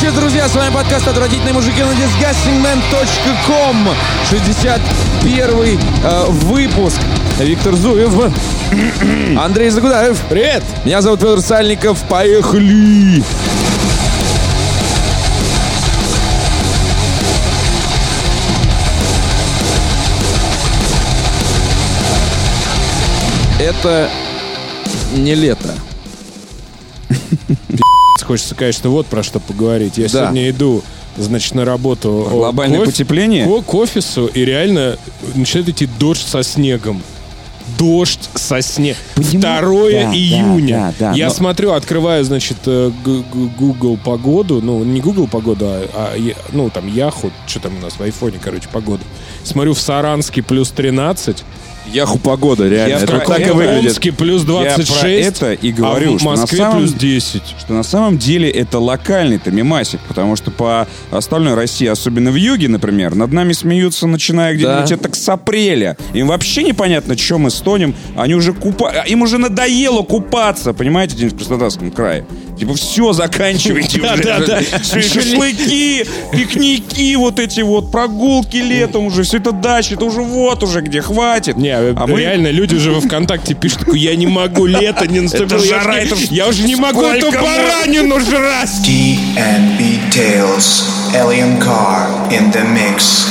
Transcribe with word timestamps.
вечер, 0.00 0.12
друзья! 0.12 0.48
С 0.48 0.54
вами 0.54 0.72
подкаст 0.72 1.08
«Отвратительные 1.08 1.52
мужики» 1.52 1.82
на 1.82 1.90
disgustingman.com 1.90 3.88
61 4.30 5.78
э, 6.04 6.24
выпуск. 6.28 7.00
Виктор 7.40 7.74
Зуев. 7.74 8.12
Андрей 9.38 9.70
Загудаев. 9.70 10.20
Привет! 10.28 10.62
Меня 10.84 11.02
зовут 11.02 11.20
Федор 11.20 11.40
Сальников. 11.40 12.00
Поехали! 12.08 13.24
Это 23.58 24.08
не 25.16 25.34
лето. 25.34 25.74
Хочется, 28.24 28.54
конечно, 28.54 28.90
вот 28.90 29.06
про 29.06 29.22
что 29.22 29.40
поговорить. 29.40 29.98
Я 29.98 30.04
Да. 30.04 30.08
сегодня 30.08 30.50
иду, 30.50 30.82
значит, 31.16 31.54
на 31.54 31.64
работу. 31.64 32.26
Глобальное 32.30 32.78
к 32.80 32.82
офи- 32.82 32.90
потепление? 32.90 33.46
К, 33.46 33.64
к 33.64 33.74
офису, 33.74 34.26
и 34.26 34.44
реально 34.44 34.96
начинает 35.34 35.68
идти 35.70 35.88
дождь 35.98 36.26
со 36.26 36.42
снегом. 36.42 37.02
Дождь 37.78 38.30
со 38.34 38.62
снегом. 38.62 38.96
2 39.16 39.40
Да, 39.40 39.60
июня. 40.14 40.94
да, 40.98 41.10
да, 41.10 41.12
Я 41.16 41.26
но- 41.28 41.34
смотрю, 41.34 41.72
открываю, 41.72 42.24
значит, 42.24 42.56
э, 42.66 42.90
Google 43.58 43.98
погоду. 44.02 44.60
Ну, 44.62 44.82
не 44.84 45.00
Google 45.00 45.28
погоду, 45.28 45.66
а, 45.66 45.86
а 45.94 46.16
ну, 46.52 46.70
там, 46.70 46.86
Яху. 46.92 47.30
Что 47.46 47.60
там 47.60 47.76
у 47.76 47.80
нас 47.80 47.94
в 47.94 48.00
айфоне, 48.02 48.38
короче, 48.42 48.68
погода. 48.72 49.02
Смотрю, 49.44 49.74
в 49.74 49.80
Саранске 49.80 50.42
плюс 50.42 50.70
13. 50.70 51.44
Яху 51.92 52.18
погода, 52.18 52.68
реально. 52.68 52.92
Я 52.92 52.98
Это 52.98 53.06
про 53.06 53.18
так 53.20 53.38
и 53.38 53.42
это- 53.42 53.54
в 53.54 53.56
выглядит. 53.56 53.84
Омске 53.90 54.12
плюс 54.12 54.42
26. 54.42 54.90
Я 54.90 55.00
про 55.00 55.08
это 55.10 55.52
и 55.52 55.72
говорю, 55.72 56.14
а 56.14 56.16
в 56.16 56.20
что 56.20 56.30
на 56.34 56.40
Москве 56.40 56.58
самом- 56.58 56.78
плюс 56.78 56.92
10. 56.92 57.42
Что 57.58 57.72
на 57.74 57.82
самом 57.82 58.18
деле 58.18 58.50
это 58.50 58.78
локальный-то 58.78 59.50
мемасик, 59.50 60.00
потому 60.08 60.36
что 60.36 60.50
по 60.50 60.86
остальной 61.10 61.54
России, 61.54 61.86
особенно 61.86 62.30
в 62.30 62.34
юге, 62.36 62.68
например, 62.68 63.14
над 63.14 63.32
нами 63.32 63.52
смеются, 63.52 64.06
начиная 64.06 64.54
где-нибудь 64.54 64.88
Да. 64.88 64.94
это 64.94 65.14
с 65.14 65.28
апреля. 65.28 65.96
Им 66.14 66.28
вообще 66.28 66.62
непонятно, 66.62 67.16
чем 67.16 67.42
мы 67.42 67.50
стонем. 67.50 67.94
Они 68.16 68.34
уже 68.34 68.52
купа... 68.52 68.90
Им 69.06 69.22
уже 69.22 69.38
надоело 69.38 70.02
купаться, 70.02 70.72
понимаете, 70.72 71.14
где-нибудь 71.14 71.34
в 71.34 71.38
Краснодарском 71.38 71.90
крае. 71.90 72.26
Типа, 72.58 72.74
все, 72.74 73.12
заканчивайте 73.12 74.00
уже. 74.00 74.22
Да-да-да. 74.22 74.60
Всё, 74.82 75.00
Шашлыки, 75.02 76.04
пикники, 76.32 77.14
вот 77.16 77.38
эти 77.38 77.60
вот, 77.60 77.90
прогулки 77.92 78.56
летом 78.56 79.06
уже, 79.06 79.22
все 79.22 79.38
это 79.38 79.52
дача, 79.52 79.94
это 79.94 80.04
уже 80.04 80.22
вот 80.22 80.62
уже 80.62 80.80
где, 80.80 81.00
хватит. 81.02 81.56
Не, 81.56 81.74
А 81.76 82.06
мы- 82.06 82.20
реально, 82.20 82.50
люди 82.50 82.74
уже 82.74 82.90
во 82.92 83.00
ВКонтакте 83.00 83.54
пишут, 83.54 83.94
я 83.94 84.16
не 84.16 84.26
могу, 84.26 84.66
лето 84.66 85.06
не 85.06 85.20
наступило. 85.20 85.64
Жара, 85.64 85.98
это 85.98 86.16
Я 86.30 86.48
уже 86.48 86.64
не 86.64 86.76
могу 86.76 87.02
эту 87.02 87.30
баранину 87.30 88.18
жрать. 88.20 88.70
D&B 88.84 89.84
Tales, 90.12 90.82
Alien 91.14 91.58
Car 91.62 92.08
in 92.30 92.52
the 92.52 92.64
mix. 92.74 93.26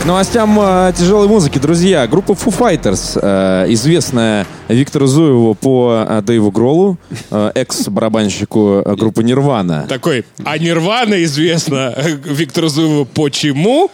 К 0.00 0.04
новостям 0.06 0.58
э, 0.58 0.92
тяжелой 0.96 1.28
музыки, 1.28 1.58
друзья. 1.58 2.06
Группа 2.06 2.32
Foo 2.32 2.56
Fighters, 2.56 3.18
э, 3.20 3.66
известная 3.72 4.46
Виктору 4.68 5.06
Зуеву 5.06 5.54
по 5.54 6.04
э, 6.08 6.22
Дэйву 6.22 6.50
Гролу, 6.50 6.96
э, 7.30 7.50
экс-барабанщику 7.54 8.82
э, 8.84 8.94
группы 8.96 9.22
Нирвана. 9.22 9.84
Такой, 9.88 10.24
а 10.42 10.56
Нирвана 10.56 11.22
известна 11.24 11.94
Виктору 12.24 12.68
Зуеву 12.68 13.04
почему? 13.04 13.90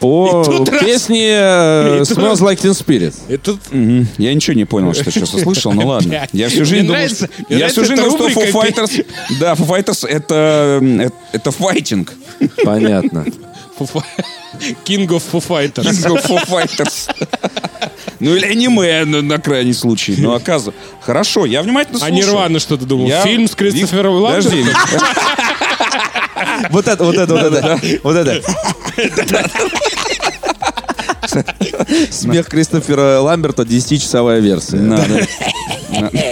По 0.00 0.40
И 0.42 0.46
тут 0.56 0.68
раз- 0.70 0.80
песне 0.82 1.28
э, 1.30 1.96
и 2.02 2.04
тут 2.06 2.16
Smells 2.16 2.28
раз- 2.30 2.40
Like 2.40 2.62
Teen 2.62 2.70
Spirit. 2.72 3.14
И 3.28 3.36
тут 3.36 3.60
Мгм. 3.70 4.08
Я 4.16 4.32
ничего 4.32 4.54
не 4.56 4.64
понял, 4.64 4.94
что 4.94 5.10
сейчас 5.10 5.34
услышал, 5.34 5.72
ну 5.74 5.86
ладно. 5.88 6.26
Я 6.32 6.48
всю 6.48 6.64
жизнь 6.64 6.72
Мне 6.76 6.82
думал, 6.84 6.94
нравится- 6.94 7.26
что- 7.26 7.44
мне 7.50 7.58
я 7.58 7.68
всю 7.68 7.80
жизнь 7.84 8.00
эта 8.00 8.04
думал, 8.10 8.30
что 8.30 8.40
Foo 8.40 8.46
рубрика, 8.52 8.80
Fighters... 8.82 9.06
Да, 9.38 9.52
Foo 9.52 9.68
Fighters 9.68 10.06
это... 10.08 10.80
Это, 11.00 11.12
это 11.32 11.50
файтинг. 11.50 12.14
Понятно. 12.64 13.26
King 14.84 15.06
of 15.08 15.22
Foo 15.32 15.40
Fighters. 15.40 15.84
King 15.84 16.14
of 16.14 16.24
Foo 16.26 16.38
Fighters. 16.46 17.08
Ну 18.20 18.36
или 18.36 18.44
аниме 18.44 19.06
на, 19.06 19.22
на 19.22 19.38
крайний 19.38 19.72
случай. 19.72 20.14
Ну, 20.18 20.34
оказывается. 20.34 20.78
Хорошо, 21.00 21.46
я 21.46 21.62
внимательно 21.62 21.96
А 21.96 22.00
слушаю. 22.00 22.16
Нирвана 22.16 22.58
что 22.60 22.76
ты 22.76 22.84
думал? 22.84 23.06
Я- 23.06 23.22
Фильм 23.22 23.48
с 23.48 23.54
Кристофером 23.54 24.16
Вик- 24.16 24.22
Ламбертом? 24.22 24.52
Подожди. 24.52 24.70
Вот 26.68 26.86
это, 26.86 27.02
вот 27.04 27.16
это, 27.16 27.32
вот 27.34 27.42
это. 27.54 27.80
Вот 28.02 28.16
это. 28.16 28.42
Смех 32.10 32.46
Кристофера 32.48 33.20
Ламберта 33.20 33.62
10-часовая 33.62 34.40
версия. 34.40 34.76
Надо, 34.76 35.26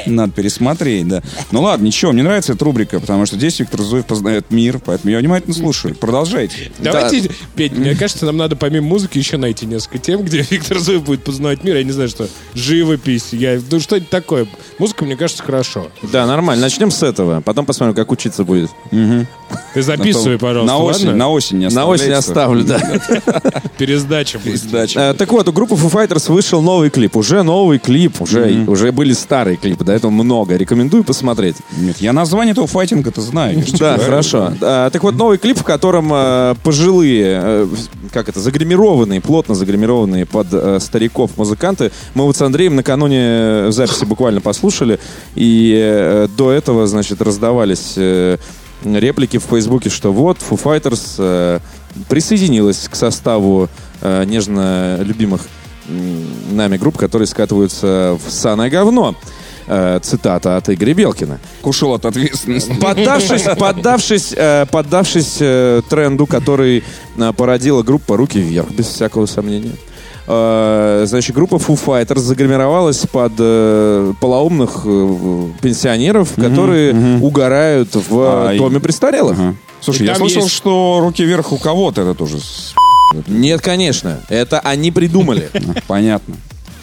надо 0.06 0.32
пересмотреть, 0.32 1.08
да. 1.08 1.22
Ну 1.50 1.62
ладно, 1.62 1.86
ничего, 1.86 2.12
мне 2.12 2.22
нравится 2.22 2.52
эта 2.52 2.64
рубрика, 2.64 3.00
потому 3.00 3.26
что 3.26 3.36
здесь 3.36 3.58
Виктор 3.60 3.80
Зуев 3.82 4.06
познает 4.06 4.50
мир, 4.50 4.80
поэтому 4.84 5.12
я 5.12 5.18
внимательно 5.18 5.54
слушаю. 5.54 5.94
Продолжайте. 5.94 6.70
Давайте, 6.78 7.30
Петь, 7.56 7.72
мне 7.76 7.94
кажется, 7.94 8.26
нам 8.26 8.36
надо 8.36 8.56
помимо 8.56 8.86
музыки 8.86 9.18
еще 9.18 9.36
найти 9.36 9.66
несколько 9.66 9.98
тем, 9.98 10.22
где 10.22 10.42
Виктор 10.50 10.78
Зуев 10.78 11.04
будет 11.04 11.24
познавать 11.24 11.64
мир. 11.64 11.76
Я 11.76 11.84
не 11.84 11.92
знаю, 11.92 12.08
что 12.08 12.28
живопись, 12.54 13.28
я, 13.32 13.60
ну 13.70 13.80
что-нибудь 13.80 14.10
такое. 14.10 14.46
Музыка, 14.78 15.04
мне 15.04 15.16
кажется, 15.16 15.42
хорошо. 15.42 15.88
Да, 16.02 16.26
нормально. 16.26 16.62
Начнем 16.62 16.90
с 16.90 17.02
этого. 17.02 17.40
Потом 17.40 17.66
посмотрим, 17.66 17.94
как 17.94 18.10
учиться 18.12 18.44
будет. 18.44 18.70
Ты 19.74 19.82
записывай, 19.82 20.38
пожалуйста, 20.38 20.74
На 20.76 20.78
осень, 20.82 21.06
ладно? 21.06 21.18
на 21.18 21.28
осень 21.30 21.58
не 21.58 21.68
На 21.68 21.86
осень 21.86 22.12
оставлю, 22.12 22.64
да. 22.64 22.78
Пересдача 23.78 24.38
будет. 24.38 24.58
Сдача. 24.60 25.00
Э, 25.00 25.14
Так 25.14 25.32
вот, 25.32 25.48
у 25.48 25.52
группы 25.52 25.74
Foo 25.74 25.90
Fighters 25.90 26.30
вышел 26.32 26.60
новый 26.60 26.90
клип. 26.90 27.16
Уже 27.16 27.42
новый 27.42 27.78
клип. 27.78 28.20
Уже, 28.20 28.64
уже 28.66 28.92
были 28.92 29.12
старые 29.12 29.47
клипы. 29.56 29.84
До 29.84 29.92
этого 29.92 30.10
много. 30.10 30.56
Рекомендую 30.56 31.04
посмотреть. 31.04 31.56
Нет, 31.76 31.98
я 31.98 32.12
название 32.12 32.52
этого 32.52 32.66
файтинга-то 32.66 33.20
знаю. 33.20 33.62
Да, 33.78 33.98
хорошо. 33.98 34.52
А, 34.60 34.90
так 34.90 35.02
вот, 35.02 35.14
новый 35.14 35.38
клип, 35.38 35.58
в 35.58 35.64
котором 35.64 36.10
э, 36.12 36.54
пожилые, 36.62 37.40
э, 37.42 37.68
как 38.12 38.28
это, 38.28 38.40
загримированные, 38.40 39.20
плотно 39.20 39.54
загримированные 39.54 40.26
под 40.26 40.48
э, 40.52 40.78
стариков 40.80 41.36
музыканты. 41.36 41.92
Мы 42.14 42.24
вот 42.24 42.36
с 42.36 42.42
Андреем 42.42 42.76
накануне 42.76 43.70
записи 43.70 44.04
буквально 44.04 44.40
послушали. 44.40 44.98
И 45.34 46.26
до 46.36 46.50
этого, 46.50 46.86
значит, 46.86 47.22
раздавались 47.22 47.94
реплики 48.84 49.38
в 49.38 49.44
Фейсбуке, 49.44 49.90
что 49.90 50.12
вот, 50.12 50.38
Foo 50.38 50.60
Fighters 50.62 51.60
присоединилась 52.08 52.88
к 52.88 52.94
составу 52.94 53.68
нежно 54.02 54.98
любимых 55.02 55.42
нами 55.88 56.76
групп, 56.76 56.96
которые 56.96 57.26
скатываются 57.26 58.18
в 58.24 58.30
саное 58.30 58.70
говно. 58.70 59.14
Э, 59.70 60.00
цитата 60.02 60.56
от 60.56 60.70
Игоря 60.70 60.94
Белкина. 60.94 61.40
Ушел 61.62 61.92
от 61.92 62.06
ответственности. 62.06 62.72
Поддавшись, 62.80 63.42
поддавшись, 63.58 64.32
э, 64.34 64.64
поддавшись 64.70 65.36
э, 65.40 65.82
тренду, 65.90 66.24
который 66.26 66.82
породила 67.36 67.82
группа 67.82 68.16
«Руки 68.16 68.38
вверх», 68.40 68.70
без 68.70 68.86
всякого 68.86 69.26
сомнения. 69.26 69.72
Значит, 70.26 71.34
группа 71.34 71.54
Foo 71.54 71.78
Fighters 71.82 72.18
загримировалась 72.18 72.98
под 73.10 73.32
э, 73.38 74.12
полоумных 74.20 74.82
э, 74.84 75.48
пенсионеров, 75.62 76.34
которые 76.34 77.18
угорают 77.20 77.94
в 77.94 78.10
А, 78.50 78.54
доме 78.58 78.78
престарелых. 78.78 79.38
Ага. 79.38 79.54
Слушай, 79.80 80.02
И 80.02 80.06
я 80.06 80.14
слышал, 80.16 80.42
есть- 80.42 80.54
что 80.54 80.98
руки 81.00 81.24
вверх 81.24 81.52
у 81.52 81.56
кого-то 81.56 82.02
это 82.02 82.14
тоже. 82.14 82.38
Нет, 83.26 83.60
конечно. 83.60 84.20
Это 84.28 84.60
они 84.60 84.90
придумали. 84.92 85.50
Понятно. 85.86 86.36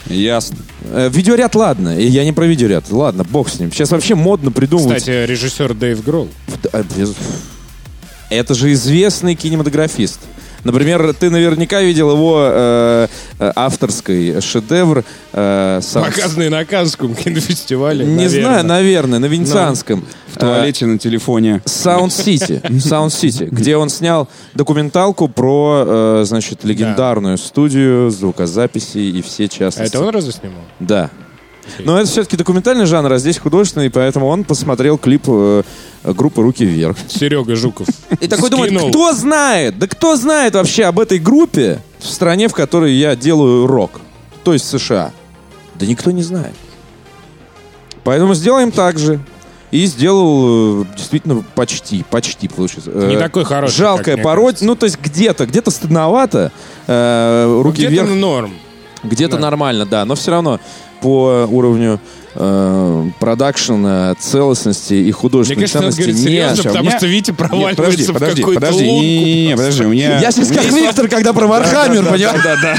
Ясно. 0.07 0.57
Э, 0.83 1.09
Видеоряд, 1.11 1.55
ладно. 1.55 1.97
Я 1.99 2.23
не 2.25 2.31
про 2.31 2.45
видеоряд. 2.45 2.85
Ладно, 2.91 3.23
бог 3.23 3.49
с 3.49 3.59
ним. 3.59 3.71
Сейчас 3.71 3.91
вообще 3.91 4.13
модно 4.15 4.51
придумывать. 4.51 4.97
Кстати, 4.99 5.25
режиссер 5.25 5.73
Дэйв 5.73 6.03
Гролл. 6.03 6.29
А, 6.71 6.83
без- 6.97 7.13
Это 8.29 8.53
же 8.53 8.71
известный 8.73 9.35
кинематографист. 9.35 10.19
Например, 10.65 11.13
ты 11.13 11.29
наверняка 11.29 11.81
видел 11.81 12.11
его 12.11 12.39
э, 12.41 13.07
э, 13.39 13.51
авторский 13.55 14.41
шедевр. 14.41 15.05
э, 15.31 15.79
сам- 15.81 16.03
Показанный 16.03 16.49
на 16.49 16.65
Канском 16.65 17.15
кинофестивале. 17.15 18.03
Не 18.05 18.15
наверное. 18.25 18.29
знаю, 18.41 18.65
наверное, 18.65 19.19
на 19.19 19.25
Венецианском. 19.27 20.03
В 20.27 20.37
туалете 20.37 20.85
на 20.85 20.97
телефоне. 20.97 21.61
Sound 21.65 22.07
City, 22.07 22.61
Sound 22.63 23.07
City, 23.07 23.47
где 23.49 23.77
он 23.77 23.87
снял 23.89 24.27
документалку 24.53 25.29
про, 25.29 25.83
э, 25.87 26.23
значит, 26.25 26.65
легендарную 26.65 27.37
студию 27.37 28.09
звукозаписи 28.09 28.97
и 28.97 29.21
все 29.21 29.45
А 29.45 29.47
частности. 29.47 29.95
это 29.95 30.03
он 30.03 30.09
разве 30.09 30.33
снимал? 30.33 30.61
Да. 30.81 31.09
Но 31.79 31.99
это 31.99 32.07
все-таки 32.09 32.37
документальный 32.37 32.85
жанр, 32.85 33.11
а 33.13 33.17
здесь 33.17 33.37
художественный, 33.37 33.89
поэтому 33.89 34.27
он 34.27 34.43
посмотрел 34.43 34.97
клип 34.97 35.23
э, 35.27 35.63
группы 36.03 36.41
«Руки 36.41 36.63
вверх». 36.65 36.97
Серега 37.07 37.55
Жуков. 37.55 37.87
И 38.21 38.27
такой 38.27 38.49
думает, 38.49 38.71
кто 38.89 39.13
знает, 39.13 39.77
да 39.79 39.87
кто 39.87 40.15
знает 40.15 40.53
вообще 40.55 40.85
об 40.85 40.99
этой 40.99 41.19
группе 41.19 41.81
в 41.99 42.05
стране, 42.07 42.47
в 42.47 42.53
которой 42.53 42.93
я 42.93 43.15
делаю 43.15 43.67
рок, 43.67 43.99
то 44.43 44.53
есть 44.53 44.67
США? 44.69 45.11
Да 45.75 45.85
никто 45.85 46.11
не 46.11 46.23
знает. 46.23 46.53
Поэтому 48.03 48.33
сделаем 48.35 48.71
так 48.71 48.97
же. 48.99 49.19
И 49.71 49.85
сделал 49.87 50.83
э, 50.83 50.85
действительно 50.95 51.43
почти, 51.55 52.05
почти 52.09 52.47
получится. 52.47 52.91
Не 52.91 53.15
Э, 53.15 53.19
такой 53.19 53.43
хороший, 53.43 53.75
Жалкая 53.75 54.15
пародия. 54.17 54.65
Ну, 54.65 54.75
то 54.75 54.85
есть 54.85 54.97
где-то, 55.01 55.47
где-то 55.47 55.71
стыдновато. 55.71 56.51
э, 56.87 57.61
руки 57.61 57.77
Где-то 57.85 58.05
вверх. 58.05 58.09
норм. 58.11 58.53
Где-то 59.03 59.35
Да. 59.35 59.41
нормально, 59.41 59.85
да, 59.85 60.05
но 60.05 60.15
все 60.15 60.31
равно 60.31 60.59
по 61.01 61.47
уровню 61.49 61.99
э, 62.35 63.09
продакшена, 63.19 64.15
целостности 64.19 64.93
и 64.93 65.03
Мне 65.03 65.11
художественной 65.11 65.61
кажется, 65.61 65.79
ценности 65.79 65.99
говорить 66.01 66.15
нет. 66.17 66.25
серьезно, 66.25 66.63
потому 66.63 66.85
меня- 66.85 66.97
что 66.97 67.07
Витя 67.07 67.29
Нет, 67.31 67.37
подожди, 67.37 67.75
проваливается 67.75 68.11
в 68.11 68.13
подожди, 68.13 68.41
какую-то 68.41 68.61
подожди, 68.61 68.85
лунку. 68.85 69.03
не, 69.03 69.23
не, 69.23 69.47
не, 69.47 69.55
подожди, 69.55 69.83
у 69.85 69.89
меня... 69.89 70.19
Я 70.19 70.31
сейчас 70.31 70.47
как 70.49 70.65
Виктор, 70.65 71.07
когда 71.07 71.33
про 71.33 71.47
Warhammer, 71.47 72.03
понимаешь? 72.05 72.43
Да, 72.43 72.55
да, 72.61 72.61
да. 72.61 72.77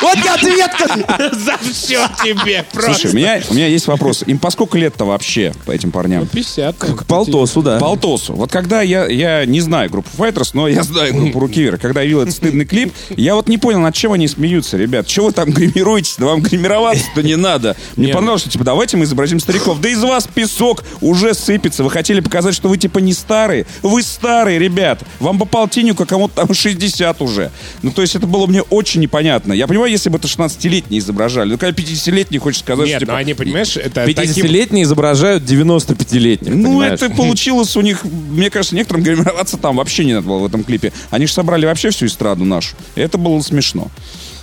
Вот 0.00 0.16
и 0.16 0.28
ответка! 0.28 1.30
За 1.32 1.58
все 1.72 2.08
тебе 2.24 2.64
просто. 2.72 2.92
Слушай, 2.94 3.10
у 3.12 3.16
меня, 3.16 3.40
у 3.50 3.54
меня 3.54 3.66
есть 3.66 3.86
вопрос. 3.86 4.22
Им 4.26 4.38
по 4.38 4.50
сколько 4.50 4.78
лет-то 4.78 5.04
вообще, 5.04 5.52
по 5.64 5.70
этим 5.72 5.90
парням? 5.90 6.26
50. 6.26 6.76
К 6.76 7.04
полтосу, 7.04 7.62
да. 7.62 7.78
Полтосу. 7.78 8.34
Вот 8.34 8.50
когда 8.50 8.82
я, 8.82 9.06
я 9.06 9.44
не 9.46 9.60
знаю 9.60 9.90
группу 9.90 10.08
Fighters, 10.16 10.50
но 10.54 10.68
я 10.68 10.82
знаю 10.82 11.14
группу 11.14 11.40
Руки 11.40 11.62
Вверх. 11.62 11.80
Когда 11.80 12.00
я 12.00 12.06
видел 12.06 12.22
этот 12.22 12.34
стыдный 12.34 12.64
клип, 12.64 12.92
я 13.16 13.34
вот 13.34 13.48
не 13.48 13.58
понял, 13.58 13.80
над 13.80 13.94
чем 13.94 14.12
они 14.12 14.28
смеются, 14.28 14.76
ребят. 14.76 15.06
Чего 15.06 15.26
вы 15.26 15.32
там 15.32 15.50
гримируетесь? 15.50 16.16
Да 16.18 16.26
вам 16.26 16.40
гримироваться-то 16.42 17.22
не 17.22 17.36
надо. 17.36 17.76
Мне 17.96 18.08
Не, 18.08 18.12
понравилось, 18.12 18.42
что 18.42 18.50
типа 18.50 18.64
давайте 18.64 18.96
мы 18.96 19.04
изобразим 19.04 19.40
стариков. 19.40 19.80
Да 19.80 19.88
из 19.88 20.02
вас 20.02 20.28
песок 20.32 20.84
уже 21.00 21.34
сыпется. 21.34 21.84
Вы 21.84 21.90
хотели 21.90 22.20
показать, 22.20 22.54
что 22.54 22.68
вы 22.68 22.78
типа 22.78 22.98
не 22.98 23.12
старые? 23.12 23.66
Вы 23.82 24.02
старые, 24.02 24.58
ребят. 24.58 25.02
Вам 25.20 25.38
по 25.38 25.44
полтиннику, 25.44 26.02
а 26.04 26.06
кому-то 26.06 26.34
там 26.34 26.54
60 26.54 27.20
уже. 27.22 27.50
Ну, 27.82 27.90
то 27.92 28.02
есть 28.02 28.14
это 28.16 28.26
было 28.26 28.46
мне 28.46 28.62
очень 28.62 29.00
непонятно. 29.00 29.52
Я 29.52 29.66
понимаю, 29.66 29.90
если 29.90 30.08
бы 30.08 30.18
это 30.18 30.28
16-летние 30.28 31.00
изображали. 31.00 31.50
Ну, 31.52 31.58
когда 31.58 31.80
50-летний 31.82 32.38
хочет 32.38 32.60
сказать, 32.60 32.86
Нет, 32.86 32.96
что 32.96 33.00
типа... 33.00 33.12
ну 33.12 33.18
они, 33.18 33.34
понимаешь, 33.34 33.76
это 33.76 34.06
таким... 34.06 34.44
50-летние 34.44 34.84
изображают 34.84 35.44
95-летних, 35.44 36.54
Ну, 36.54 36.64
понимаешь? 36.64 36.92
это 37.00 37.10
получилось 37.10 37.76
у 37.76 37.80
них, 37.80 38.04
мне 38.04 38.50
кажется, 38.50 38.74
некоторым 38.74 39.02
гримироваться 39.02 39.56
там 39.56 39.76
вообще 39.76 40.04
не 40.04 40.14
надо 40.14 40.26
было 40.26 40.38
в 40.38 40.46
этом 40.46 40.64
клипе. 40.64 40.92
Они 41.10 41.26
же 41.26 41.32
собрали 41.32 41.66
вообще 41.66 41.90
всю 41.90 42.06
эстраду 42.06 42.44
нашу. 42.44 42.76
Это 42.94 43.18
было 43.18 43.40
смешно. 43.40 43.88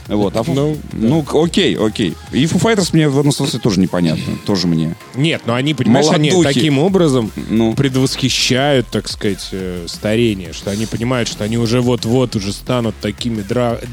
Вот, 0.10 0.36
а, 0.36 0.44
Ну, 0.46 0.76
ну, 0.94 1.26
окей, 1.44 1.78
окей. 1.78 2.16
И 2.32 2.46
Foo 2.46 2.60
Fighters 2.62 2.90
мне 2.94 3.08
в 3.08 3.20
этом 3.20 3.32
смысле 3.32 3.60
тоже 3.60 3.80
непонятно. 3.80 4.24
Тоже 4.46 4.68
мне. 4.68 4.96
Нет, 5.16 5.44
но 5.46 5.54
они, 5.54 5.74
понимаешь, 5.74 6.08
они 6.12 6.32
Молодухи. 6.32 6.54
таким 6.56 6.80
образом 6.80 7.32
Ну. 7.50 7.74
предвосхищают, 7.76 8.88
так 8.88 9.08
сказать, 9.08 9.48
э, 9.52 9.86
старение, 9.88 10.52
что 10.54 10.72
они 10.72 10.86
понимают, 10.88 11.30
что 11.30 11.44
они 11.44 11.58
уже 11.58 11.82
вот-вот 11.82 12.36
уже 12.36 12.52
станут 12.54 12.96
такими 13.00 13.44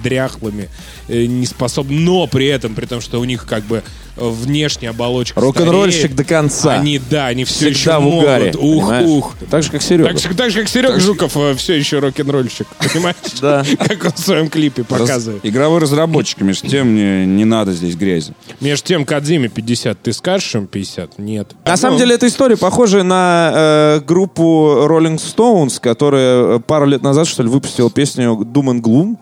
дряхлыми, 0.03 0.69
э, 1.09 1.27
неспособны, 1.27 2.01
но 2.01 2.27
при 2.27 2.47
этом, 2.47 2.75
при 2.75 2.87
том, 2.87 3.01
что 3.01 3.21
у 3.21 3.25
них 3.25 3.47
как 3.47 3.65
бы 3.65 3.83
внешняя 4.17 4.91
оболочка 4.91 5.41
Рок-н-ролльщик 5.41 6.15
до 6.15 6.25
конца. 6.25 6.75
Они, 6.75 7.01
да, 7.11 7.27
они 7.27 7.45
все 7.45 7.71
Всегда 7.73 7.97
еще 7.97 8.01
в 8.01 8.07
угаре. 8.07 8.53
могут. 8.53 8.57
Ух, 8.57 8.83
понимаешь? 8.85 9.09
ух. 9.09 9.35
Так 9.51 9.63
же, 9.63 9.71
как 9.71 9.83
Серега. 9.83 10.09
Так, 10.09 10.19
же- 10.19 10.35
так 10.35 10.51
же, 10.51 10.61
как 10.61 10.69
Серега 10.69 11.01
Жуков 11.01 11.37
все 11.59 11.75
еще 11.75 11.99
рок-н-ролльщик, 11.99 12.67
понимаешь? 12.93 13.17
Да. 13.41 13.65
Как 13.79 14.05
он 14.05 14.13
в 14.13 14.19
своем 14.19 14.49
клипе 14.49 14.85
показывает. 14.85 15.45
Игровые 15.45 15.81
разработчики, 15.81 16.43
между 16.43 16.69
тем, 16.69 16.95
не, 16.95 17.27
не 17.27 17.45
надо 17.45 17.73
здесь 17.73 17.95
грязи. 17.97 18.35
Между 18.61 18.87
тем, 18.87 19.05
Кадзиме 19.05 19.49
50, 19.49 20.03
ты 20.03 20.13
скажешь 20.13 20.55
им 20.55 20.67
50? 20.67 21.19
Нет. 21.19 21.53
На 21.65 21.77
самом 21.77 21.99
деле, 21.99 22.15
эта 22.15 22.27
история 22.27 22.57
похожа 22.57 23.03
на 23.03 23.53
э, 23.55 24.01
группу 24.01 24.43
Rolling 24.89 25.17
Stones, 25.19 25.81
которая 25.81 26.57
э, 26.57 26.61
пару 26.61 26.87
лет 26.87 27.03
назад, 27.03 27.27
что 27.27 27.43
ли, 27.43 27.49
выпустила 27.49 27.91
песню 27.91 28.33
Doom 28.41 28.67
and 28.67 28.81
Gloom, 28.81 29.15
э, 29.15 29.17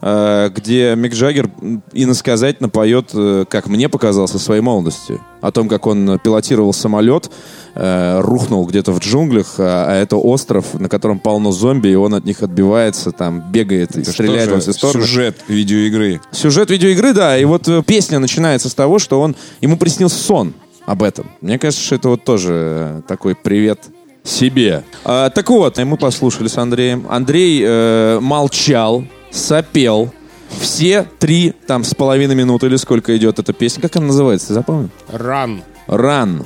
где 0.00 0.94
Мик 0.94 1.14
Джаггер 1.14 1.50
иносказательно 1.92 2.68
поет, 2.68 3.10
э, 3.14 3.44
как 3.48 3.66
мне 3.68 3.88
показалось, 3.88 4.34
о 4.34 4.38
своей 4.38 4.60
молодости. 4.60 5.20
О 5.40 5.50
том, 5.50 5.68
как 5.68 5.86
он 5.86 6.18
пилотировал 6.18 6.72
самолет, 6.72 7.30
э, 7.74 8.20
рухнул 8.20 8.66
где-то 8.66 8.92
в 8.92 8.98
джунглях, 8.98 9.54
а, 9.58 9.86
а 9.88 9.94
это 9.94 10.16
остров, 10.16 10.74
на 10.74 10.88
котором 10.88 11.18
полно 11.18 11.52
зомби, 11.52 11.88
и 11.88 11.94
он 11.94 12.14
от 12.14 12.24
них 12.24 12.42
отбивается, 12.42 13.12
там, 13.12 13.50
бегает 13.50 13.96
и 13.96 14.04
стреляет 14.04 14.50
во 14.50 14.60
все 14.60 14.72
стороны. 14.72 15.04
Сюжет 15.04 15.36
видеоигры. 15.48 16.20
Сюжет 16.30 16.70
видеоигры, 16.70 17.12
да, 17.12 17.38
и 17.38 17.44
вот 17.44 17.68
э, 17.68 17.82
песня 17.86 18.18
начинается 18.18 18.68
с 18.68 18.74
того, 18.74 18.98
что 18.98 19.20
он 19.20 19.36
ему 19.60 19.76
приснился 19.76 20.16
сон 20.16 20.54
об 20.86 21.02
этом. 21.02 21.30
Мне 21.40 21.58
кажется, 21.58 21.84
что 21.84 21.96
это 21.96 22.08
вот 22.08 22.24
тоже 22.24 22.52
э, 22.52 23.02
такой 23.06 23.34
привет 23.34 23.80
себе. 24.24 24.84
А, 25.04 25.30
так 25.30 25.48
вот, 25.50 25.78
и 25.78 25.84
мы 25.84 25.96
послушали 25.96 26.48
с 26.48 26.58
Андреем. 26.58 27.06
Андрей 27.08 27.62
э, 27.64 28.18
молчал, 28.20 29.04
сопел. 29.30 30.12
Все 30.60 31.06
три 31.18 31.52
там 31.66 31.84
с 31.84 31.94
половиной 31.94 32.34
минуты 32.34 32.66
или 32.66 32.76
сколько 32.76 33.16
идет 33.16 33.38
эта 33.38 33.52
песня. 33.52 33.82
Как 33.82 33.96
она 33.96 34.06
называется, 34.06 34.48
ты 34.48 34.54
запомнил? 34.54 34.90
Ран. 35.08 35.62
Ран. 35.86 36.44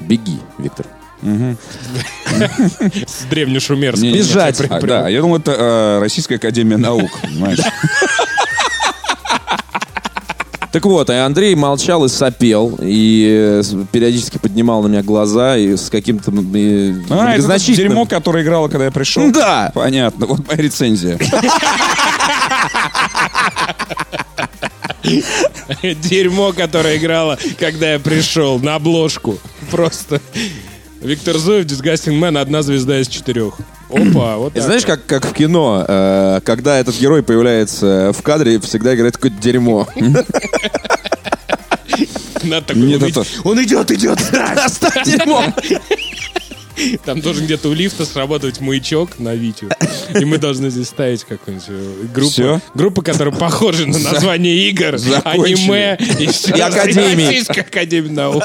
Беги, 0.00 0.38
Виктор. 0.58 0.86
С 1.22 1.26
не. 3.96 4.12
Бежать. 4.12 4.60
А, 4.68 4.80
да, 4.80 5.08
я 5.08 5.20
думал, 5.20 5.36
это 5.36 5.52
э, 5.52 5.98
Российская 6.00 6.36
Академия 6.36 6.78
Наук, 6.78 7.10
понимаешь? 7.20 7.58
Так 10.72 10.84
вот, 10.84 11.10
и 11.10 11.14
Андрей 11.14 11.56
молчал 11.56 12.04
и 12.04 12.08
сопел, 12.08 12.78
и 12.80 13.60
э, 13.60 13.62
периодически 13.90 14.38
поднимал 14.38 14.82
на 14.82 14.88
меня 14.88 15.02
глаза 15.02 15.56
и 15.56 15.76
с 15.76 15.90
каким-то 15.90 16.30
э, 16.30 16.94
А, 17.10 17.34
это 17.34 17.58
дерьмо, 17.58 18.06
которое 18.06 18.44
играло, 18.44 18.68
когда 18.68 18.84
я 18.84 18.90
пришел? 18.92 19.32
Да. 19.32 19.72
Понятно, 19.74 20.26
вот 20.26 20.46
моя 20.46 20.62
рецензия. 20.62 21.18
Дерьмо, 25.82 26.52
которое 26.52 26.98
играло, 26.98 27.36
когда 27.58 27.92
я 27.94 27.98
пришел 27.98 28.60
на 28.60 28.76
обложку. 28.76 29.38
Просто. 29.72 30.20
Виктор 31.00 31.36
Зуев, 31.38 31.66
Disgusting 31.66 32.20
Man, 32.20 32.38
одна 32.38 32.62
звезда 32.62 33.00
из 33.00 33.08
четырех. 33.08 33.54
Опа, 33.92 34.36
вот 34.36 34.56
И 34.56 34.60
знаешь, 34.60 34.84
как, 34.84 35.04
как 35.06 35.26
в 35.26 35.32
кино, 35.32 35.84
э, 35.86 36.40
когда 36.44 36.78
этот 36.78 36.96
герой 36.98 37.22
появляется 37.22 38.12
в 38.16 38.22
кадре, 38.22 38.60
всегда 38.60 38.94
играет 38.94 39.16
какое-то 39.16 39.40
дерьмо. 39.40 39.86
Надо 42.42 42.66
такой, 42.68 42.82
Нет, 42.82 43.02
это- 43.02 43.24
он 43.44 43.62
идет, 43.62 43.90
идет. 43.90 44.18
Оставь 44.64 45.04
дерьмо! 45.04 45.44
Там 47.04 47.20
должен 47.20 47.44
где-то 47.44 47.68
у 47.68 47.72
лифта 47.72 48.04
сработать 48.04 48.60
маячок 48.60 49.18
на 49.18 49.34
Витю. 49.34 49.68
И 50.18 50.24
мы 50.24 50.38
должны 50.38 50.70
здесь 50.70 50.88
ставить 50.88 51.24
какую-нибудь 51.24 51.68
э, 51.68 52.06
группу. 52.14 52.30
Всё? 52.30 52.60
Группу, 52.74 53.02
которая 53.02 53.34
похожа 53.34 53.86
на 53.86 53.98
название 53.98 54.68
игр, 54.68 54.98
Закончили. 54.98 55.54
аниме 55.54 55.98
и 56.18 56.26
все. 56.26 56.56
И 56.56 56.60
академии. 56.60 57.26
Российская 57.26 57.60
академия 57.62 58.10
наук. 58.10 58.44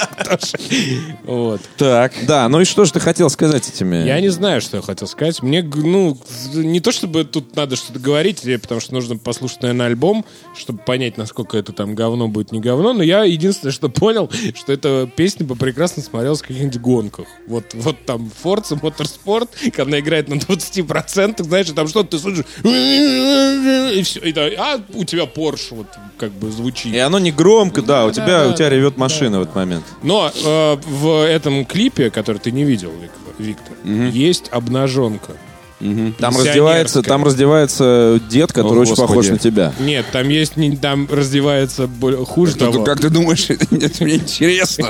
Вот. 1.23 1.61
Так. 1.77 2.13
Да, 2.27 2.47
ну 2.49 2.61
и 2.61 2.65
что 2.65 2.85
же 2.85 2.93
ты 2.93 2.99
хотел 2.99 3.29
сказать 3.29 3.67
этими? 3.69 4.05
Я 4.05 4.19
не 4.19 4.29
знаю, 4.29 4.61
что 4.61 4.77
я 4.77 4.83
хотел 4.83 5.07
сказать. 5.07 5.41
Мне, 5.41 5.63
ну, 5.63 6.17
не 6.53 6.79
то 6.79 6.91
чтобы 6.91 7.23
тут 7.25 7.55
надо 7.55 7.75
что-то 7.75 7.99
говорить, 7.99 8.45
э, 8.45 8.57
потому 8.57 8.81
что 8.81 8.93
нужно 8.93 9.17
послушать, 9.17 9.61
наверное, 9.61 9.87
альбом, 9.87 10.25
чтобы 10.55 10.79
понять, 10.79 11.17
насколько 11.17 11.57
это 11.57 11.73
там 11.73 11.95
говно 11.95 12.27
будет 12.27 12.51
не 12.51 12.59
говно. 12.59 12.93
Но 12.93 13.03
я 13.03 13.23
единственное, 13.23 13.71
что 13.71 13.89
понял, 13.89 14.29
что 14.55 14.71
эта 14.73 15.09
песня 15.15 15.45
бы 15.45 15.55
прекрасно 15.55 16.03
смотрелась 16.03 16.39
в 16.39 16.47
каких-нибудь 16.47 16.79
гонках. 16.79 17.27
Вот, 17.47 17.73
вот 17.73 17.97
там 18.05 18.24
Forza 18.43 18.79
Motorsport, 18.79 19.49
когда 19.71 19.83
она 19.83 19.99
играет 19.99 20.27
на 20.27 20.35
20%, 20.35 21.43
знаешь, 21.43 21.69
и 21.69 21.73
там 21.73 21.87
что-то 21.87 22.11
ты 22.11 22.19
слышишь, 22.19 22.45
и 22.63 24.01
все. 24.03 24.19
И 24.21 24.31
да, 24.31 24.47
а 24.57 24.81
у 24.93 25.03
тебя 25.03 25.23
Porsche 25.23 25.75
вот 25.75 25.87
как 26.17 26.31
бы 26.31 26.51
звучит. 26.51 26.93
И 26.93 26.97
оно 26.97 27.19
не 27.19 27.31
громко, 27.31 27.81
да, 27.81 28.05
у 28.05 28.11
тебя, 28.11 28.25
да, 28.25 28.47
у 28.47 28.53
тебя 28.53 28.69
да, 28.69 28.75
ревет 28.75 28.97
машина 28.97 29.39
в 29.39 29.43
этот 29.43 29.55
момент. 29.55 29.85
Но 30.03 30.31
э, 30.33 30.77
в 30.87 31.25
этом 31.25 31.65
клипе, 31.65 32.09
который 32.09 32.37
ты 32.37 32.51
не 32.51 32.63
видел, 32.63 32.91
Вик- 32.91 33.11
Виктор, 33.37 33.75
есть 33.85 34.49
обнаженка. 34.51 35.33
Там 35.79 35.87
Пенсионерская. 35.87 36.45
раздевается, 36.45 37.01
там 37.03 37.23
раздевается 37.25 38.21
дед, 38.29 38.53
который 38.53 38.77
О, 38.79 38.81
очень 38.81 38.91
Господи. 38.91 39.07
похож 39.09 39.27
на 39.27 39.37
тебя. 39.37 39.73
Нет, 39.79 40.05
там 40.11 40.29
есть, 40.29 40.55
не- 40.55 40.77
там 40.77 41.07
раздевается 41.11 41.87
более- 41.87 42.23
хуже 42.25 42.53
Как 42.53 42.59
ты- 42.59 42.71
того. 42.71 42.83
Как 42.85 42.99
ты 43.01 43.09
думаешь, 43.09 43.45
это 43.49 44.03
мне 44.03 44.15
интересно. 44.15 44.89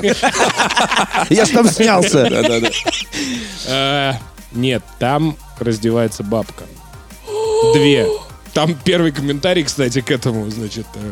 Я 1.29 1.45
ж 1.45 1.49
там 1.49 1.67
снялся. 1.69 2.23
Да-да-да. 2.29 2.69
Э, 3.67 4.13
нет, 4.51 4.83
там 4.99 5.35
раздевается 5.59 6.23
бабка. 6.23 6.65
Две. 7.73 8.07
Там 8.53 8.75
первый 8.83 9.11
комментарий, 9.11 9.63
кстати, 9.63 10.01
к 10.01 10.11
этому, 10.11 10.49
значит, 10.51 10.85
э, 10.95 11.11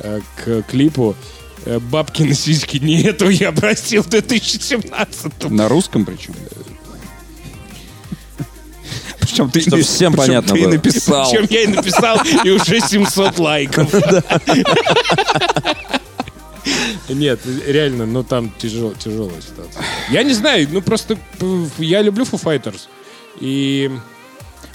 э, 0.00 0.20
к 0.62 0.70
клипу. 0.70 1.16
Э, 1.64 1.80
Бабкины 1.80 2.34
сиськи 2.34 2.76
не 2.78 3.02
эту 3.02 3.28
я 3.30 3.50
просил 3.50 4.04
в 4.04 4.08
2017 4.08 5.50
На 5.50 5.68
русском 5.68 6.04
причем. 6.06 6.34
Причем 9.46 9.50
ты, 9.50 9.60
Чтоб 9.60 9.80
всем 9.80 10.14
понятно 10.14 10.54
ты 10.54 10.60
было. 10.62 10.72
написал. 10.72 11.30
Причем 11.30 11.46
я 11.50 11.62
и 11.62 11.66
написал, 11.68 12.18
и 12.44 12.50
уже 12.50 12.80
700 12.80 13.38
лайков. 13.38 13.92
Нет, 17.08 17.40
реально, 17.66 18.04
ну 18.06 18.22
там 18.22 18.52
тяжел, 18.58 18.92
тяжелая 18.92 19.40
ситуация. 19.40 19.82
Я 20.10 20.22
не 20.22 20.34
знаю, 20.34 20.68
ну 20.70 20.82
просто 20.82 21.16
э, 21.40 21.64
я 21.78 22.02
люблю 22.02 22.24
Foo 22.24 22.42
Fighters. 22.42 22.82
И 23.40 23.90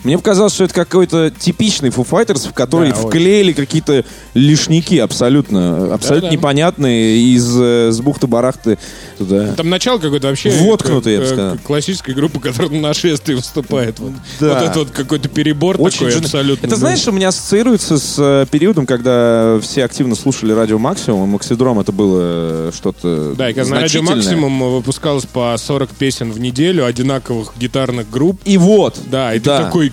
Мне 0.04 0.18
показалось, 0.18 0.54
что 0.54 0.66
это 0.66 0.74
какой-то 0.74 1.32
типичный 1.32 1.90
Foo 1.90 2.06
Fighters, 2.08 2.50
в 2.50 2.54
который 2.54 2.92
Да, 2.92 2.98
очень. 2.98 3.08
вклеили 3.10 3.54
какие-то 3.54 4.04
лишники 4.34 4.96
абсолютно, 4.96 5.94
абсолютно 5.94 6.28
Да-да. 6.30 6.36
непонятные 6.36 7.18
из 7.20 7.48
э, 7.58 7.92
с 7.92 8.02
бухты-барахты 8.02 8.78
туда. 9.18 9.54
Там 9.54 9.70
начало 9.70 10.00
какое-то 10.00 10.28
вообще... 10.28 10.52
Воткнутый, 10.52 11.14
я 11.14 11.20
бы 11.20 11.26
э, 11.26 11.28
сказал. 11.28 11.58
классической 11.64 12.14
группы, 12.14 12.40
которая 12.42 12.72
на 12.72 12.80
нашествии 12.82 13.36
выступает. 13.36 14.00
Вот, 14.00 14.12
Да. 14.42 14.60
вот 14.60 14.70
это 14.70 14.80
вот 14.80 14.90
какой-то 14.92 15.30
перебор 15.30 15.78
Очень 15.80 16.00
такой 16.00 16.12
жен- 16.12 16.24
абсолютно. 16.26 16.68
Это, 16.68 16.76
знаешь, 16.76 17.08
у 17.08 17.12
меня 17.14 17.30
ассоциируется 17.30 17.98
с 17.98 18.16
э, 18.18 18.46
периодом, 18.52 18.86
когда 18.86 19.58
все 19.62 19.86
активно 19.86 20.16
слушали 20.16 20.52
радио 20.52 20.78
Максимум, 20.80 21.30
и 21.30 21.32
Максидром 21.32 21.80
это 21.80 21.94
было 21.94 22.20
э, 22.22 22.72
что-то 22.76 23.34
Да, 23.38 23.50
и 23.50 23.54
когда 23.54 23.76
на 23.76 23.82
радио 23.82 24.02
максимум 24.02 24.60
выпускалось 24.74 25.26
по 25.26 25.56
40 25.58 25.92
песен 25.92 26.32
в 26.34 26.40
неделю, 26.40 26.86
одинаковых 26.86 27.54
гитарных 27.58 28.10
групп. 28.10 28.42
И 28.44 28.58
вот. 28.58 28.98
Да, 29.10 29.34
и 29.34 29.40
ты 29.40 29.46
Да. 29.46 29.64
такой, 29.64 29.93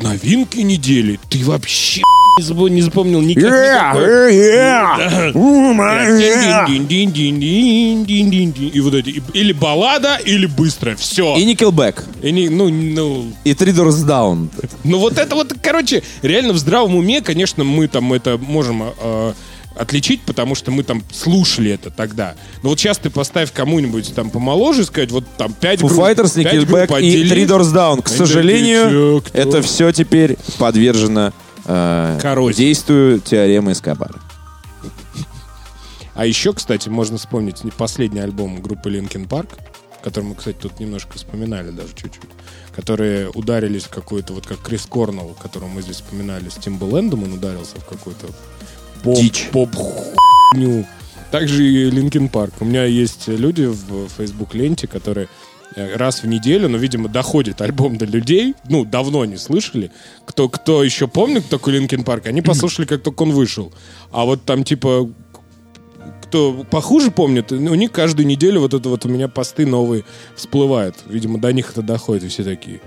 новинки 0.00 0.58
недели, 0.60 1.18
ты 1.28 1.44
вообще 1.44 2.02
не 2.38 2.44
запо- 2.44 2.68
не 2.68 2.82
запомнил 2.82 3.20
никак, 3.22 3.44
Yeah, 3.44 4.30
yeah. 4.30 5.32
И 8.72 8.80
вот 8.80 8.94
эти. 8.94 9.22
Или 9.32 9.52
баллада, 9.52 10.16
или 10.16 10.46
быстро. 10.46 10.96
Все. 10.96 11.36
И 11.36 11.44
Nickelback. 11.50 12.04
И 12.22 12.32
не, 12.32 12.48
ну, 12.48 12.68
ну, 12.68 13.32
И 13.44 13.52
Three 13.52 13.72
Doors 13.74 14.04
Down. 14.06 14.48
ну 14.84 14.98
вот 14.98 15.18
это 15.18 15.34
вот, 15.34 15.54
короче, 15.62 16.02
реально 16.22 16.52
в 16.52 16.58
здравом 16.58 16.94
уме, 16.96 17.20
конечно, 17.22 17.64
мы 17.64 17.88
там 17.88 18.12
это 18.12 18.36
можем 18.38 18.82
э, 18.98 19.32
отличить, 19.78 20.22
потому 20.22 20.54
что 20.54 20.70
мы 20.70 20.82
там 20.82 21.02
слушали 21.12 21.70
это 21.70 21.90
тогда. 21.90 22.34
Но 22.62 22.70
вот 22.70 22.80
сейчас 22.80 22.98
ты 22.98 23.10
поставь 23.10 23.52
кому-нибудь 23.52 24.14
там 24.14 24.30
помоложе, 24.30 24.84
сказать, 24.84 25.10
вот 25.10 25.24
там 25.36 25.52
5 25.52 25.80
Foo 25.80 25.88
групп. 25.88 26.00
Fighters, 26.00 26.36
Nickelback 26.36 26.86
групп 26.86 27.00
и. 27.00 27.24
Three 27.24 27.46
Doors 27.46 27.72
Down. 27.72 28.02
К 28.02 28.08
сожалению, 28.08 29.22
это 29.32 29.62
все 29.62 29.92
теперь 29.92 30.36
подвержено 30.58 31.32
э, 31.64 32.18
Коррозии. 32.20 32.56
действию 32.56 33.20
теоремы 33.20 33.72
Эскобара. 33.72 34.20
А 36.14 36.24
еще, 36.24 36.54
кстати, 36.54 36.88
можно 36.88 37.18
вспомнить 37.18 37.60
последний 37.76 38.20
альбом 38.20 38.62
группы 38.62 38.90
Linkin 38.90 39.28
Park, 39.28 39.50
который 40.02 40.24
мы, 40.24 40.34
кстати, 40.34 40.56
тут 40.56 40.80
немножко 40.80 41.18
вспоминали 41.18 41.70
даже 41.70 41.88
чуть-чуть, 41.88 42.30
которые 42.74 43.28
ударились 43.28 43.84
в 43.84 43.90
какую-то, 43.90 44.32
вот 44.32 44.46
как 44.46 44.60
Крис 44.60 44.86
Корнелл, 44.86 45.36
которого 45.42 45.68
мы 45.68 45.82
здесь 45.82 45.96
вспоминали, 45.96 46.48
с 46.48 46.54
Тимбалендом, 46.54 47.24
он 47.24 47.34
ударился 47.34 47.76
в 47.76 47.84
какую-то 47.84 48.28
поп, 49.06 49.16
Дичь. 49.16 49.48
поп 49.52 49.74
хуйню. 49.74 50.84
Также 51.30 51.64
и 51.64 51.90
Linkin 51.90 52.30
Park. 52.30 52.52
У 52.60 52.64
меня 52.64 52.84
есть 52.84 53.28
люди 53.28 53.64
в 53.64 54.08
Facebook 54.16 54.54
ленте, 54.54 54.86
которые 54.86 55.28
э, 55.74 55.96
раз 55.96 56.22
в 56.22 56.26
неделю, 56.26 56.68
но, 56.68 56.76
видимо, 56.76 57.08
доходит 57.08 57.60
альбом 57.60 57.98
до 57.98 58.04
людей, 58.04 58.54
ну, 58.68 58.84
давно 58.84 59.24
не 59.24 59.36
слышали. 59.36 59.90
Кто, 60.24 60.48
кто 60.48 60.82
еще 60.84 61.08
помнит 61.08 61.48
такой 61.48 61.78
Linkin 61.78 62.04
Park, 62.04 62.26
они 62.26 62.42
послушали, 62.42 62.86
как 62.86 63.02
только 63.02 63.22
он 63.22 63.32
вышел. 63.32 63.72
А 64.10 64.24
вот 64.24 64.44
там, 64.44 64.64
типа, 64.64 65.08
кто 66.22 66.64
похуже 66.70 67.10
помнит, 67.10 67.52
у 67.52 67.74
них 67.74 67.92
каждую 67.92 68.26
неделю 68.26 68.60
вот 68.60 68.74
это 68.74 68.88
вот 68.88 69.04
у 69.04 69.08
меня 69.08 69.28
посты 69.28 69.66
новые 69.66 70.04
всплывают. 70.34 70.96
Видимо, 71.06 71.38
до 71.38 71.52
них 71.52 71.70
это 71.70 71.82
доходит, 71.82 72.24
и 72.24 72.28
все 72.28 72.44
такие, 72.44 72.80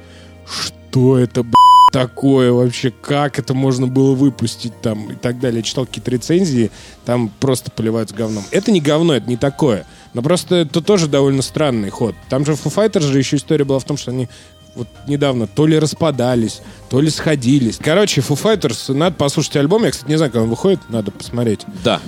что 0.45 1.17
это, 1.17 1.43
б***ь, 1.43 1.78
такое 1.91 2.51
вообще, 2.51 2.91
как 2.91 3.39
это 3.39 3.53
можно 3.53 3.87
было 3.87 4.13
выпустить 4.13 4.79
там 4.81 5.11
и 5.11 5.15
так 5.15 5.39
далее. 5.39 5.59
Я 5.59 5.63
читал 5.63 5.85
какие-то 5.85 6.11
рецензии, 6.11 6.71
там 7.05 7.31
просто 7.39 7.71
поливают 7.71 8.09
с 8.09 8.13
говном. 8.13 8.43
Это 8.51 8.71
не 8.71 8.81
говно, 8.81 9.13
это 9.13 9.29
не 9.29 9.37
такое. 9.37 9.85
Но 10.13 10.21
просто 10.21 10.55
это 10.55 10.81
тоже 10.81 11.07
довольно 11.07 11.41
странный 11.41 11.89
ход. 11.89 12.15
Там 12.29 12.45
же 12.45 12.55
в 12.55 12.65
Foo 12.65 12.73
Fighters 12.73 13.01
же 13.01 13.17
еще 13.17 13.37
история 13.37 13.65
была 13.65 13.79
в 13.79 13.83
том, 13.83 13.97
что 13.97 14.11
они 14.11 14.27
вот 14.75 14.87
недавно 15.07 15.47
то 15.47 15.65
ли 15.67 15.77
распадались, 15.77 16.61
то 16.89 17.01
ли 17.01 17.09
сходились. 17.09 17.79
Короче, 17.81 18.21
Foo 18.21 18.41
Fighters, 18.41 18.93
надо 18.93 19.15
послушать 19.15 19.57
альбом. 19.57 19.83
Я, 19.83 19.91
кстати, 19.91 20.09
не 20.09 20.17
знаю, 20.17 20.31
когда 20.31 20.43
он 20.43 20.49
выходит, 20.49 20.79
надо 20.89 21.11
посмотреть. 21.11 21.61
Да. 21.83 21.99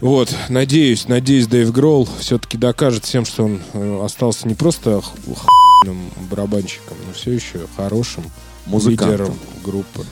Вот, 0.00 0.34
надеюсь, 0.50 1.08
надеюсь, 1.08 1.46
Дэйв 1.46 1.72
Гроул 1.72 2.06
все-таки 2.20 2.58
докажет 2.58 3.06
всем, 3.06 3.24
что 3.24 3.44
он 3.44 3.62
э, 3.72 4.04
остался 4.04 4.46
не 4.46 4.54
просто 4.54 5.00
барабанщиком, 6.30 6.98
но 7.06 7.14
все 7.14 7.32
еще 7.32 7.60
хорошим 7.76 8.24
Музыкантом. 8.66 9.10
лидером 9.10 9.38
группы. 9.64 10.04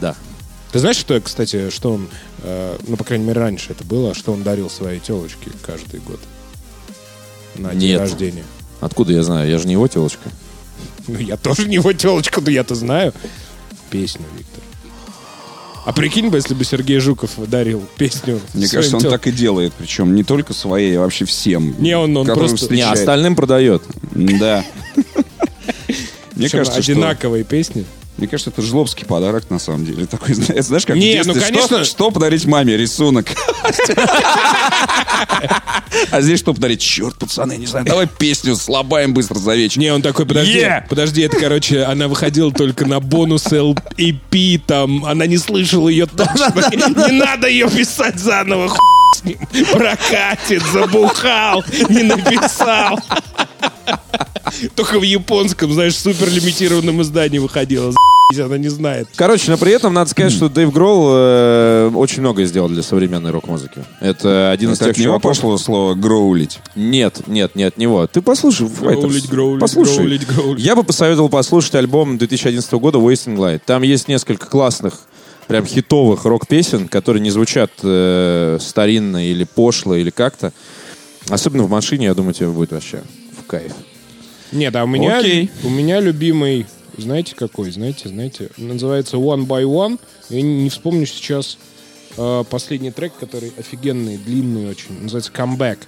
Да. 0.00 0.14
Ты 0.72 0.78
знаешь, 0.78 0.96
что, 0.96 1.20
кстати, 1.20 1.70
что 1.70 1.94
он, 1.94 2.08
э, 2.42 2.76
ну, 2.86 2.96
по 2.96 3.04
крайней 3.04 3.24
мере, 3.24 3.40
раньше 3.40 3.72
это 3.72 3.82
было, 3.84 4.14
что 4.14 4.32
он 4.32 4.42
дарил 4.42 4.70
своей 4.70 5.00
телочке 5.00 5.50
каждый 5.66 6.00
год 6.00 6.20
на 7.56 7.70
день 7.74 7.90
Нет. 7.90 8.00
рождения? 8.00 8.44
Откуда 8.80 9.12
я 9.12 9.22
знаю? 9.22 9.50
Я 9.50 9.58
же 9.58 9.66
не 9.66 9.72
его 9.72 9.88
телочка. 9.88 10.30
Ну, 11.08 11.18
я 11.18 11.36
тоже 11.36 11.66
не 11.68 11.74
его 11.74 11.92
телочка, 11.92 12.40
но 12.40 12.50
я-то 12.50 12.74
знаю 12.74 13.12
песню, 13.90 14.24
Виктор. 14.38 14.62
А 15.86 15.92
прикинь 15.92 16.28
бы, 16.28 16.36
если 16.36 16.54
бы 16.54 16.62
Сергей 16.64 16.98
Жуков 17.00 17.30
дарил 17.48 17.82
песню 17.96 18.38
Мне 18.54 18.68
кажется, 18.68 18.96
он 18.96 19.02
тел- 19.02 19.10
так 19.10 19.26
и 19.26 19.32
делает. 19.32 19.72
Причем 19.76 20.14
не 20.14 20.22
только 20.22 20.52
своей, 20.52 20.96
а 20.96 21.00
вообще 21.00 21.24
всем. 21.24 21.74
Не, 21.82 21.96
он- 21.96 22.16
он 22.16 22.26
просто- 22.26 22.52
Не, 22.54 22.56
встречает. 22.82 22.98
остальным 22.98 23.34
продает. 23.34 23.82
Да. 24.12 24.64
Мне 26.36 26.48
кажется, 26.48 26.78
одинаковые 26.78 27.44
песни. 27.44 27.84
Мне 28.20 28.28
кажется, 28.28 28.50
это 28.50 28.60
жлобский 28.60 29.06
подарок, 29.06 29.48
на 29.48 29.58
самом 29.58 29.86
деле. 29.86 30.04
Такой, 30.06 30.34
знаешь, 30.34 30.84
как 30.84 30.94
в 30.94 30.98
Не, 30.98 31.12
детстве, 31.14 31.32
ну, 31.34 31.40
что- 31.40 31.48
конечно. 31.48 31.84
Что, 31.84 32.10
подарить 32.10 32.44
маме? 32.44 32.76
Рисунок. 32.76 33.26
А 36.10 36.20
здесь 36.20 36.38
что 36.38 36.52
подарить? 36.54 36.80
Черт, 36.80 37.16
пацаны, 37.16 37.56
не 37.56 37.66
знаю, 37.66 37.84
давай 37.86 38.06
песню 38.06 38.56
слабаем 38.56 39.12
быстро 39.14 39.38
за 39.38 39.54
вечер. 39.54 39.80
Не, 39.80 39.92
он 39.92 40.02
такой, 40.02 40.26
подожди, 40.26 40.66
подожди, 40.88 41.22
это, 41.22 41.38
короче, 41.38 41.82
она 41.84 42.08
выходила 42.08 42.52
только 42.52 42.86
на 42.86 43.00
бонус 43.00 43.46
LP, 43.46 44.60
там, 44.66 45.04
она 45.04 45.26
не 45.26 45.38
слышала 45.38 45.88
ее 45.88 46.06
точно. 46.06 46.52
Не 46.72 47.12
надо 47.18 47.48
ее 47.48 47.68
писать 47.68 48.18
заново, 48.18 48.68
хуй 48.68 48.78
с 49.16 49.24
ним. 49.24 49.38
Прокатит, 49.72 50.62
забухал, 50.72 51.64
не 51.88 52.02
написал. 52.02 52.98
Только 54.74 54.98
в 54.98 55.02
японском, 55.02 55.72
знаешь, 55.72 55.96
супер 55.96 56.28
лимитированном 56.28 57.02
издании 57.02 57.38
выходила. 57.38 57.92
Она 58.38 58.58
не 58.58 58.68
знает. 58.68 59.08
Короче, 59.16 59.50
но 59.50 59.58
при 59.58 59.72
этом 59.72 59.92
надо 59.92 60.08
сказать, 60.10 60.32
что 60.32 60.48
Дэйв 60.48 60.72
Гролл 60.72 61.08
э, 61.10 61.90
очень 61.92 62.20
многое 62.20 62.46
сделал 62.46 62.68
для 62.68 62.84
современной 62.84 63.32
рок-музыки. 63.32 63.84
Это 64.00 64.52
один 64.52 64.70
из 64.72 64.78
тех 64.78 64.96
него 64.96 65.16
чуваков- 65.16 65.20
пошло 65.22 65.58
слово 65.58 65.94
«гроулить». 65.94 66.60
Нет, 66.76 67.26
нет, 67.26 67.56
не 67.56 67.64
от 67.64 67.76
него. 67.76 68.06
Ты 68.06 68.22
послушай. 68.22 68.68
Гроулить, 68.68 69.28
гроулить, 69.28 69.60
послушай. 69.60 69.96
гроулить, 69.96 70.26
гроулить. 70.28 70.64
Я 70.64 70.76
бы 70.76 70.84
посоветовал 70.84 71.28
послушать 71.28 71.74
альбом 71.74 72.18
2011 72.18 72.72
года 72.74 72.98
Wasting 72.98 73.36
Light. 73.36 73.62
Там 73.66 73.82
есть 73.82 74.06
несколько 74.06 74.46
классных, 74.46 74.94
прям 75.48 75.66
хитовых 75.66 76.24
рок-песен, 76.24 76.86
которые 76.86 77.20
не 77.20 77.30
звучат 77.30 77.72
э, 77.82 78.58
старинно 78.60 79.28
или 79.28 79.42
пошло, 79.42 79.96
или 79.96 80.10
как-то. 80.10 80.52
Особенно 81.28 81.64
в 81.64 81.70
машине, 81.70 82.06
я 82.06 82.14
думаю, 82.14 82.32
тебе 82.32 82.48
будет 82.50 82.70
вообще 82.70 83.02
в 83.36 83.44
кайф. 83.48 83.72
Нет, 84.52 84.74
а 84.74 84.84
у 84.84 84.86
меня, 84.86 85.18
Окей. 85.18 85.50
у 85.62 85.68
меня 85.68 86.00
любимый, 86.00 86.66
знаете 86.96 87.34
какой, 87.36 87.70
знаете, 87.70 88.08
знаете, 88.08 88.50
называется 88.56 89.16
One 89.16 89.46
by 89.46 89.64
One. 89.64 89.98
Я 90.28 90.42
не, 90.42 90.68
вспомню 90.70 91.06
сейчас 91.06 91.58
э, 92.16 92.44
последний 92.50 92.90
трек, 92.90 93.12
который 93.18 93.52
офигенный, 93.58 94.16
длинный 94.18 94.68
очень, 94.68 95.00
называется 95.00 95.32
Comeback. 95.32 95.78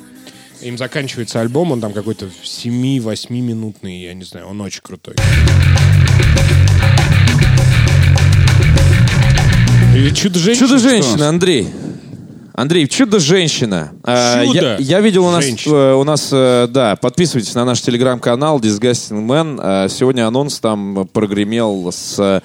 Им 0.61 0.78
заканчивается 0.78 1.40
альбом, 1.40 1.73
он 1.73 1.81
там 1.81 1.92
какой-то 1.92 2.26
7-8 2.45 3.33
минутный, 3.33 4.02
я 4.02 4.14
не 4.14 4.25
знаю, 4.25 4.47
он 4.47 4.61
очень 4.61 4.81
крутой. 4.83 5.16
И 9.97 10.11
Чудо-женщина. 10.14 10.69
Чудо-женщина, 10.69 11.28
Андрей. 11.28 11.69
Андрей, 12.54 12.87
чудо-женщина. 12.87 13.92
А, 14.04 14.44
Чудо 14.44 14.59
Я, 14.59 14.76
я 14.78 15.00
видел 15.00 15.25
у 15.26 15.30
нас, 15.30 15.44
женщина. 15.44 15.75
э, 15.75 15.94
у 15.94 16.04
нас, 16.04 16.28
э, 16.32 16.66
да, 16.68 16.97
подписывайтесь 16.97 17.54
на 17.54 17.64
наш 17.64 17.80
телеграм-канал 17.80 18.61
Disgusting 18.61 19.26
Man. 19.26 19.59
А, 19.61 19.88
Сегодня 19.88 20.26
анонс 20.26 20.59
там 20.61 21.09
прогремел 21.12 21.90
с 21.90 22.42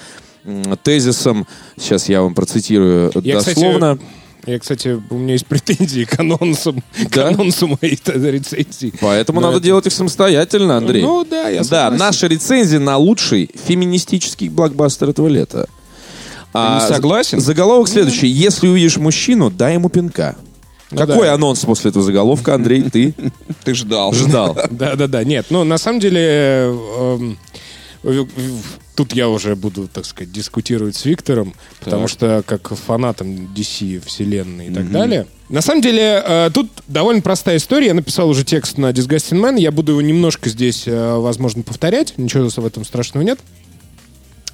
тезисом, 0.83 1.45
сейчас 1.77 2.07
я 2.07 2.21
вам 2.21 2.33
процитирую 2.33 3.11
Я, 3.21 3.39
кстати, 3.39 3.55
дословно. 3.55 3.99
Я, 4.45 4.59
кстати, 4.59 5.01
у 5.09 5.15
меня 5.17 5.33
есть 5.33 5.45
претензии 5.45 6.05
к 6.05 6.17
анонсам, 6.17 6.81
к 7.09 7.13
Да? 7.13 7.27
анонсу 7.27 7.67
моей 7.67 7.99
рецензии. 8.05 8.93
Поэтому 9.01 9.41
Но 9.41 9.47
надо 9.47 9.57
это- 9.57 9.65
делать 9.65 9.87
их 9.87 9.91
самостоятельно, 9.91 10.77
Андрей. 10.77 11.01
Ну 11.01 11.25
да, 11.29 11.49
я 11.49 11.57
Да, 11.59 11.63
согласен. 11.65 11.97
наша 11.97 12.27
рецензия 12.27 12.79
на 12.79 12.95
лучший 12.95 13.49
феминистический 13.67 14.47
блокбастер 14.47 15.09
этого 15.09 15.27
лета. 15.27 15.67
А, 16.57 16.79
не 16.81 16.93
согласен? 16.93 17.39
Заголовок 17.39 17.87
следующий. 17.87 18.27
Если 18.27 18.67
увидишь 18.67 18.97
мужчину, 18.97 19.49
дай 19.49 19.73
ему 19.73 19.89
пинка. 19.89 20.35
Ну 20.91 20.97
Какой 20.97 21.27
да. 21.27 21.33
анонс 21.33 21.59
после 21.65 21.89
этого 21.89 22.03
заголовка, 22.03 22.55
Андрей, 22.55 22.83
ты 22.83 23.13
Ты 23.63 23.73
ждал. 23.73 24.13
ждал? 24.13 24.57
Да, 24.71 24.95
да, 24.95 25.07
да. 25.07 25.23
Нет, 25.23 25.47
ну 25.49 25.63
на 25.63 25.77
самом 25.77 25.99
деле 25.99 26.71
эм, 26.71 27.37
тут 28.95 29.13
я 29.13 29.27
уже 29.29 29.55
буду, 29.55 29.87
так 29.87 30.05
сказать, 30.05 30.31
дискутировать 30.31 30.95
с 30.95 31.03
Виктором, 31.05 31.53
потому 31.83 32.07
что 32.07 32.41
как 32.45 32.69
фанатом 32.69 33.53
DC 33.53 34.05
вселенной 34.05 34.67
и 34.67 34.73
так 34.73 34.89
далее. 34.91 35.27
На 35.49 35.61
самом 35.61 35.81
деле 35.81 36.21
э, 36.25 36.49
тут 36.53 36.69
довольно 36.87 37.21
простая 37.21 37.57
история. 37.57 37.87
Я 37.87 37.93
написал 37.93 38.27
уже 38.27 38.43
текст 38.43 38.77
на 38.77 38.91
Disgusting 38.91 39.39
Man. 39.41 39.57
Я 39.59 39.71
буду 39.71 39.93
его 39.93 40.01
немножко 40.01 40.49
здесь, 40.49 40.83
э, 40.87 41.15
возможно, 41.17 41.63
повторять. 41.63 42.13
Ничего 42.17 42.49
в 42.49 42.65
этом 42.65 42.83
страшного 42.83 43.23
нет. 43.23 43.39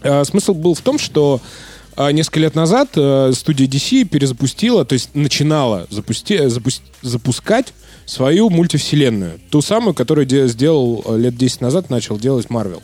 А, 0.03 0.23
Смысл 0.23 0.53
был 0.53 0.75
в 0.75 0.81
том, 0.81 0.99
что 0.99 1.41
несколько 2.11 2.39
лет 2.39 2.55
назад 2.55 2.89
э, 2.95 3.31
студия 3.35 3.67
DC 3.67 4.05
перезапустила, 4.05 4.85
то 4.85 4.93
есть 4.93 5.09
начинала 5.13 5.87
запусти- 5.91 6.47
запус- 6.49 6.81
запускать 7.01 7.73
свою 8.05 8.49
мультивселенную. 8.49 9.39
Ту 9.49 9.61
самую, 9.61 9.93
которую 9.93 10.25
де- 10.25 10.47
сделал 10.47 11.03
э, 11.05 11.17
лет 11.17 11.35
10 11.37 11.61
назад, 11.61 11.89
начал 11.89 12.17
делать 12.17 12.49
Марвел. 12.49 12.81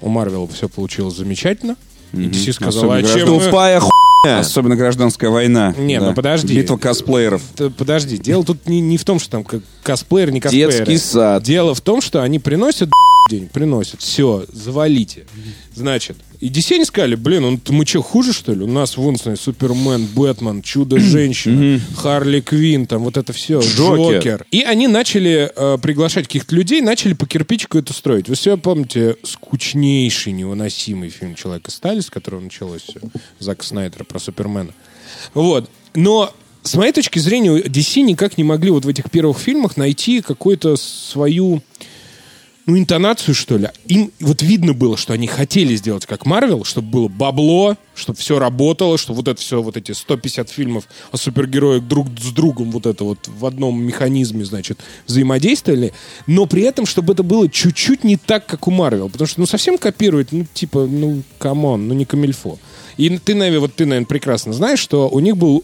У 0.00 0.08
Марвел 0.08 0.48
все 0.52 0.68
получилось 0.68 1.16
замечательно. 1.16 1.76
И 2.12 2.18
DC 2.18 2.52
сказала, 2.52 2.96
а 2.96 3.02
чем 3.02 3.28
мы- 3.34 3.44
Тупая 3.44 3.80
хуйня. 3.80 3.92
Особенно 4.38 4.74
гражданская 4.76 5.30
война. 5.30 5.74
Не, 5.78 6.00
ну 6.00 6.14
подожди. 6.14 6.54
Битва 6.56 6.76
косплееров. 6.78 7.42
Подожди, 7.76 8.16
дело 8.18 8.44
тут 8.44 8.66
не, 8.66 8.80
не 8.80 8.96
в 8.96 9.04
том, 9.04 9.18
что 9.20 9.30
там 9.30 9.44
косплеер, 9.82 10.30
не 10.32 10.40
косплеер. 10.40 10.70
Детский 10.70 10.98
сад. 10.98 11.42
Дело 11.42 11.74
в 11.74 11.80
том, 11.80 12.00
что 12.00 12.22
они 12.22 12.38
приносят 12.38 12.90
денег, 13.30 13.50
приносят. 13.50 14.00
Все, 14.00 14.44
завалите. 14.52 15.26
Значит, 15.74 16.16
и 16.40 16.48
DC 16.48 16.74
они 16.74 16.84
сказали, 16.84 17.14
блин, 17.14 17.42
ну 17.42 17.60
мы 17.74 17.86
что, 17.86 18.02
хуже, 18.02 18.32
что 18.32 18.52
ли? 18.52 18.62
У 18.62 18.66
нас 18.66 18.96
вон, 18.96 19.16
смотри, 19.16 19.40
Супермен, 19.40 20.06
Бэтмен, 20.06 20.62
Чудо-женщина, 20.62 21.80
Харли 21.96 22.40
Квин, 22.40 22.86
там 22.86 23.04
вот 23.04 23.16
это 23.16 23.32
все, 23.32 23.60
Джокер. 23.60 24.16
Джокер. 24.16 24.46
И 24.50 24.62
они 24.62 24.88
начали 24.88 25.50
э, 25.54 25.78
приглашать 25.78 26.26
каких-то 26.26 26.54
людей, 26.54 26.80
начали 26.80 27.14
по 27.14 27.26
кирпичику 27.26 27.78
это 27.78 27.92
строить. 27.92 28.28
Вы 28.28 28.34
все 28.34 28.56
помните 28.56 29.16
скучнейший, 29.22 30.32
невыносимый 30.32 31.10
фильм 31.10 31.34
«Человек 31.34 31.68
из 31.68 31.74
стали», 31.74 32.00
с 32.00 32.10
которого 32.10 32.40
началось 32.40 32.82
все, 32.82 33.00
Зака 33.38 33.62
Снайдера 33.62 34.04
про 34.04 34.18
Супермена. 34.18 34.72
Вот. 35.34 35.70
Но 35.94 36.34
с 36.62 36.74
моей 36.74 36.92
точки 36.92 37.18
зрения, 37.18 37.60
DC 37.60 38.00
никак 38.00 38.38
не 38.38 38.44
могли 38.44 38.70
вот 38.70 38.84
в 38.84 38.88
этих 38.88 39.10
первых 39.10 39.38
фильмах 39.38 39.76
найти 39.76 40.20
какую-то 40.20 40.76
свою 40.76 41.62
ну, 42.66 42.76
интонацию, 42.76 43.34
что 43.34 43.56
ли. 43.56 43.68
Им 43.86 44.10
вот 44.18 44.42
видно 44.42 44.74
было, 44.74 44.96
что 44.96 45.12
они 45.12 45.28
хотели 45.28 45.76
сделать 45.76 46.04
как 46.04 46.26
Марвел, 46.26 46.64
чтобы 46.64 46.88
было 46.88 47.08
бабло, 47.08 47.76
чтобы 47.94 48.18
все 48.18 48.40
работало, 48.40 48.98
что 48.98 49.14
вот 49.14 49.28
это 49.28 49.40
все, 49.40 49.62
вот 49.62 49.76
эти 49.76 49.92
150 49.92 50.50
фильмов 50.50 50.84
о 51.12 51.16
супергероях 51.16 51.84
друг 51.84 52.08
с 52.20 52.32
другом 52.32 52.72
вот 52.72 52.86
это 52.86 53.04
вот 53.04 53.28
в 53.28 53.46
одном 53.46 53.80
механизме, 53.80 54.44
значит, 54.44 54.80
взаимодействовали, 55.06 55.92
но 56.26 56.46
при 56.46 56.62
этом, 56.62 56.86
чтобы 56.86 57.12
это 57.12 57.22
было 57.22 57.48
чуть-чуть 57.48 58.02
не 58.02 58.16
так, 58.16 58.46
как 58.46 58.66
у 58.66 58.72
Марвел, 58.72 59.08
потому 59.08 59.28
что, 59.28 59.40
ну, 59.40 59.46
совсем 59.46 59.78
копировать, 59.78 60.32
ну, 60.32 60.44
типа, 60.52 60.86
ну, 60.86 61.22
come 61.38 61.65
on, 61.65 61.86
ну, 61.86 61.94
не 61.94 62.04
камильфо. 62.04 62.58
И 62.96 63.16
ты, 63.18 63.34
наверное, 63.34 63.60
вот 63.60 63.74
ты, 63.74 63.86
наверное, 63.86 64.08
прекрасно 64.08 64.52
знаешь, 64.52 64.80
что 64.80 65.08
у 65.08 65.20
них 65.20 65.36
был 65.36 65.62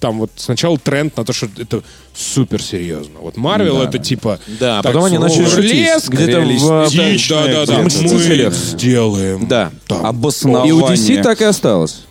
там 0.00 0.18
вот 0.18 0.30
сначала 0.36 0.78
тренд 0.78 1.16
на 1.16 1.24
то, 1.24 1.32
что 1.32 1.48
это 1.56 1.82
супер 2.14 2.62
серьезно. 2.62 3.20
Вот 3.20 3.36
Марвел 3.36 3.82
это 3.82 3.98
типа... 3.98 4.38
Да, 4.60 4.82
так, 4.82 4.92
потом 4.92 5.04
они 5.04 5.18
начали 5.18 5.46
шутить. 5.46 6.08
Где-то 6.08 6.40
в, 6.40 6.68
да, 6.68 7.46
да, 7.46 7.66
да, 7.66 7.66
да, 7.66 7.78
мы 7.82 7.90
сделаем. 7.90 9.46
Да. 9.46 9.72
Там. 9.86 10.06
Обоснование. 10.06 10.70
И 10.70 10.72
у 10.72 10.80
DC 10.86 11.22
так 11.22 11.40
и 11.40 11.44
осталось. 11.44 12.04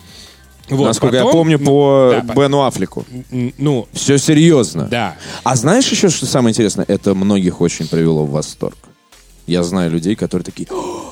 Вот, 0.69 0.85
Насколько 0.85 1.17
потом- 1.17 1.27
я 1.27 1.31
помню 1.33 1.59
по 1.59 2.21
да, 2.23 2.33
Бену 2.33 2.63
Аффлеку. 2.65 3.05
Ну, 3.57 3.87
Все 3.91 4.17
серьезно. 4.17 4.85
да. 4.85 5.15
А 5.43 5.55
знаешь 5.55 5.87
еще, 5.87 6.09
что 6.09 6.25
самое 6.25 6.51
интересное? 6.51 6.85
Это 6.87 7.13
многих 7.13 7.59
очень 7.61 7.87
привело 7.87 8.25
в 8.25 8.31
восторг. 8.31 8.77
Я 9.45 9.63
знаю 9.63 9.91
людей, 9.91 10.15
которые 10.15 10.45
такие... 10.45 10.67
«О, 10.71 11.02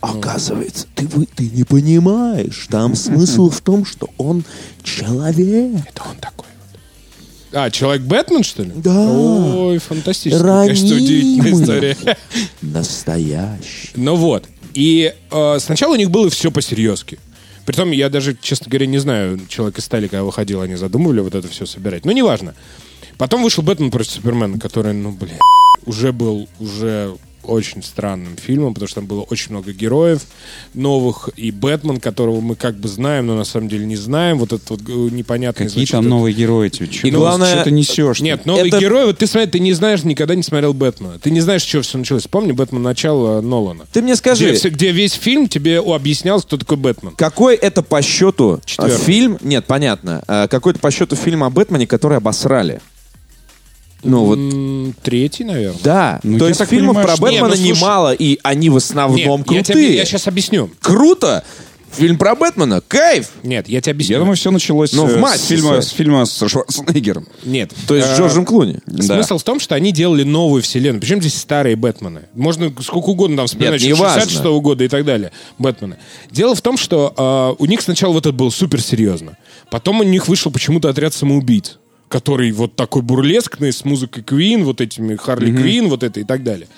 Оказывается, 0.00 0.86
ты, 0.94 1.06
ты 1.06 1.48
не 1.50 1.64
понимаешь. 1.64 2.66
Там 2.70 2.94
смысл 2.94 3.50
в 3.50 3.60
том, 3.60 3.84
что 3.84 4.08
он 4.16 4.44
человек. 4.82 5.76
Это 5.88 6.02
он 6.08 6.16
такой 6.20 6.46
вот. 6.46 7.58
А, 7.58 7.70
Человек-Бэтмен, 7.70 8.44
что 8.44 8.62
ли? 8.62 8.72
Да. 8.76 9.10
Ой, 9.10 9.78
фантастическая, 9.78 10.66
конечно, 10.66 10.86
удивительная 10.86 11.42
Ранимый. 11.42 11.62
история. 11.62 11.96
Настоящий. 12.62 13.90
Ну 13.96 14.14
вот. 14.14 14.44
И 14.74 15.14
э, 15.30 15.58
сначала 15.58 15.94
у 15.94 15.96
них 15.96 16.10
было 16.10 16.30
все 16.30 16.50
по-серьезки. 16.52 17.18
Притом, 17.66 17.90
я 17.90 18.08
даже, 18.08 18.36
честно 18.40 18.70
говоря, 18.70 18.86
не 18.86 18.98
знаю, 18.98 19.40
человек 19.48 19.78
из 19.78 19.84
стали, 19.84 20.06
когда 20.06 20.22
выходил, 20.24 20.60
они 20.62 20.76
задумывали 20.76 21.20
вот 21.20 21.34
это 21.34 21.48
все 21.48 21.66
собирать. 21.66 22.04
Но 22.04 22.12
неважно. 22.12 22.54
Потом 23.16 23.42
вышел 23.42 23.64
Бэтмен 23.64 23.90
против 23.90 24.12
Супермена, 24.12 24.58
который, 24.58 24.94
ну, 24.94 25.10
блин, 25.10 25.38
уже 25.84 26.12
был 26.12 26.48
уже 26.60 27.16
очень 27.42 27.82
странным 27.82 28.36
фильмом, 28.36 28.74
потому 28.74 28.88
что 28.88 28.96
там 28.96 29.06
было 29.06 29.22
очень 29.22 29.52
много 29.52 29.72
героев 29.72 30.22
новых, 30.74 31.30
и 31.36 31.50
Бэтмен, 31.50 32.00
которого 32.00 32.40
мы 32.40 32.54
как 32.56 32.76
бы 32.76 32.88
знаем, 32.88 33.26
но 33.26 33.36
на 33.36 33.44
самом 33.44 33.68
деле 33.68 33.86
не 33.86 33.96
знаем, 33.96 34.38
вот 34.38 34.52
этот 34.52 34.68
вот 34.70 34.80
э, 34.88 34.92
непонятный... 35.14 35.66
Какие 35.66 35.78
значит, 35.80 35.92
там 35.92 36.00
этот- 36.00 36.10
новые 36.10 36.34
герои 36.34 36.68
тебе? 36.68 36.88
Чё 36.88 37.08
И 37.08 37.10
главное- 37.10 37.54
Что 37.54 37.64
ты 37.64 37.70
несешь? 37.70 38.20
Нет, 38.20 38.46
новый 38.46 38.68
Это- 38.68 38.78
герой, 38.78 39.06
вот 39.06 39.18
ты 39.18 39.26
смотри, 39.26 39.50
ты 39.50 39.58
не 39.60 39.72
знаешь, 39.72 40.04
никогда 40.04 40.34
не 40.34 40.42
смотрел 40.42 40.74
Бэтмена. 40.74 41.18
Ты 41.18 41.30
не 41.30 41.40
знаешь, 41.40 41.62
с 41.62 41.66
чего 41.66 41.82
все 41.82 41.98
началось. 41.98 42.26
Помни 42.26 42.52
Бэтмен 42.52 42.82
начало 42.82 43.40
Нолана. 43.40 43.84
Ты 43.92 44.02
мне 44.02 44.16
скажи, 44.16 44.52
Где, 44.52 44.68
где 44.68 44.92
весь 44.92 45.12
фильм 45.12 45.48
тебе 45.48 45.80
объяснялось, 45.80 46.44
кто 46.44 46.56
такой 46.56 46.76
Бэтмен. 46.76 47.12
какой 47.16 47.54
это 47.56 47.82
по 47.82 48.02
счету 48.02 48.60
Четвертый. 48.64 48.94
э, 48.96 48.98
фильм? 49.04 49.38
Нет, 49.42 49.64
понятно. 49.66 50.22
Э, 50.28 50.46
Какой-то 50.48 50.78
по 50.80 50.90
счету 50.90 51.16
фильм 51.16 51.44
о 51.44 51.50
Бэтмене, 51.50 51.86
который 51.86 52.18
обосрали. 52.18 52.80
Ну 54.04 54.24
вот, 54.24 54.94
Третий, 55.02 55.44
наверное. 55.44 55.78
да. 55.82 56.20
Ну, 56.22 56.38
То 56.38 56.44
я 56.44 56.48
есть 56.50 56.64
фильмов 56.66 56.96
понимаю, 56.96 57.06
про 57.06 57.16
что- 57.16 57.22
Бэтмена 57.22 57.44
Не, 57.44 57.48
ну, 57.50 57.56
слушай- 57.56 57.78
немало, 57.80 58.12
и 58.14 58.38
они 58.44 58.70
в 58.70 58.76
основном 58.76 59.16
Нет, 59.16 59.26
я, 59.50 59.62
крутые. 59.64 59.64
тебе, 59.64 59.96
я 59.96 60.04
сейчас 60.04 60.26
объясню. 60.28 60.70
Круто! 60.80 61.44
Фильм 61.96 62.18
про 62.18 62.34
Бэтмена, 62.34 62.82
кайф! 62.86 63.30
Нет, 63.42 63.66
я 63.66 63.80
тебе 63.80 63.92
объясню. 63.92 64.12
Я 64.16 64.18
думаю, 64.20 64.36
все 64.36 64.50
началось 64.50 64.92
Ну, 64.92 65.06
в 65.06 65.10
э, 65.10 65.14
с, 65.14 65.16
массе 65.18 65.46
фильма, 65.56 65.68
своей. 65.68 65.82
с 65.82 65.88
фильма 65.88 66.24
с 66.26 66.46
Шварценеггером. 66.48 67.26
Нет. 67.44 67.72
То 67.88 67.94
есть 67.96 68.08
Э, 68.08 68.14
с 68.14 68.18
Джорджем 68.18 68.44
Клуни. 68.44 68.78
Смысл 69.00 69.38
в 69.38 69.42
том, 69.42 69.58
что 69.58 69.74
они 69.74 69.90
делали 69.90 70.22
новую 70.22 70.62
вселенную. 70.62 71.00
Причем 71.00 71.20
здесь 71.22 71.38
старые 71.38 71.76
Бэтмены. 71.76 72.24
Можно 72.34 72.70
сколько 72.82 73.06
угодно 73.08 73.38
там 73.38 73.46
вспоминать, 73.46 73.80
Нет, 73.80 73.80
еще 73.80 73.94
неважно. 73.96 74.20
66 74.20 74.44
года 74.60 74.84
и 74.84 74.88
так 74.88 75.04
далее. 75.06 75.32
Бэтмены. 75.56 75.96
Дело 76.30 76.54
в 76.54 76.60
том, 76.60 76.76
что 76.76 77.14
э, 77.58 77.62
у 77.62 77.64
них 77.66 77.80
сначала 77.80 78.12
вот 78.12 78.26
это 78.26 78.32
было 78.34 78.50
супер 78.50 78.82
серьезно. 78.82 79.38
Потом 79.70 80.00
у 80.00 80.02
них 80.04 80.28
вышел 80.28 80.52
почему-то 80.52 80.90
отряд 80.90 81.14
самоубийц, 81.14 81.78
который 82.08 82.50
вот 82.52 82.74
такой 82.76 83.02
бурлескный, 83.02 83.72
с 83.72 83.84
музыкой 83.84 84.22
Квин, 84.22 84.64
вот 84.64 84.80
этими 84.80 85.16
Харли 85.16 85.54
Квин, 85.54 85.88
вот 85.88 86.02
это 86.02 86.20
и 86.20 86.24
так 86.24 86.42
далее. 86.42 86.68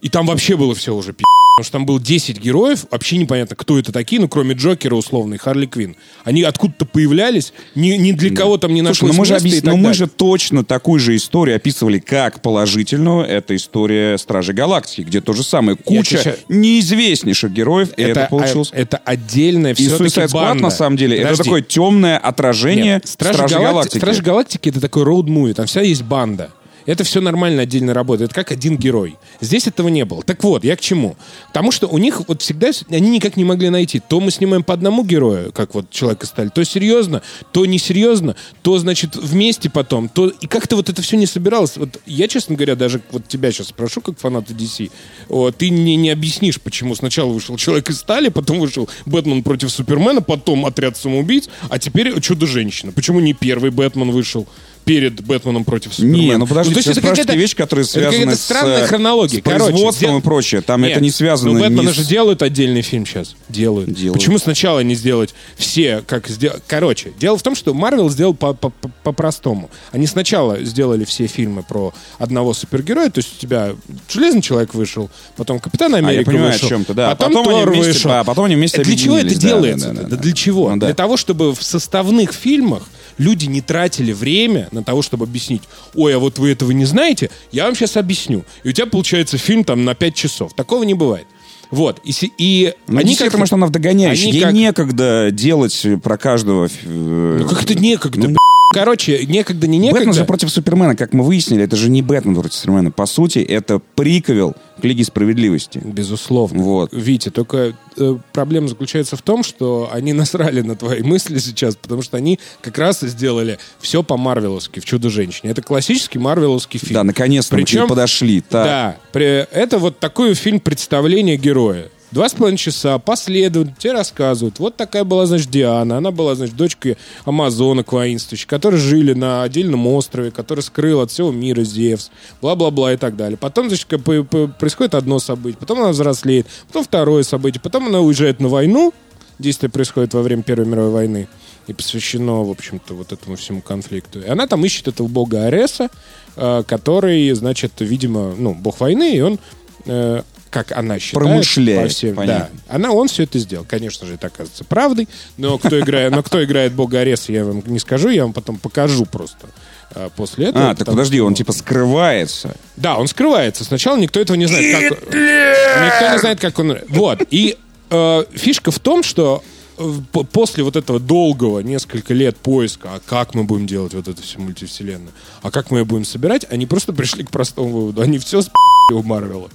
И 0.00 0.08
там 0.08 0.26
вообще 0.26 0.56
было 0.56 0.74
все 0.74 0.94
уже 0.94 1.12
пи***. 1.12 1.24
Потому 1.56 1.64
что 1.64 1.72
там 1.72 1.86
было 1.86 1.98
10 2.00 2.38
героев, 2.40 2.86
вообще 2.88 3.16
непонятно, 3.16 3.56
кто 3.56 3.80
это 3.80 3.90
такие, 3.90 4.20
ну, 4.20 4.28
кроме 4.28 4.54
Джокера 4.54 4.94
условно 4.94 5.34
и 5.34 5.38
Харли 5.38 5.66
Квин. 5.66 5.96
Они 6.22 6.44
откуда-то 6.44 6.84
появлялись, 6.84 7.52
ни, 7.74 7.88
ни 7.94 8.12
для 8.12 8.32
кого 8.32 8.58
там 8.58 8.72
не 8.72 8.80
Слушай, 8.82 8.90
нашлось 8.90 9.12
ну 9.12 9.18
мы, 9.18 9.24
же, 9.26 9.34
и 9.34 9.36
объяс- 9.38 9.54
так 9.62 9.64
ну 9.64 9.76
мы 9.76 9.92
же 9.92 10.06
точно 10.06 10.64
такую 10.64 11.00
же 11.00 11.16
историю 11.16 11.56
описывали 11.56 11.98
как 11.98 12.42
положительную. 12.42 13.26
Это 13.26 13.56
история 13.56 14.18
Стражей 14.18 14.54
Галактики, 14.54 15.00
где 15.00 15.20
то 15.20 15.32
же 15.32 15.42
самое. 15.42 15.76
Куча 15.76 16.22
ща- 16.22 16.36
неизвестнейших 16.48 17.50
героев, 17.52 17.88
и 17.96 18.02
это, 18.02 18.28
получилось. 18.30 18.70
а, 18.72 18.76
это 18.76 18.98
отдельная 18.98 19.72
И 19.72 19.74
все-таки 19.74 20.04
Suicide 20.20 20.28
Squad, 20.28 20.54
на 20.60 20.70
самом 20.70 20.96
деле, 20.96 21.16
это 21.16 21.24
Подожди. 21.30 21.42
такое 21.42 21.62
темное 21.62 22.18
отражение 22.18 22.84
Нет, 22.94 23.08
Стражи, 23.08 23.34
Стражей 23.34 23.56
Галакти- 23.58 23.62
Галактики. 23.72 23.98
Стражи 23.98 24.22
Галактики 24.22 24.68
это 24.68 24.80
такой 24.80 25.02
роуд-муви, 25.02 25.54
там 25.54 25.66
вся 25.66 25.80
есть 25.80 26.02
банда. 26.02 26.50
Это 26.88 27.04
все 27.04 27.20
нормально 27.20 27.62
отдельно 27.62 27.92
работает. 27.92 28.32
Как 28.32 28.50
один 28.50 28.78
герой. 28.78 29.18
Здесь 29.42 29.66
этого 29.66 29.88
не 29.88 30.06
было. 30.06 30.22
Так 30.22 30.42
вот, 30.42 30.64
я 30.64 30.74
к 30.74 30.80
чему? 30.80 31.18
Потому 31.48 31.70
что 31.70 31.86
у 31.86 31.98
них 31.98 32.22
вот 32.26 32.40
всегда 32.40 32.70
они 32.88 33.10
никак 33.10 33.36
не 33.36 33.44
могли 33.44 33.68
найти. 33.68 34.00
То 34.00 34.20
мы 34.20 34.30
снимаем 34.30 34.62
по 34.62 34.72
одному 34.72 35.04
герою, 35.04 35.52
как 35.52 35.74
вот 35.74 35.90
человек 35.90 36.24
из 36.24 36.28
стали, 36.28 36.48
то 36.48 36.64
серьезно, 36.64 37.20
то 37.52 37.66
несерьезно, 37.66 38.36
то, 38.62 38.78
значит, 38.78 39.16
вместе 39.16 39.68
потом, 39.68 40.08
то... 40.08 40.28
И 40.28 40.46
как-то 40.46 40.76
вот 40.76 40.88
это 40.88 41.02
все 41.02 41.18
не 41.18 41.26
собиралось. 41.26 41.76
Вот 41.76 42.00
я, 42.06 42.26
честно 42.26 42.56
говоря, 42.56 42.74
даже 42.74 43.02
вот 43.10 43.28
тебя 43.28 43.52
сейчас 43.52 43.68
спрошу, 43.68 44.00
как 44.00 44.18
фаната 44.18 44.54
DC, 44.54 44.90
о, 45.28 45.50
ты 45.50 45.70
мне 45.70 45.96
не 45.96 46.08
объяснишь, 46.08 46.58
почему 46.58 46.94
сначала 46.94 47.30
вышел 47.30 47.58
человек 47.58 47.90
из 47.90 47.98
стали, 47.98 48.30
потом 48.30 48.60
вышел 48.60 48.88
Бэтмен 49.04 49.42
против 49.42 49.70
Супермена, 49.70 50.22
потом 50.22 50.64
отряд 50.64 50.96
самоубийц, 50.96 51.50
а 51.68 51.78
теперь 51.78 52.18
Чудо-женщина. 52.18 52.92
Почему 52.92 53.20
не 53.20 53.34
первый 53.34 53.70
Бэтмен 53.70 54.10
вышел? 54.10 54.48
Перед 54.88 55.20
Бэтменом 55.24 55.64
против 55.64 55.94
Супермена. 55.94 56.16
Не, 56.22 56.36
ну 56.38 56.46
подожди, 56.46 56.72
то 56.72 56.78
есть 56.78 56.88
это 56.88 57.00
какая-то- 57.00 57.32
это 57.32 57.84
связаны 57.84 58.10
какая-то 58.10 58.36
с, 58.36 58.40
странная 58.42 58.82
э, 58.82 58.86
хронология. 58.86 59.40
с 59.40 59.42
Короче, 59.44 59.64
производством 59.66 60.08
дел- 60.10 60.18
и 60.18 60.22
прочее. 60.22 60.60
Там 60.62 60.82
Нет, 60.82 60.92
это 60.92 61.00
не 61.00 61.10
связано 61.10 61.52
Ну, 61.52 61.60
Бэтмена 61.60 61.88
ни 61.88 61.92
же 61.92 62.02
с- 62.02 62.06
делают 62.06 62.42
отдельный 62.42 62.82
фильм 62.82 63.06
сейчас. 63.06 63.36
Делают. 63.48 63.92
Делают. 63.92 64.14
Почему 64.14 64.38
сначала 64.38 64.80
не 64.80 64.94
сделать 64.94 65.34
все, 65.56 66.02
как 66.06 66.28
сделать... 66.28 66.62
Короче, 66.66 67.12
дело 67.20 67.36
в 67.38 67.42
том, 67.42 67.54
что 67.54 67.74
Марвел 67.74 68.08
сделал 68.10 68.34
по- 68.34 68.54
по- 68.54 68.70
по- 68.70 68.90
по-простому. 69.04 69.70
Они 69.92 70.06
сначала 70.06 70.62
сделали 70.64 71.04
все 71.04 71.26
фильмы 71.26 71.62
про 71.62 71.92
одного 72.18 72.54
супергероя, 72.54 73.10
то 73.10 73.18
есть 73.18 73.34
у 73.36 73.40
тебя 73.40 73.74
Железный 74.08 74.42
Человек 74.42 74.74
вышел, 74.74 75.10
потом 75.36 75.60
Капитан 75.60 75.94
А, 75.94 76.00
я 76.00 76.06
Америка 76.06 76.30
понимаю, 76.30 76.52
вышел, 76.52 76.66
о 76.66 76.70
чем 76.70 76.84
ты, 76.84 76.94
да. 76.94 77.10
потом, 77.10 77.32
Потом 77.34 77.48
они 77.48 77.60
Тор 77.60 77.70
вместе- 77.70 77.92
вышел. 77.92 78.10
да, 78.10 78.24
потом 78.24 78.44
они 78.46 78.54
вместе 78.56 78.82
Для 78.82 78.96
чего 78.96 79.18
это 79.18 79.34
да, 79.34 79.40
делается? 79.40 79.88
да, 79.88 79.94
да, 79.94 80.02
Да, 80.02 80.08
да. 80.08 80.16
для 80.16 80.32
чего? 80.32 80.70
Ну, 80.70 80.76
да. 80.78 80.86
Для 80.86 80.94
того, 80.94 81.16
чтобы 81.16 81.54
в 81.54 81.62
составных 81.62 82.32
фильмах 82.32 82.84
люди 83.18 83.46
не 83.46 83.60
тратили 83.60 84.12
время 84.12 84.68
на 84.78 84.84
того, 84.84 85.02
чтобы 85.02 85.24
объяснить, 85.24 85.62
ой, 85.94 86.14
а 86.16 86.18
вот 86.18 86.38
вы 86.38 86.50
этого 86.52 86.70
не 86.70 86.84
знаете, 86.84 87.30
я 87.52 87.64
вам 87.66 87.74
сейчас 87.74 87.96
объясню. 87.96 88.44
И 88.64 88.68
у 88.70 88.72
тебя 88.72 88.86
получается 88.86 89.36
фильм 89.38 89.64
там 89.64 89.84
на 89.84 89.94
5 89.94 90.14
часов. 90.14 90.54
Такого 90.54 90.84
не 90.84 90.94
бывает. 90.94 91.26
Вот. 91.70 92.00
И, 92.02 92.12
и 92.38 92.72
Ну, 92.86 92.98
они 92.98 93.10
как-то- 93.14 93.24
потому 93.26 93.44
что 93.46 93.56
она 93.56 93.66
вдогоняющая. 93.66 94.24
они 94.24 94.32
Ей 94.32 94.42
как- 94.42 94.52
некогда 94.54 95.30
делать 95.30 95.86
про 96.02 96.16
каждого... 96.16 96.66
э, 96.66 97.38
Ну 97.42 97.46
как 97.48 97.62
это 97.62 97.74
некогда, 97.74 98.28
Ну? 98.28 98.36
Короче, 98.74 99.24
некогда, 99.26 99.66
не 99.66 99.78
Бэтмен 99.78 100.00
некогда. 100.00 100.12
же 100.18 100.24
против 100.26 100.50
Супермена, 100.50 100.94
как 100.94 101.12
мы 101.14 101.24
выяснили, 101.24 101.64
это 101.64 101.74
же 101.76 101.88
не 101.88 102.02
Бэтмен 102.02 102.34
против 102.34 102.54
Супермена. 102.54 102.90
По 102.90 103.06
сути, 103.06 103.38
это 103.38 103.78
приквел 103.94 104.54
к 104.80 104.84
Лиге 104.84 105.04
Справедливости. 105.04 105.80
Безусловно. 105.82 106.62
Вот. 106.62 106.90
Витя, 106.92 107.30
только 107.30 107.74
э, 107.96 108.16
проблема 108.32 108.68
заключается 108.68 109.16
в 109.16 109.22
том, 109.22 109.42
что 109.42 109.88
они 109.92 110.12
насрали 110.12 110.60
на 110.60 110.76
твои 110.76 111.02
мысли 111.02 111.38
сейчас, 111.38 111.76
потому 111.76 112.02
что 112.02 112.16
они 112.18 112.38
как 112.60 112.76
раз 112.78 113.00
сделали 113.00 113.58
все 113.80 114.02
по-марвеловски 114.02 114.80
в 114.80 114.84
«Чудо-женщине». 114.84 115.50
Это 115.52 115.62
классический 115.62 116.18
марвеловский 116.18 116.78
фильм. 116.78 116.94
Да, 116.94 117.04
наконец-то 117.04 117.56
мы 117.56 117.62
Причем- 117.62 117.88
подошли. 117.88 118.40
Так. 118.42 118.64
Да, 118.64 118.96
при- 119.12 119.46
это 119.50 119.78
вот 119.78 119.98
такой 119.98 120.34
фильм 120.34 120.60
представление 120.60 121.36
героя. 121.36 121.88
Два 122.10 122.26
с 122.26 122.32
половиной 122.32 122.56
часа, 122.56 122.98
последовательно 122.98 123.76
тебе 123.78 123.92
рассказывают. 123.92 124.58
Вот 124.58 124.76
такая 124.76 125.04
была, 125.04 125.26
значит, 125.26 125.50
Диана. 125.50 125.98
Она 125.98 126.10
была, 126.10 126.34
значит, 126.34 126.56
дочкой 126.56 126.96
амазонок 127.26 127.92
воинствующих, 127.92 128.46
которые 128.46 128.80
жили 128.80 129.12
на 129.12 129.42
отдельном 129.42 129.86
острове, 129.86 130.30
который 130.30 130.60
скрыл 130.60 131.00
от 131.00 131.10
всего 131.10 131.30
мира 131.32 131.62
Зевс. 131.64 132.10
Бла-бла-бла 132.40 132.94
и 132.94 132.96
так 132.96 133.14
далее. 133.14 133.36
Потом, 133.36 133.68
значит, 133.68 133.86
происходит 133.88 134.94
одно 134.94 135.18
событие, 135.18 135.58
потом 135.60 135.80
она 135.80 135.90
взрослеет, 135.90 136.46
потом 136.68 136.84
второе 136.84 137.22
событие, 137.24 137.60
потом 137.60 137.88
она 137.88 138.00
уезжает 138.00 138.40
на 138.40 138.48
войну. 138.48 138.94
Действие 139.38 139.70
происходит 139.70 140.14
во 140.14 140.22
время 140.22 140.42
Первой 140.42 140.66
мировой 140.66 140.90
войны 140.90 141.28
и 141.68 141.74
посвящено, 141.74 142.42
в 142.42 142.50
общем-то, 142.50 142.94
вот 142.94 143.12
этому 143.12 143.36
всему 143.36 143.60
конфликту. 143.60 144.20
И 144.20 144.26
она 144.26 144.46
там 144.46 144.64
ищет 144.64 144.88
этого 144.88 145.06
бога 145.06 145.44
Ареса, 145.44 145.90
э, 146.36 146.62
который, 146.66 147.30
значит, 147.32 147.72
видимо, 147.80 148.34
ну, 148.34 148.54
бог 148.54 148.80
войны, 148.80 149.14
и 149.14 149.20
он, 149.20 149.38
э, 149.84 150.22
как 150.50 150.72
она 150.72 150.98
считает... 150.98 151.14
Промышляет, 151.26 151.82
по 151.82 151.88
всем- 151.88 152.14
понятно. 152.16 152.48
да, 152.68 152.74
она, 152.74 152.90
он 152.92 153.08
все 153.08 153.24
это 153.24 153.38
сделал. 153.38 153.64
Конечно 153.68 154.06
же, 154.06 154.14
это 154.14 154.28
оказывается 154.28 154.64
правдой, 154.64 155.08
но 155.36 155.58
кто 155.58 155.78
играет, 155.80 156.12
но 156.12 156.22
кто 156.22 156.42
играет 156.44 156.72
бога 156.72 157.00
Ареса, 157.00 157.32
я 157.32 157.44
вам 157.44 157.62
не 157.66 157.78
скажу, 157.78 158.08
я 158.08 158.22
вам 158.22 158.32
потом 158.32 158.58
покажу 158.58 159.04
просто 159.06 159.48
э, 159.94 160.08
после 160.16 160.46
этого. 160.46 160.66
А, 160.66 160.68
так 160.70 160.78
потому 160.80 160.96
подожди, 160.96 161.20
он 161.20 161.34
типа 161.34 161.52
скрывается. 161.52 162.54
да, 162.76 162.96
он 162.96 163.08
скрывается. 163.08 163.64
Сначала 163.64 163.96
никто 163.98 164.20
этого 164.20 164.36
не 164.36 164.46
знает. 164.46 164.88
Как... 164.90 165.00
Никто 165.08 166.12
не 166.12 166.18
знает, 166.18 166.40
как 166.40 166.58
он... 166.58 166.78
Вот. 166.88 167.22
И 167.30 167.56
э, 167.90 168.24
фишка 168.32 168.70
в 168.70 168.78
том, 168.78 169.02
что 169.02 169.42
э, 169.76 169.92
по- 170.12 170.24
после 170.24 170.64
вот 170.64 170.76
этого 170.76 170.98
долгого 171.00 171.60
несколько 171.60 172.14
лет 172.14 172.36
поиска, 172.36 172.90
а 172.94 173.00
как 173.04 173.34
мы 173.34 173.44
будем 173.44 173.66
делать 173.66 173.94
вот 173.94 174.08
эту 174.08 174.22
всю 174.22 174.40
мультивселенную, 174.40 175.12
а 175.42 175.50
как 175.50 175.70
мы 175.70 175.78
ее 175.80 175.84
будем 175.84 176.04
собирать, 176.04 176.46
они 176.50 176.66
просто 176.66 176.92
пришли 176.92 177.24
к 177.24 177.30
простому 177.30 177.68
выводу. 177.68 178.02
Они 178.02 178.18
все 178.18 178.42
с 178.42 178.50
у 178.92 179.02
Марвела. 179.02 179.48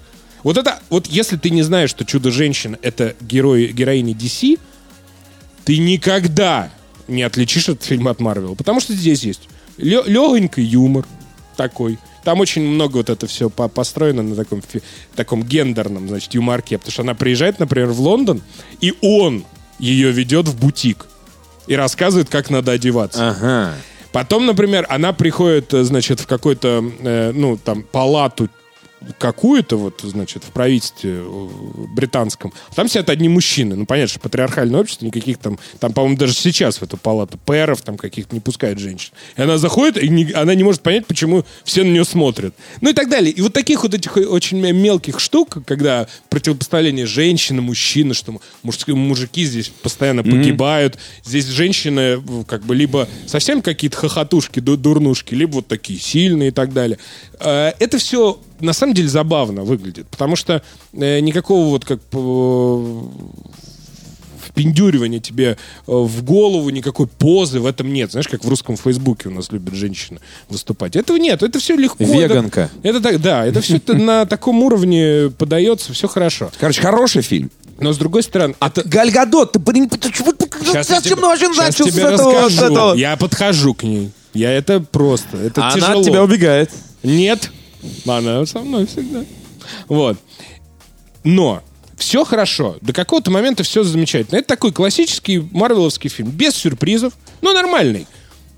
Вот 0.43 0.58
это, 0.58 0.79
вот 0.89 1.08
если 1.08 1.38
ты 1.38 1.49
не 1.49 1.63
знаешь, 1.63 1.89
что 1.89 2.06
Чудо-женщина 2.06 2.77
это 2.82 3.15
герой, 3.21 3.67
героиня 3.67 4.13
DC, 4.13 4.60
ты 5.63 5.77
никогда 5.77 6.69
не 7.08 7.23
отличишь 7.23 7.69
этот 7.69 7.84
фильм 7.84 8.08
от 8.08 8.19
Марвела. 8.19 8.56
Потому 8.56 8.79
что 8.79 8.93
здесь 8.93 9.23
есть 9.23 9.47
легонький 9.77 10.63
юмор 10.63 11.06
такой. 11.56 11.97
Там 12.23 12.39
очень 12.39 12.62
много 12.65 12.97
вот 12.97 13.10
это 13.10 13.27
все 13.27 13.49
по- 13.49 13.67
построено 13.67 14.23
на 14.23 14.36
таком, 14.36 14.62
таком 15.15 15.43
гендерном, 15.43 16.08
значит, 16.08 16.34
юморке. 16.34 16.77
Потому 16.77 16.91
что 16.91 17.01
она 17.01 17.15
приезжает, 17.15 17.60
например, 17.60 17.89
в 17.89 17.99
Лондон, 17.99 18.41
и 18.82 18.93
он 19.01 19.45
ее 19.79 20.12
ведет 20.12 20.47
в 20.47 20.58
бутик 20.58 21.08
и 21.67 21.75
рассказывает, 21.75 22.29
как 22.29 22.49
надо 22.49 22.71
одеваться. 22.71 23.29
Ага. 23.29 23.73
Потом, 24.12 24.45
например, 24.45 24.86
она 24.89 25.12
приходит, 25.12 25.73
э, 25.73 25.84
значит, 25.84 26.19
в 26.19 26.27
какой-то, 26.27 26.84
э, 26.99 27.32
ну, 27.34 27.58
там, 27.58 27.84
палату 27.84 28.47
какую-то, 29.20 29.78
вот, 29.78 30.02
значит, 30.04 30.44
в 30.44 30.52
правительстве 30.52 31.22
э, 31.24 31.48
британском. 31.96 32.54
Там 32.76 32.88
сидят 32.88 33.10
одни 33.10 33.30
мужчины. 33.30 33.76
Ну, 33.76 33.86
понятно, 33.86 34.10
что 34.10 34.20
патриархальное 34.20 34.80
общество, 34.82 35.06
никаких 35.06 35.38
там, 35.38 35.60
там, 35.80 35.94
по-моему, 35.94 36.18
даже 36.18 36.34
сейчас 36.34 36.78
в 36.78 36.84
эту 36.84 36.98
палату 36.98 37.38
пэров 37.46 37.82
там 37.82 37.98
каких-то 37.98 38.34
не 38.36 38.39
пускают 38.42 38.80
женщин. 38.80 39.12
И 39.38 39.42
она 39.42 39.58
заходит, 39.58 40.02
и 40.02 40.10
не- 40.10 40.32
она 40.32 40.56
не 40.56 40.63
может 40.63 40.82
понять, 40.82 41.06
почему 41.06 41.46
все 41.63 41.84
на 41.84 41.89
нее 41.89 42.06
смотрят. 42.06 42.54
Ну 42.82 42.89
и 42.89 42.94
так 42.94 43.10
далее. 43.10 43.32
И 43.32 43.42
вот 43.42 43.54
таких 43.54 43.84
вот 43.84 43.94
этих 43.94 44.16
очень 44.18 44.60
мелких 44.60 45.20
штук, 45.20 45.58
когда 45.66 46.08
противопоставление 46.30 47.06
женщины, 47.06 47.62
мужчины, 47.62 48.13
что 48.13 48.39
мужские 48.63 48.96
мужики 48.96 49.46
здесь 49.46 49.70
постоянно 49.70 50.24
погибают, 50.24 50.98
здесь 51.24 51.46
женщины 51.48 52.00
э, 52.00 52.20
как 52.48 52.63
бы 52.63 52.76
либо 52.76 53.08
совсем 53.28 53.62
какие-то 53.62 53.98
хохотушки, 53.98 54.60
ду- 54.60 54.78
дурнушки, 54.78 55.34
либо 55.36 55.54
вот 55.56 55.68
такие 55.68 56.00
сильные 56.00 56.50
и 56.50 56.52
так 56.52 56.74
далее. 56.74 56.98
Э, 57.39 57.72
Это 57.80 57.98
все 57.98 58.39
на 58.63 58.73
самом 58.73 58.93
деле 58.93 59.08
забавно 59.10 59.63
выглядит, 59.63 60.08
потому 60.08 60.36
что 60.36 60.62
э, 60.93 61.19
никакого 61.19 61.69
вот 61.69 61.86
как 61.86 61.99
э, 62.12 63.02
впендюривания 64.47 65.19
тебе 65.19 65.45
э, 65.52 65.56
в 65.88 66.23
голову, 66.23 66.69
никакой 66.69 67.08
позы 67.08 67.60
в 67.60 67.65
этом 67.65 67.91
нет. 67.91 68.12
Знаешь, 68.12 68.28
как 68.28 68.43
в 68.43 68.49
русском 68.49 68.78
фейсбуке 68.78 69.30
у 69.30 69.32
нас 69.32 69.52
любят 69.52 69.73
женщины 69.73 70.19
выступать. 70.49 70.95
Этого 70.95 71.17
нет, 71.17 71.43
это 71.43 71.60
все 71.60 71.76
легко. 71.76 72.04
Веганка. 72.04 72.69
Это, 72.84 73.10
это 73.10 73.19
да, 73.19 73.45
это 73.45 73.62
все 73.62 73.82
на 73.88 74.26
таком 74.26 74.62
уровне 74.63 75.32
подается, 75.38 75.93
все 75.93 76.08
хорошо. 76.08 76.52
Короче, 76.60 76.82
хороший 76.82 77.21
фильм. 77.21 77.52
Но 77.80 77.91
с 77.91 77.97
другой 77.97 78.23
стороны, 78.23 78.56
это... 78.62 78.88
Гальгадот, 78.88 79.54
ты, 79.54 79.60
блин, 79.60 79.89
ты 79.89 79.97
чего- 80.12 80.32
ты- 80.32 80.47
зачем 80.84 81.02
тебе- 81.02 81.15
вообще 81.15 81.54
щас 81.54 81.95
начал 81.95 82.49
с 82.49 82.62
этого? 82.62 82.93
Я 82.93 83.17
подхожу 83.17 83.73
к 83.73 83.84
ней. 83.84 84.12
Я 84.34 84.52
это 84.52 84.80
просто, 84.80 85.38
это 85.38 85.62
Она 85.65 85.76
тяжело. 85.76 85.99
от 85.99 86.06
тебя 86.06 86.23
убегает. 86.23 86.71
Нет, 87.04 87.52
она 88.06 88.46
со 88.46 88.60
мной 88.60 88.86
всегда. 88.86 89.26
Вот. 89.88 90.17
Но 91.24 91.63
все 91.98 92.26
хорошо. 92.26 92.78
До 92.82 92.93
какого-то 92.93 93.32
момента 93.32 93.63
все 93.63 93.84
замечательно. 93.84 94.38
Это 94.38 94.48
такой 94.48 94.72
классический 94.72 95.39
марвеловский 95.52 96.10
фильм. 96.10 96.32
Без 96.32 96.56
сюрпризов, 96.56 97.13
но 97.41 97.54
нормальный. 97.54 98.08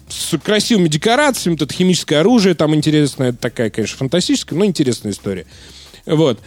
С 0.08 0.38
красивыми 0.38 0.88
декорациями, 0.88 1.56
тут 1.56 1.72
химическое 1.72 2.18
оружие, 2.18 2.56
там 2.56 2.76
интересная, 2.76 3.34
такая, 3.34 3.70
конечно, 3.70 3.98
фантастическая, 3.98 4.58
но 4.58 4.66
интересная 4.66 5.12
история. 5.12 5.46
Вот. 6.06 6.40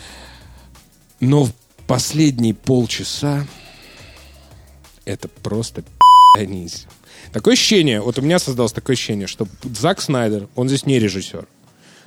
Но 1.20 1.44
в 1.44 1.52
последние 1.86 2.54
полчаса 2.54 3.46
это 5.04 5.28
просто 5.28 5.82
пи***нись. 6.34 6.86
Такое 7.32 7.54
ощущение, 7.54 8.00
вот 8.00 8.18
у 8.18 8.22
меня 8.22 8.38
создалось 8.38 8.72
такое 8.72 8.94
ощущение, 8.94 9.26
что 9.26 9.48
Зак 9.62 10.00
Снайдер, 10.00 10.48
он 10.54 10.68
здесь 10.68 10.86
не 10.86 10.98
режиссер. 10.98 11.46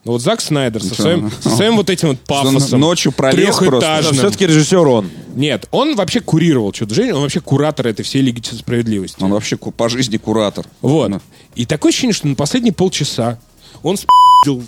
Но 0.04 0.14
вот 0.14 0.22
Зак 0.22 0.42
Снайдер 0.42 0.82
со 0.82 0.96
своим, 0.96 1.32
со 1.42 1.50
своим 1.50 1.76
вот 1.76 1.90
этим 1.90 2.10
вот 2.10 2.20
пафосом. 2.22 2.80
ночью 2.80 3.12
пролез 3.12 3.56
просто. 3.58 4.14
Все-таки 4.14 4.48
режиссер 4.48 4.88
он. 4.88 5.10
Нет, 5.36 5.68
он 5.72 5.96
вообще 5.96 6.22
курировал 6.22 6.72
Чудо-женщину, 6.72 7.18
он 7.18 7.24
вообще 7.24 7.40
куратор 7.40 7.88
этой 7.88 8.04
всей 8.04 8.22
Лиги 8.22 8.42
Справедливости. 8.42 9.22
Он 9.22 9.32
вообще 9.32 9.58
по 9.58 9.90
жизни 9.90 10.18
куратор. 10.18 10.66
Вот. 10.82 11.10
Ну. 11.10 11.22
И 11.56 11.66
такое 11.66 11.92
ощущение, 11.92 12.14
что 12.14 12.28
на 12.28 12.36
последние 12.36 12.74
полчаса 12.74 13.40
он 13.84 13.98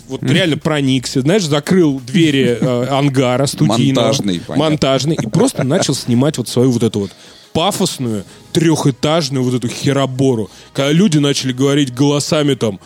вот 0.08 0.22
реально 0.22 0.56
проникся, 0.56 1.20
знаешь, 1.20 1.44
закрыл 1.44 1.98
двери 1.98 2.56
э, 2.60 2.86
ангара 2.90 3.46
студийного. 3.46 4.06
Монтажный, 4.06 4.40
понятно. 4.40 4.70
Монтажный. 4.70 5.16
И 5.20 5.26
просто 5.26 5.64
начал 5.64 5.94
снимать 5.94 6.38
вот 6.38 6.48
свою 6.48 6.70
вот 6.70 6.84
эту 6.84 7.00
вот 7.00 7.10
пафосную, 7.52 8.24
трехэтажную 8.52 9.42
вот 9.42 9.54
эту 9.54 9.68
херобору. 9.68 10.48
Когда 10.72 10.92
люди 10.92 11.18
начали 11.18 11.52
говорить 11.52 11.92
голосами 11.92 12.54
там... 12.54 12.78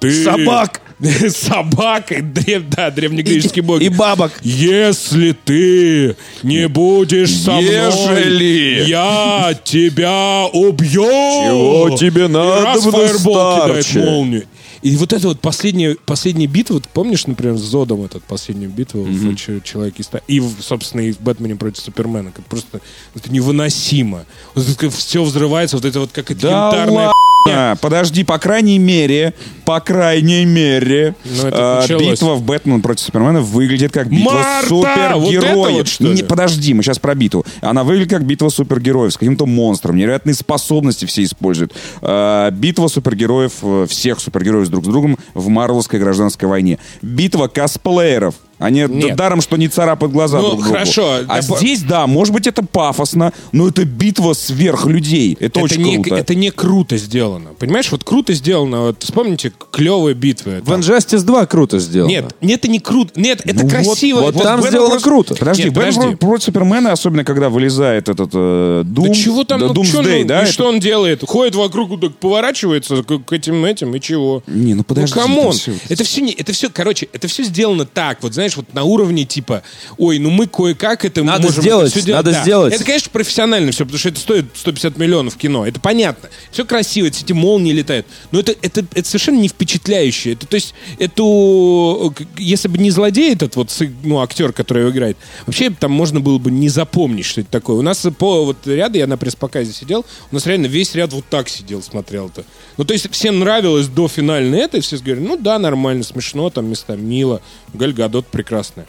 Ты... 0.00 0.24
Собак! 0.24 0.80
Собак! 1.28 2.12
и 2.12 2.20
древ- 2.20 2.68
Да, 2.68 2.90
древнегреческие 2.90 3.62
боги. 3.62 3.84
И 3.84 3.88
бабок. 3.88 4.32
Если 4.42 5.32
ты 5.32 6.16
не 6.42 6.68
будешь 6.68 7.34
со 7.34 7.52
Ежели. 7.52 8.76
мной, 8.80 8.88
я 8.88 9.54
тебя 9.64 10.46
убью! 10.52 11.04
Чего 11.04 11.96
тебе 11.98 12.28
надо, 12.28 12.60
И 12.60 12.64
раз 12.64 12.82
фаербол 12.84 13.62
кидает 13.66 13.94
молнию. 13.94 14.44
И 14.82 14.96
вот 14.96 15.12
это 15.12 15.28
вот 15.28 15.40
последняя, 15.40 15.96
последняя 16.06 16.46
битва, 16.46 16.74
вот 16.74 16.88
помнишь, 16.88 17.26
например, 17.26 17.56
с 17.56 17.60
Зодом 17.60 18.04
этот 18.04 18.22
последнюю 18.24 18.70
битву 18.70 19.02
в 19.02 19.36
Ч- 19.36 19.60
Человеке 19.62 20.02
И, 20.26 20.40
в, 20.40 20.54
собственно, 20.60 21.02
и 21.02 21.12
в 21.12 21.20
Бэтмене 21.20 21.56
против 21.56 21.82
Супермена. 21.82 22.30
Как 22.32 22.44
просто 22.46 22.80
это 23.14 23.30
невыносимо. 23.32 24.24
Вот 24.54 24.92
все 24.94 25.22
взрывается, 25.22 25.76
вот 25.76 25.84
это 25.84 26.00
вот 26.00 26.10
как 26.12 26.30
это 26.30 26.40
Да 26.40 26.66
янтарная 26.66 27.06
ладно! 27.46 27.78
Подожди, 27.80 28.24
по 28.24 28.38
крайней 28.38 28.78
мере, 28.78 29.34
по 29.64 29.80
крайней 29.80 30.44
мере, 30.44 31.14
это 31.42 31.86
э, 31.88 31.98
битва 31.98 32.34
в 32.34 32.42
Бэтмен 32.42 32.82
против 32.82 33.04
Супермена 33.06 33.40
выглядит 33.40 33.92
как 33.92 34.10
битва 34.10 34.32
Марта! 34.32 34.68
супергероев. 34.68 35.22
Вот 35.22 35.44
это 35.44 35.56
вот, 35.56 35.88
что? 35.88 36.04
Не, 36.04 36.22
подожди, 36.22 36.74
мы 36.74 36.82
сейчас 36.82 36.98
про 36.98 37.14
битву. 37.14 37.44
Она 37.60 37.84
выглядит 37.84 38.10
как 38.10 38.24
битва 38.24 38.48
супергероев 38.48 39.12
с 39.12 39.16
каким-то 39.16 39.46
монстром. 39.46 39.96
Невероятные 39.96 40.34
способности 40.34 41.06
все 41.06 41.22
используют. 41.22 41.72
Э, 42.02 42.50
битва 42.52 42.88
супергероев, 42.88 43.52
э, 43.62 43.86
всех 43.88 44.20
супергероев 44.20 44.69
друг 44.70 44.84
с 44.84 44.88
другом 44.88 45.18
в 45.34 45.48
Марвелской 45.48 45.98
гражданской 45.98 46.48
войне. 46.48 46.78
Битва 47.02 47.48
косплееров 47.48 48.34
Они 48.60 48.84
Нет. 48.88 49.16
даром, 49.16 49.40
что 49.40 49.56
не 49.56 49.68
царапают 49.68 50.12
глаза 50.12 50.38
Ну, 50.38 50.48
друг 50.50 50.60
другу. 50.60 50.72
хорошо. 50.74 51.20
А 51.26 51.40
Да 51.40 51.40
здесь, 51.40 51.82
да, 51.82 52.06
может 52.06 52.32
быть, 52.34 52.46
это 52.46 52.62
пафосно, 52.62 53.32
но 53.52 53.66
это 53.68 53.84
битва 53.84 54.34
сверхлюдей. 54.34 55.32
Это, 55.34 55.44
это 55.46 55.60
очень 55.60 55.82
не, 55.82 55.94
круто. 56.02 56.14
это 56.16 56.34
не 56.34 56.50
круто 56.50 56.96
сделано. 56.98 57.50
Понимаешь, 57.58 57.90
вот 57.90 58.04
круто 58.04 58.34
сделано. 58.34 58.82
Вот 58.82 59.02
вспомните 59.02 59.52
клевые 59.72 60.14
битвы. 60.14 60.60
В 60.62 60.66
там. 60.66 60.80
Injustice 60.80 61.22
2 61.22 61.46
круто 61.46 61.78
сделано. 61.78 62.10
Нет, 62.10 62.34
нет, 62.40 62.60
это 62.60 62.68
не 62.68 62.80
круто. 62.80 63.18
Нет, 63.18 63.40
это 63.44 63.54
Ну 63.54 63.62
вот- 63.62 63.70
красиво. 63.72 64.20
вот 64.20 64.34
Это- 64.34 64.44
там 64.44 64.56
Бэтмен 64.60 64.70
сделано 64.70 64.90
против- 64.90 65.04
круто. 65.04 65.34
Подожди, 65.34 65.64
Нет, 65.64 65.72
Бэтмен 65.74 65.94
подожди. 65.94 66.16
против 66.16 66.44
Супермена, 66.44 66.92
особенно 66.92 67.24
когда 67.24 67.48
вылезает 67.48 68.08
этот 68.08 68.30
э, 68.34 68.82
Doom, 68.84 69.08
Да 69.08 69.14
чего 69.14 69.44
там, 69.44 69.60
да, 69.60 69.66
ну, 69.68 69.72
Doomsday, 69.72 70.22
ну, 70.22 70.28
да? 70.28 70.40
и 70.40 70.42
это- 70.44 70.52
что 70.52 70.68
он 70.68 70.80
делает? 70.80 71.22
Ходит 71.26 71.54
вокруг, 71.54 71.98
так 72.00 72.14
поворачивается 72.16 73.02
к, 73.02 73.18
к 73.24 73.32
этим 73.32 73.64
этим, 73.64 73.94
и 73.94 74.00
чего? 74.00 74.42
Не, 74.46 74.74
ну 74.74 74.82
подожди. 74.84 75.14
ну, 75.16 75.22
come 75.22 75.40
on. 75.40 75.54
это 75.88 76.04
все, 76.04 76.20
не, 76.20 76.32
это 76.32 76.52
все, 76.52 76.68
короче, 76.70 77.08
это 77.12 77.26
все 77.28 77.42
сделано 77.44 77.86
так, 77.86 78.18
вот 78.22 78.34
знаешь, 78.34 78.49
вот 78.56 78.72
на 78.74 78.84
уровне 78.84 79.24
типа, 79.24 79.62
ой, 79.98 80.18
ну 80.18 80.30
мы 80.30 80.46
кое-как 80.46 81.04
это 81.04 81.22
Надо 81.22 81.44
можем 81.44 81.62
сделать, 81.62 81.92
делать. 81.94 82.08
надо 82.08 82.32
Да. 82.32 82.42
сделать. 82.42 82.74
Это, 82.74 82.84
конечно, 82.84 83.10
профессионально 83.12 83.72
все, 83.72 83.84
потому 83.84 83.98
что 83.98 84.08
это 84.08 84.20
стоит 84.20 84.46
150 84.54 84.98
миллионов 84.98 85.36
кино, 85.36 85.66
это 85.66 85.80
понятно. 85.80 86.28
Все 86.50 86.64
красиво, 86.64 87.06
эти 87.06 87.20
эти 87.24 87.32
молнии 87.32 87.72
летают, 87.72 88.06
но 88.30 88.40
это, 88.40 88.54
это, 88.62 88.84
это 88.94 89.06
совершенно 89.06 89.38
не 89.40 89.48
впечатляюще. 89.48 90.32
Это, 90.32 90.46
то 90.46 90.54
есть, 90.54 90.74
эту, 90.98 92.14
если 92.36 92.68
бы 92.68 92.78
не 92.78 92.90
злодей 92.90 93.32
этот 93.34 93.56
вот, 93.56 93.70
ну, 94.02 94.20
актер, 94.20 94.52
который 94.52 94.80
его 94.82 94.90
играет, 94.90 95.16
вообще 95.46 95.70
там 95.70 95.92
можно 95.92 96.20
было 96.20 96.38
бы 96.38 96.50
не 96.50 96.68
запомнить, 96.68 97.24
что 97.26 97.40
это 97.40 97.50
такое. 97.50 97.76
У 97.76 97.82
нас 97.82 98.06
по 98.18 98.44
вот 98.44 98.66
ряду, 98.66 98.98
я 98.98 99.06
на 99.06 99.16
пресс-показе 99.16 99.72
сидел, 99.72 100.04
у 100.30 100.34
нас 100.34 100.46
реально 100.46 100.66
весь 100.66 100.94
ряд 100.94 101.12
вот 101.12 101.24
так 101.28 101.48
сидел, 101.48 101.82
смотрел 101.82 102.28
это. 102.28 102.44
Ну, 102.76 102.84
то 102.84 102.92
есть, 102.94 103.10
всем 103.12 103.40
нравилось 103.40 103.86
до 103.88 104.08
финальной 104.08 104.58
это, 104.60 104.78
и 104.78 104.80
все 104.80 104.96
говорили, 104.96 105.26
ну 105.26 105.36
да, 105.36 105.58
нормально, 105.58 106.02
смешно, 106.02 106.50
там 106.50 106.66
местами 106.68 107.00
мило, 107.00 107.40
Галь 107.74 107.92
Гадот 107.92 108.26
прекрасная. 108.42 108.86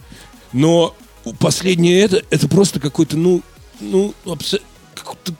Но 0.53 0.95
последнее 1.39 2.01
это, 2.01 2.23
это 2.29 2.47
просто 2.47 2.79
какой-то, 2.79 3.17
ну, 3.17 3.41
ну, 3.79 4.13
абсо- 4.25 4.61
какой-то, 4.95 5.33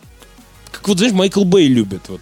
как 0.71 0.87
вот, 0.87 0.97
знаешь, 0.97 1.13
Майкл 1.13 1.43
Бэй 1.43 1.67
любит, 1.67 2.01
вот. 2.07 2.21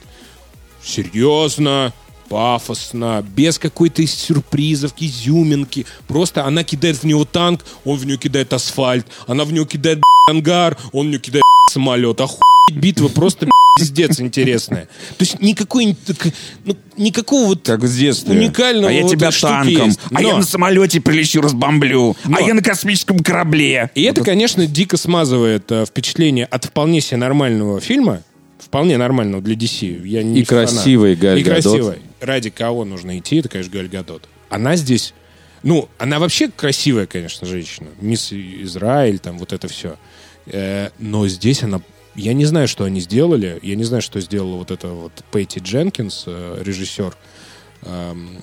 Серьезно, 0.84 1.94
пафосно, 2.30 3.26
без 3.36 3.58
какой-то 3.60 4.06
сюрпризов, 4.06 4.94
изюминки. 5.00 5.86
Просто 6.08 6.46
она 6.46 6.64
кидает 6.64 6.98
в 6.98 7.04
него 7.04 7.26
танк, 7.26 7.66
он 7.86 7.98
в 7.98 8.06
нее 8.06 8.18
кидает 8.18 8.54
асфальт. 8.54 9.06
Она 9.28 9.44
в 9.44 9.52
него 9.52 9.66
кидает 9.66 10.02
ангар, 10.30 10.78
он 10.94 11.08
в 11.08 11.10
нее 11.10 11.20
кидает 11.20 11.44
самолет. 11.72 12.22
Охуеть 12.22 12.42
битва 12.72 13.08
просто 13.08 13.48
пиздец 13.78 14.20
интересная. 14.20 14.84
То 15.18 15.24
есть 15.26 15.40
никакой, 15.42 15.96
ну, 16.66 16.76
никакого 16.98 17.48
вот 17.48 17.62
Как 17.64 17.80
в 17.82 17.98
детстве. 17.98 18.38
уникального 18.38 18.90
А 18.90 18.92
я 18.92 19.04
вот 19.04 19.12
тебя 19.12 19.32
танком. 19.32 19.86
есть. 19.88 20.00
А 20.14 20.22
я 20.22 20.36
на 20.38 20.44
самолете 20.44 21.00
прилечу, 21.02 21.42
разбомблю. 21.42 22.16
Но- 22.26 22.38
А 22.38 22.42
я 22.42 22.54
на 22.54 22.62
космическом 22.62 23.20
корабле. 23.20 23.90
И 23.96 24.04
это, 24.04 24.24
конечно, 24.24 24.66
дико 24.66 24.98
смазывает 24.98 25.72
э, 25.72 25.86
впечатление 25.86 26.46
от 26.46 26.66
вполне 26.66 27.00
себе 27.02 27.18
нормального 27.18 27.80
фильма, 27.80 28.22
вполне 28.60 28.98
нормального 28.98 29.42
для 29.42 29.56
DC. 29.56 30.06
Я 30.06 30.24
не 30.24 30.42
И 30.42 30.46
красивый 30.46 31.16
Галь 31.16 31.40
И 31.40 31.44
красивый. 31.44 32.00
Ради 32.20 32.50
кого 32.50 32.86
нужно 32.86 33.18
идти, 33.18 33.38
это, 33.38 33.50
конечно, 33.50 33.72
Галь 33.72 33.88
Гадот. 33.88 34.28
Она 34.50 34.76
здесь... 34.76 35.14
Ну, 35.64 35.90
она 35.98 36.20
вообще 36.20 36.50
красивая, 36.50 37.06
конечно, 37.06 37.46
женщина. 37.46 37.90
Мисс 38.00 38.32
Израиль, 38.32 39.20
там 39.20 39.38
вот 39.38 39.54
это 39.54 39.68
все. 39.68 39.98
но 40.98 41.28
здесь 41.28 41.64
она... 41.64 41.82
Я 42.16 42.34
не 42.34 42.46
знаю, 42.46 42.68
что 42.68 42.84
они 42.84 43.00
сделали. 43.00 43.60
Я 43.62 43.76
не 43.76 43.84
знаю, 43.84 44.02
что 44.02 44.20
сделала 44.20 44.56
вот 44.56 44.72
эта 44.72 44.90
вот 44.90 45.12
Пейти 45.32 45.60
Дженкинс, 45.60 46.24
э, 46.28 46.62
режиссер, 46.62 47.16
эм, 47.84 48.38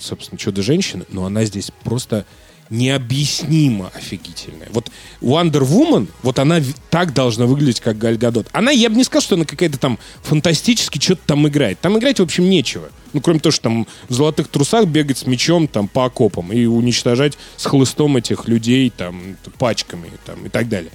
собственно, 0.00 0.38
«Чудо-женщины», 0.38 1.06
но 1.08 1.24
она 1.24 1.44
здесь 1.44 1.70
просто 1.84 2.26
необъяснимо 2.70 3.90
офигительная. 3.94 4.68
Вот 4.70 4.90
Wonder 5.20 5.62
Woman, 5.62 6.08
вот 6.22 6.38
она 6.38 6.60
так 6.88 7.12
должна 7.12 7.46
выглядеть, 7.46 7.80
как 7.80 7.98
Галь 7.98 8.16
Гадот. 8.16 8.46
Она, 8.52 8.70
я 8.70 8.88
бы 8.88 8.96
не 8.96 9.04
сказал, 9.04 9.22
что 9.22 9.34
она 9.34 9.44
какая-то 9.44 9.78
там 9.78 9.98
фантастически 10.22 10.98
что-то 11.00 11.22
там 11.26 11.46
играет. 11.48 11.80
Там 11.80 11.98
играть, 11.98 12.20
в 12.20 12.22
общем, 12.22 12.48
нечего. 12.48 12.90
Ну, 13.12 13.20
кроме 13.20 13.40
того, 13.40 13.52
что 13.52 13.64
там 13.64 13.86
в 14.08 14.14
золотых 14.14 14.48
трусах 14.48 14.86
бегать 14.86 15.18
с 15.18 15.26
мечом 15.26 15.66
там 15.66 15.88
по 15.88 16.04
окопам 16.04 16.52
и 16.52 16.64
уничтожать 16.66 17.36
с 17.56 17.66
хлыстом 17.66 18.16
этих 18.16 18.46
людей 18.46 18.90
там 18.90 19.36
пачками 19.58 20.10
там 20.24 20.46
и 20.46 20.48
так 20.48 20.68
далее. 20.68 20.92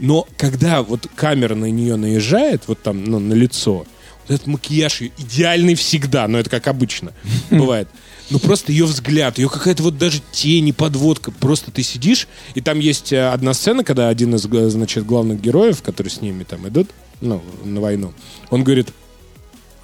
Но 0.00 0.26
когда 0.36 0.82
вот 0.82 1.06
камера 1.14 1.54
на 1.54 1.70
нее 1.70 1.94
наезжает, 1.94 2.64
вот 2.66 2.82
там, 2.82 3.04
ну, 3.04 3.20
на 3.20 3.34
лицо, 3.34 3.86
этот 4.28 4.46
макияж 4.46 5.00
её 5.00 5.12
идеальный 5.18 5.74
всегда, 5.74 6.28
но 6.28 6.38
это 6.38 6.50
как 6.50 6.66
обычно 6.68 7.12
бывает. 7.50 7.88
Ну, 8.30 8.38
просто 8.38 8.72
ее 8.72 8.86
взгляд, 8.86 9.38
ее 9.38 9.48
какая-то 9.48 9.82
вот 9.82 9.98
даже 9.98 10.22
тень 10.32 10.68
и 10.68 10.72
подводка. 10.72 11.30
Просто 11.30 11.70
ты 11.70 11.82
сидишь, 11.82 12.28
и 12.54 12.60
там 12.60 12.78
есть 12.78 13.12
э, 13.12 13.28
одна 13.28 13.52
сцена, 13.52 13.84
когда 13.84 14.08
один 14.08 14.34
из, 14.34 14.46
э, 14.46 14.70
значит, 14.70 15.04
главных 15.04 15.40
героев, 15.40 15.82
которые 15.82 16.10
с 16.10 16.22
ними 16.22 16.44
там 16.44 16.66
идут, 16.66 16.88
ну, 17.20 17.42
на 17.64 17.80
войну, 17.80 18.14
он 18.48 18.64
говорит, 18.64 18.88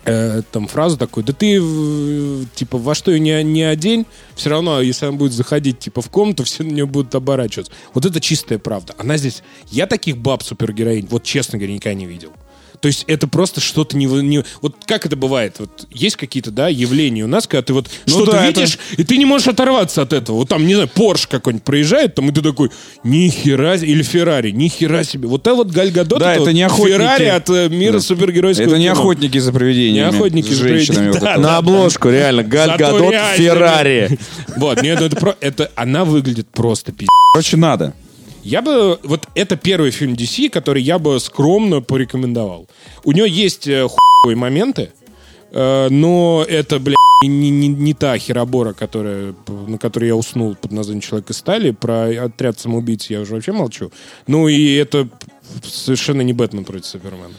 э, 0.07 0.43
там 0.51 0.67
фразу 0.67 0.97
такую, 0.97 1.25
да 1.25 1.33
ты, 1.33 1.59
э, 1.61 2.45
типа, 2.55 2.79
во 2.79 2.95
что 2.95 3.11
ее 3.11 3.21
не, 3.21 3.43
не 3.43 3.63
одень, 3.65 4.07
все 4.35 4.51
равно, 4.51 4.81
если 4.81 5.07
она 5.07 5.17
будет 5.17 5.33
заходить, 5.33 5.79
типа, 5.79 6.01
в 6.01 6.09
комнату, 6.09 6.45
все 6.45 6.63
на 6.63 6.71
нее 6.71 6.87
будут 6.87 7.15
оборачиваться. 7.15 7.73
Вот 7.93 8.07
это 8.07 8.21
чистая 8.21 8.59
правда. 8.59 8.95
Она 8.99 9.17
здесь... 9.19 9.43
Я 9.71 9.87
таких 9.87 10.17
баб 10.17 10.43
супергероинь, 10.43 11.07
вот 11.11 11.25
честно 11.25 11.59
говоря, 11.59 11.75
никогда 11.75 11.95
не 11.95 12.07
видел. 12.07 12.33
То 12.81 12.89
есть 12.89 13.05
это 13.09 13.27
просто 13.27 13.61
что-то 13.61 13.97
не, 13.97 14.07
не... 14.07 14.45
Вот 14.63 14.77
как 14.87 15.05
это 15.07 15.17
бывает? 15.17 15.57
Вот 15.59 15.87
есть 15.91 16.17
какие-то, 16.17 16.51
да, 16.51 16.69
явления 16.69 17.25
у 17.25 17.27
нас, 17.27 17.47
когда 17.47 17.63
ты 17.63 17.73
вот 17.73 17.89
Ну 18.07 18.13
что-то 18.13 18.33
да, 18.33 18.47
это- 18.47 18.61
видишь, 18.61 18.79
и 18.97 19.05
ты 19.05 19.17
не 19.17 19.25
можешь 19.25 19.49
оторваться 19.49 20.03
от 20.03 20.13
этого. 20.13 20.37
Вот 20.37 20.49
там, 20.49 20.67
не 20.67 20.75
знаю, 20.75 20.89
Порш 20.89 21.27
какой-нибудь 21.27 21.65
проезжает, 21.65 22.15
там, 22.15 22.29
и 22.29 22.33
ты 22.33 22.41
такой, 22.43 22.71
ни 23.05 23.29
хера... 23.29 23.75
Или 23.77 24.03
Феррари, 24.03 24.51
ни 24.51 24.69
хера 24.69 25.03
себе. 25.05 25.29
Вот 25.29 25.47
это 25.47 25.55
вот 25.57 25.69
Галь 25.71 25.91
Гадот, 25.91 26.21
Да, 26.21 26.33
это, 26.33 26.43
это 26.43 26.51
вот 26.51 26.53
не 26.53 26.63
охотники. 26.63 26.93
Феррари 26.97 27.25
от 27.27 27.51
э, 27.51 27.69
мира 27.69 28.01
супергеройского 28.01 28.67
Это 28.67 28.79
не 28.79 28.85
кино. 28.85 28.93
охотники 28.93 29.39
за 29.39 29.53
привидениями. 29.53 30.11
Не 30.11 30.17
охотники 30.17 30.53
за 30.53 30.63
привидениями, 30.65 31.11
вот 31.11 31.21
да, 31.21 31.33
это 31.33 31.41
На 31.41 31.49
вот. 31.49 31.59
обложку, 31.59 32.09
реально. 32.11 32.43
Галь 32.45 32.69
Зато 32.69 32.79
Гадот 32.85 33.11
реально. 33.13 33.37
Феррари. 33.37 34.19
Вот, 34.57 34.83
нет, 34.83 34.99
ну 35.01 35.07
это, 35.07 35.17
про- 35.17 35.37
это 35.41 35.71
она 35.77 36.05
выглядит 36.05 36.49
просто 36.49 36.91
пиздец. 36.93 37.09
Короче, 37.33 37.57
надо. 37.57 37.95
Я 38.49 38.63
бы... 38.63 38.99
Вот 39.03 39.29
это 39.35 39.57
первый 39.57 39.91
фильм 39.91 40.15
DC, 40.15 40.49
который 40.49 40.83
я 40.83 40.99
бы 40.99 41.21
скромно 41.21 41.83
порекомендовал. 41.83 42.67
У 43.05 43.13
нее 43.13 43.29
есть 43.29 43.69
э, 43.69 43.87
хуевые 43.87 44.37
моменты, 44.37 44.91
э, 45.51 45.89
но 45.91 46.47
это, 46.49 46.79
бля, 46.79 46.95
не, 47.25 47.51
не- 47.51 47.69
не 47.69 47.93
та 47.93 48.17
херобора, 48.17 48.73
которая, 48.73 49.35
на 49.67 49.77
которой 49.77 50.07
я 50.07 50.17
уснул 50.17 50.55
под 50.55 50.73
названием 50.73 51.03
«Человек 51.03 51.29
из 51.31 51.37
стали». 51.37 51.73
Про 51.73 52.25
отряд 52.25 52.59
самоубийц 52.59 53.11
я 53.11 53.21
уже 53.21 53.35
вообще 53.35 53.53
молчу. 53.53 53.93
Ну 54.27 54.49
и 54.49 54.75
это 54.77 55.07
совершенно 55.63 56.23
не 56.23 56.33
Бэтмен 56.33 56.65
против 56.65 56.87
Супермена. 56.87 57.35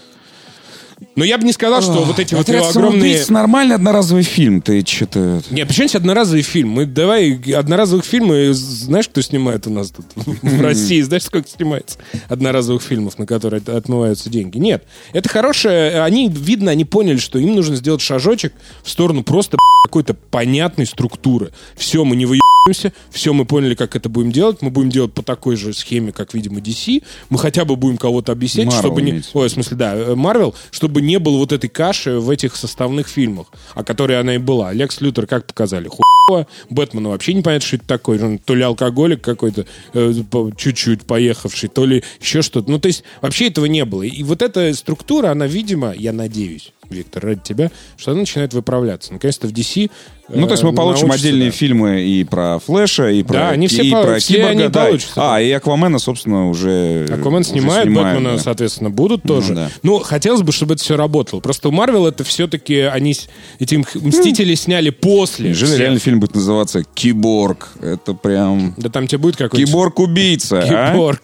Но 1.15 1.23
я 1.23 1.38
бы 1.38 1.43
не 1.45 1.53
сказал, 1.53 1.81
что 1.81 2.03
вот 2.03 2.19
эти 2.19 2.33
вот 2.33 2.47
его 2.47 2.67
огромные... 2.67 3.23
нормальный 3.29 3.75
одноразовый 3.75 4.23
фильм. 4.23 4.62
Ты 4.62 4.85
что-то... 4.85 5.41
Не, 5.49 5.65
почему 5.65 5.88
здесь 5.88 5.95
одноразовый 5.95 6.41
фильм? 6.41 6.69
Мы 6.69 6.85
давай 6.85 7.33
одноразовых 7.53 8.05
фильмы, 8.05 8.53
знаешь, 8.53 9.07
кто 9.07 9.21
снимает 9.21 9.67
у 9.67 9.69
нас 9.69 9.91
тут 9.91 10.05
в 10.15 10.62
России? 10.62 11.01
Знаешь, 11.01 11.23
сколько 11.23 11.47
снимается 11.49 11.99
одноразовых 12.27 12.81
фильмов, 12.81 13.17
на 13.17 13.25
которые 13.25 13.59
от- 13.59 13.69
отмываются 13.69 14.29
деньги? 14.29 14.57
Нет. 14.57 14.83
Это 15.13 15.29
хорошее. 15.29 16.01
Они, 16.03 16.29
видно, 16.29 16.71
они 16.71 16.85
поняли, 16.85 17.17
что 17.17 17.39
им 17.39 17.55
нужно 17.55 17.75
сделать 17.75 18.01
шажочек 18.01 18.53
в 18.83 18.89
сторону 18.89 19.23
просто 19.23 19.57
какой-то 19.85 20.13
понятной 20.13 20.85
структуры. 20.85 21.51
Все, 21.75 22.03
мы 22.03 22.15
не 22.15 22.25
выебываемся, 22.69 22.93
все, 23.10 23.34
мы 23.34 23.45
поняли, 23.45 23.75
как 23.75 23.95
это 23.95 24.10
будем 24.10 24.32
делать. 24.32 24.62
Мы 24.62 24.69
будем 24.69 24.89
делать 24.89 25.13
по 25.13 25.23
такой 25.23 25.55
же 25.55 25.73
схеме, 25.73 26.12
как, 26.12 26.34
видимо, 26.34 26.60
DC. 26.60 27.03
Мы 27.29 27.38
хотя 27.39 27.65
бы 27.65 27.75
будем 27.75 27.97
кого-то 27.97 28.32
объяснять, 28.32 28.67
Marvel 28.67 28.79
чтобы 28.79 29.01
не... 29.01 29.21
Ой, 29.34 29.49
в 29.49 29.51
смысле, 29.51 29.77
да, 29.77 29.95
э, 29.95 30.15
Марвел, 30.15 30.55
чтобы 30.71 31.01
не 31.01 31.19
было 31.19 31.38
вот 31.38 31.51
этой 31.51 31.69
каши 31.69 32.19
в 32.19 32.29
этих 32.29 32.55
составных 32.55 33.08
фильмах, 33.08 33.47
о 33.73 33.84
которой 33.84 34.19
она 34.19 34.36
и 34.36 34.38
была. 34.38 34.73
Лекс 34.73 35.01
Лютер 35.01 35.27
как 35.27 35.45
показали? 35.45 35.89
Хуево. 35.89 36.47
Бэтмена 36.69 37.10
вообще 37.10 37.34
не 37.34 37.41
понятно, 37.41 37.67
что 37.67 37.75
это 37.77 37.88
такое. 37.88 38.23
Он 38.23 38.38
то 38.38 38.55
ли 38.55 38.63
алкоголик 38.63 39.21
какой-то, 39.21 39.65
э, 39.93 40.13
чуть-чуть 40.58 41.03
поехавший, 41.03 41.69
то 41.69 41.86
ли 41.86 42.03
еще 42.21 42.41
что-то. 42.41 42.69
Ну, 42.69 42.79
то 42.79 42.88
есть, 42.88 43.03
вообще 43.21 43.47
этого 43.47 43.65
не 43.65 43.86
было. 43.86 44.03
И 44.03 44.23
вот 44.23 44.41
эта 44.41 44.73
структура, 44.73 45.32
она, 45.32 45.47
видимо, 45.47 45.93
я 45.95 46.13
надеюсь, 46.13 46.73
Виктор, 46.89 47.23
ради 47.23 47.41
тебя, 47.43 47.71
что 47.97 48.12
она 48.12 48.21
начинает 48.21 48.54
выправляться. 48.54 49.13
Наконец-то 49.13 49.47
в 49.47 49.52
DC... 49.52 49.89
Ну, 50.32 50.45
то 50.45 50.54
есть 50.54 50.63
мы 50.63 50.71
э, 50.71 50.75
получим 50.75 51.12
отдельные 51.12 51.49
да. 51.49 51.56
фильмы 51.56 52.02
и 52.04 52.23
про 52.23 52.60
Флэша, 52.60 53.10
и 53.10 53.23
про, 53.23 53.34
Да, 53.34 53.49
они 53.49 53.67
все 53.67 53.82
и 53.82 53.91
по- 53.91 54.04
про 54.04 54.19
все 54.19 54.36
Киборга. 54.36 54.52
они 54.52 54.67
да. 54.67 54.86
получатся. 54.86 55.13
А, 55.15 55.41
и 55.41 55.52
Аквамена, 55.52 55.97
собственно, 55.97 56.49
уже 56.49 57.08
Аквамен 57.10 57.41
уже 57.41 57.49
снимает, 57.49 57.86
снимают, 57.86 58.17
Бэтмена, 58.17 58.38
да. 58.38 58.43
соответственно, 58.43 58.91
будут 58.91 59.23
тоже. 59.23 59.56
да. 59.56 59.71
Ну, 59.82 59.97
хотелось 59.99 60.43
бы, 60.43 60.52
чтобы 60.52 60.75
это 60.75 60.84
все 60.84 60.97
работало. 60.97 61.39
Просто 61.39 61.69
у 61.69 61.71
Марвел 61.71 62.06
это 62.06 62.23
все-таки 62.23 62.80
они 62.82 63.15
эти 63.58 63.84
Мстители 63.95 64.54
сняли 64.54 64.91
после. 64.91 65.49
Неужели 65.49 65.75
реально 65.78 65.99
фильм 65.99 66.19
будет 66.19 66.36
называться 66.36 66.84
«Киборг»? 66.93 67.69
Это 67.82 68.13
прям... 68.13 68.75
Да 68.78 68.89
там 68.89 69.08
тебе 69.08 69.17
будет 69.17 69.36
какой-то... 69.36 69.65
Киборг-убийца, 69.65 70.60
а? 70.62 71.15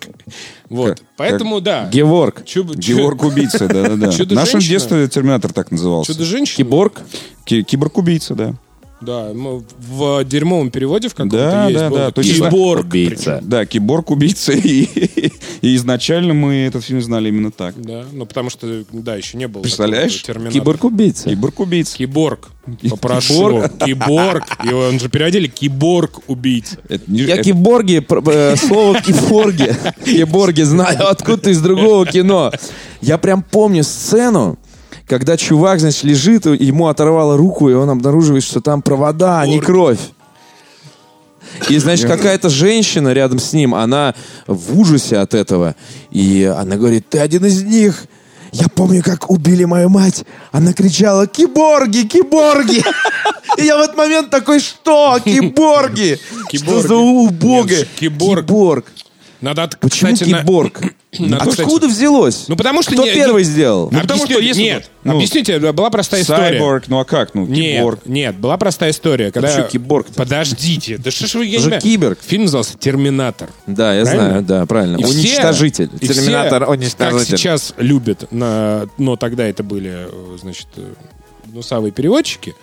Вот. 0.69 0.99
Как- 0.99 1.07
Поэтому, 1.17 1.61
да. 1.61 1.87
Геворг. 1.91 2.43
Чуб- 2.45 2.79
Киборг-убийца, 2.79 3.67
да-да-да. 3.67 4.11
В 4.11 4.31
нашем 4.31 4.59
детстве 4.59 5.07
Терминатор 5.07 5.53
так 5.53 5.71
назывался. 5.71 6.13
Чудо-женщина. 6.13 6.57
Киборг. 6.57 7.01
Ки- 7.45 7.63
Киборг-убийца, 7.63 8.35
да. 8.35 8.53
Да, 9.05 9.31
мы 9.33 9.63
в 9.77 10.23
дерьмовом 10.23 10.69
переводе 10.71 11.09
в 11.09 11.13
каком-то 11.13 11.37
Да, 11.37 11.65
есть 11.67 11.79
да, 11.79 11.89
да, 11.89 12.11
точно. 12.11 12.49
киборг. 12.49 12.85
Убийца. 12.85 13.35
причем. 13.37 13.49
Да, 13.49 13.65
киборг-убийца. 13.65 14.51
И, 14.65 15.31
и 15.61 15.75
изначально 15.75 16.33
мы 16.33 16.55
этот 16.67 16.83
фильм 16.83 17.01
знали 17.01 17.29
именно 17.29 17.51
так. 17.51 17.79
Да, 17.81 18.03
ну 18.11 18.25
потому 18.25 18.49
что, 18.49 18.83
да, 18.91 19.15
еще 19.15 19.37
не 19.37 19.47
было. 19.47 19.61
Представляешь? 19.61 20.21
такого 20.21 20.33
Терминатора. 20.33 20.59
Киборг-убийца. 20.61 21.29
Киборг-убийца. 21.29 21.97
Киборг. 21.97 22.49
Попрошу. 22.89 23.63
Киборг. 23.85 24.43
И 24.63 24.73
он 24.73 24.99
же 24.99 25.09
переводили 25.09 25.47
киборг-убийца. 25.47 26.77
Это 26.89 27.03
не- 27.11 27.21
Я 27.21 27.41
киборги, 27.41 28.05
э, 28.27 28.55
слово 28.55 29.01
киборги, 29.01 29.75
киборги 30.05 30.61
знаю 30.63 31.09
откуда 31.09 31.49
из 31.49 31.61
другого 31.61 32.05
кино. 32.05 32.51
Я 33.01 33.17
прям 33.17 33.43
помню 33.43 33.83
сцену, 33.83 34.57
когда 35.07 35.37
чувак, 35.37 35.79
значит, 35.79 36.03
лежит, 36.03 36.45
ему 36.45 36.87
оторвало 36.87 37.37
руку, 37.37 37.69
и 37.69 37.73
он 37.73 37.89
обнаруживает, 37.89 38.43
что 38.43 38.61
там 38.61 38.81
провода, 38.81 39.41
а 39.41 39.47
не 39.47 39.59
кровь. 39.59 39.99
И, 41.69 41.77
значит, 41.77 42.07
какая-то 42.07 42.49
женщина 42.49 43.13
рядом 43.13 43.39
с 43.39 43.53
ним, 43.53 43.75
она 43.75 44.13
в 44.47 44.77
ужасе 44.77 45.17
от 45.17 45.33
этого. 45.33 45.75
И 46.11 46.43
она 46.43 46.75
говорит, 46.75 47.09
ты 47.09 47.19
один 47.19 47.45
из 47.45 47.63
них. 47.63 48.05
Я 48.51 48.67
помню, 48.67 49.03
как 49.03 49.29
убили 49.29 49.63
мою 49.65 49.89
мать. 49.89 50.25
Она 50.51 50.73
кричала, 50.73 51.27
киборги, 51.27 52.07
киборги. 52.07 52.83
И 53.57 53.63
я 53.63 53.77
в 53.77 53.81
этот 53.81 53.95
момент 53.95 54.29
такой, 54.29 54.59
что? 54.59 55.19
Киборги? 55.23 56.19
Что 56.53 56.81
за 56.81 56.95
убогое? 56.95 57.87
Киборг. 57.99 58.85
Киборг. 59.45 59.55
Надо, 59.55 59.63
от- 59.63 59.79
Почему 59.79 60.13
кстати, 60.13 60.29
на- 60.29 60.39
киборг? 60.41 60.81
Надо, 61.19 61.45
кстати- 61.45 61.61
Откуда 61.61 61.87
взялось? 61.87 62.45
Ну, 62.47 62.55
потому 62.55 62.81
что 62.81 62.91
Кто 62.93 63.05
не- 63.05 63.13
первый 63.13 63.43
сделал? 63.43 63.89
Ну, 63.91 64.01
потому 64.01 64.25
что 64.25 64.39
если 64.39 64.61
Нет, 64.61 64.89
ну, 65.03 65.15
объясните, 65.15 65.59
была 65.71 65.89
простая 65.89 66.21
история. 66.23 66.49
Сайборг, 66.59 66.87
ну 66.87 66.99
а 66.99 67.05
как? 67.05 67.33
Ну, 67.35 67.45
Нет, 67.45 67.77
киборг. 67.79 67.99
нет, 68.05 68.35
была 68.37 68.57
простая 68.57 68.91
история. 68.91 69.31
Когда... 69.31 69.49
что 69.49 69.63
киборг-то? 69.63 70.13
Подождите, 70.13 70.97
да 70.97 71.11
что 71.11 71.27
ж 71.27 71.35
вы... 71.35 71.45
я 71.45 71.59
не 71.59 71.79
киборг. 71.79 72.19
Фильм 72.25 72.43
назывался 72.43 72.77
«Терминатор». 72.77 73.49
Да, 73.67 73.93
я 73.93 74.03
Правильно? 74.03 74.27
знаю, 74.29 74.43
да, 74.43 74.65
правильно. 74.65 74.97
И 74.97 75.03
все- 75.03 75.13
уничтожитель. 75.13 75.89
и 76.01 76.05
все, 76.05 76.13
Терминатор, 76.15 76.59
Как 76.61 76.69
уничтожитель. 76.69 77.37
сейчас 77.37 77.73
любят, 77.77 78.31
на, 78.31 78.87
но 78.97 79.15
тогда 79.15 79.45
это 79.47 79.63
были, 79.63 79.91
э, 80.09 80.37
значит, 80.41 80.67
э, 80.77 80.81
гнусавые 81.45 81.91
переводчики, 81.91 82.55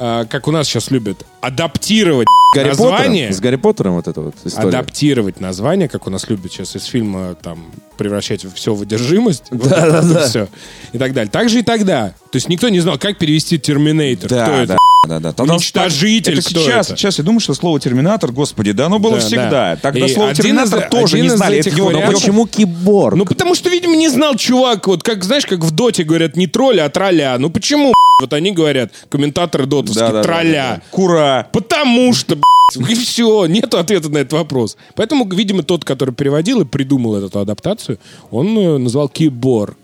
как 0.00 0.48
у 0.48 0.50
нас 0.50 0.66
сейчас 0.66 0.90
любят, 0.90 1.24
адаптировать 1.40 2.26
Гарри 2.54 2.68
название. 2.68 3.26
Поттером? 3.28 3.32
С 3.34 3.40
Гарри 3.40 3.56
Поттером 3.56 3.94
вот 3.94 4.08
эта 4.08 4.20
вот 4.20 4.34
история. 4.44 4.68
Адаптировать 4.68 5.40
название, 5.40 5.88
как 5.88 6.06
у 6.06 6.10
нас 6.10 6.28
любят 6.28 6.52
сейчас 6.52 6.74
из 6.74 6.84
фильма 6.84 7.36
там 7.40 7.66
превращать 7.96 8.44
все 8.54 8.74
в 8.74 8.82
одержимость. 8.82 9.44
Вот 9.50 9.68
Да, 9.68 9.76
это 9.86 9.92
да, 9.92 10.00
вот 10.02 10.12
да. 10.14 10.26
всё. 10.28 10.48
И 10.92 10.98
так 10.98 11.12
далее. 11.12 11.30
Так 11.30 11.48
же 11.48 11.60
и 11.60 11.62
тогда. 11.62 12.14
То 12.32 12.36
есть 12.36 12.48
никто 12.48 12.68
не 12.68 12.80
знал, 12.80 12.98
как 12.98 13.18
перевести 13.18 13.58
Терминатор. 13.58 14.26
кто 14.26 14.34
Да, 14.36 14.62
это? 14.62 14.66
да, 14.66 14.78
да, 15.08 15.20
да. 15.20 15.32
Тогда- 15.32 15.54
Уничтожитель, 15.54 16.38
это 16.38 16.42
кто 16.50 16.60
сейчас, 16.60 16.86
это? 16.88 16.96
сейчас 16.98 17.18
я 17.18 17.24
думаю, 17.24 17.40
что 17.40 17.54
слово 17.54 17.78
терминатор, 17.78 18.32
господи, 18.32 18.72
да, 18.72 18.86
оно 18.86 18.98
было 18.98 19.16
Да, 19.16 19.20
всегда. 19.20 19.50
да. 19.50 19.76
Тогда 19.76 20.06
И 20.06 20.12
слово 20.12 20.34
терминатор 20.34 20.84
из- 20.84 20.90
тоже 20.90 21.20
не 21.20 21.26
из 21.26 21.34
знали. 21.34 21.58
этих 21.58 21.72
Это 21.72 21.76
его- 21.76 21.88
вариантов- 21.90 22.14
Почему 22.20 22.46
киборг? 22.46 23.16
Ну, 23.16 23.26
потому 23.26 23.54
что, 23.54 23.68
видимо, 23.68 23.94
не 23.96 24.08
знал 24.08 24.34
чувак, 24.36 24.86
вот 24.88 25.02
как, 25.02 25.22
знаешь, 25.24 25.46
как 25.46 25.60
в 25.60 25.70
Доте 25.70 26.02
говорят, 26.04 26.36
не 26.36 26.46
тролля, 26.46 26.86
а 26.86 26.88
тролля. 26.88 27.36
Ну, 27.38 27.50
почему, 27.50 27.92
вот 28.22 28.32
они 28.32 28.52
говорят, 28.52 28.92
комментаторы 29.10 29.66
дотовские, 29.66 29.89
Да, 29.94 30.06
да, 30.08 30.12
да, 30.12 30.22
тролля. 30.22 30.52
да, 30.52 30.76
да. 30.76 30.82
Кура. 30.90 31.48
Потому 31.52 32.12
что, 32.12 32.36
и 32.76 32.94
все, 32.94 33.46
нету 33.46 33.78
ответа 33.78 34.08
на 34.08 34.18
этот 34.18 34.32
вопрос. 34.32 34.76
Поэтому, 34.94 35.28
видимо, 35.28 35.62
тот, 35.62 35.84
который 35.84 36.14
переводил 36.14 36.60
и 36.62 36.64
придумал 36.64 37.16
эту 37.16 37.38
адаптацию, 37.38 37.98
он 38.30 38.58
э, 38.58 38.78
назвал 38.78 39.08
киборг. 39.08 39.76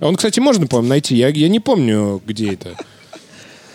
А 0.00 0.08
Он, 0.08 0.16
кстати, 0.16 0.40
можно, 0.40 0.66
по-моему, 0.66 0.88
найти. 0.88 1.14
Я, 1.14 1.28
я 1.28 1.48
не 1.48 1.60
помню, 1.60 2.22
где 2.26 2.54
это. 2.54 2.74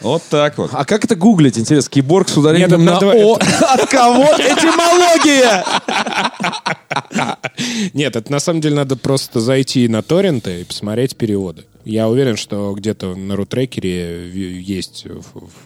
Вот 0.02 0.22
так 0.30 0.58
вот. 0.58 0.70
А 0.74 0.86
как 0.86 1.06
это 1.06 1.16
гуглить, 1.16 1.58
интересно? 1.58 1.90
Киборг 1.90 2.30
с 2.30 2.38
ударением 2.38 2.70
Нет, 2.70 3.02
на 3.02 3.12
О. 3.12 3.36
От 3.36 3.90
кого 3.90 4.26
этимология? 4.38 5.64
Нет, 7.94 8.16
это 8.16 8.32
на 8.32 8.40
самом 8.40 8.62
деле 8.62 8.76
надо 8.76 8.98
просто 8.98 9.40
зайти 9.40 9.88
на 9.88 10.04
торренты 10.04 10.62
и 10.62 10.64
посмотреть 10.64 11.16
переводы. 11.16 11.64
Я 11.86 12.10
уверен, 12.10 12.36
что 12.36 12.74
где-то 12.74 13.16
на 13.16 13.36
рутрекере 13.36 14.28
есть 14.32 15.06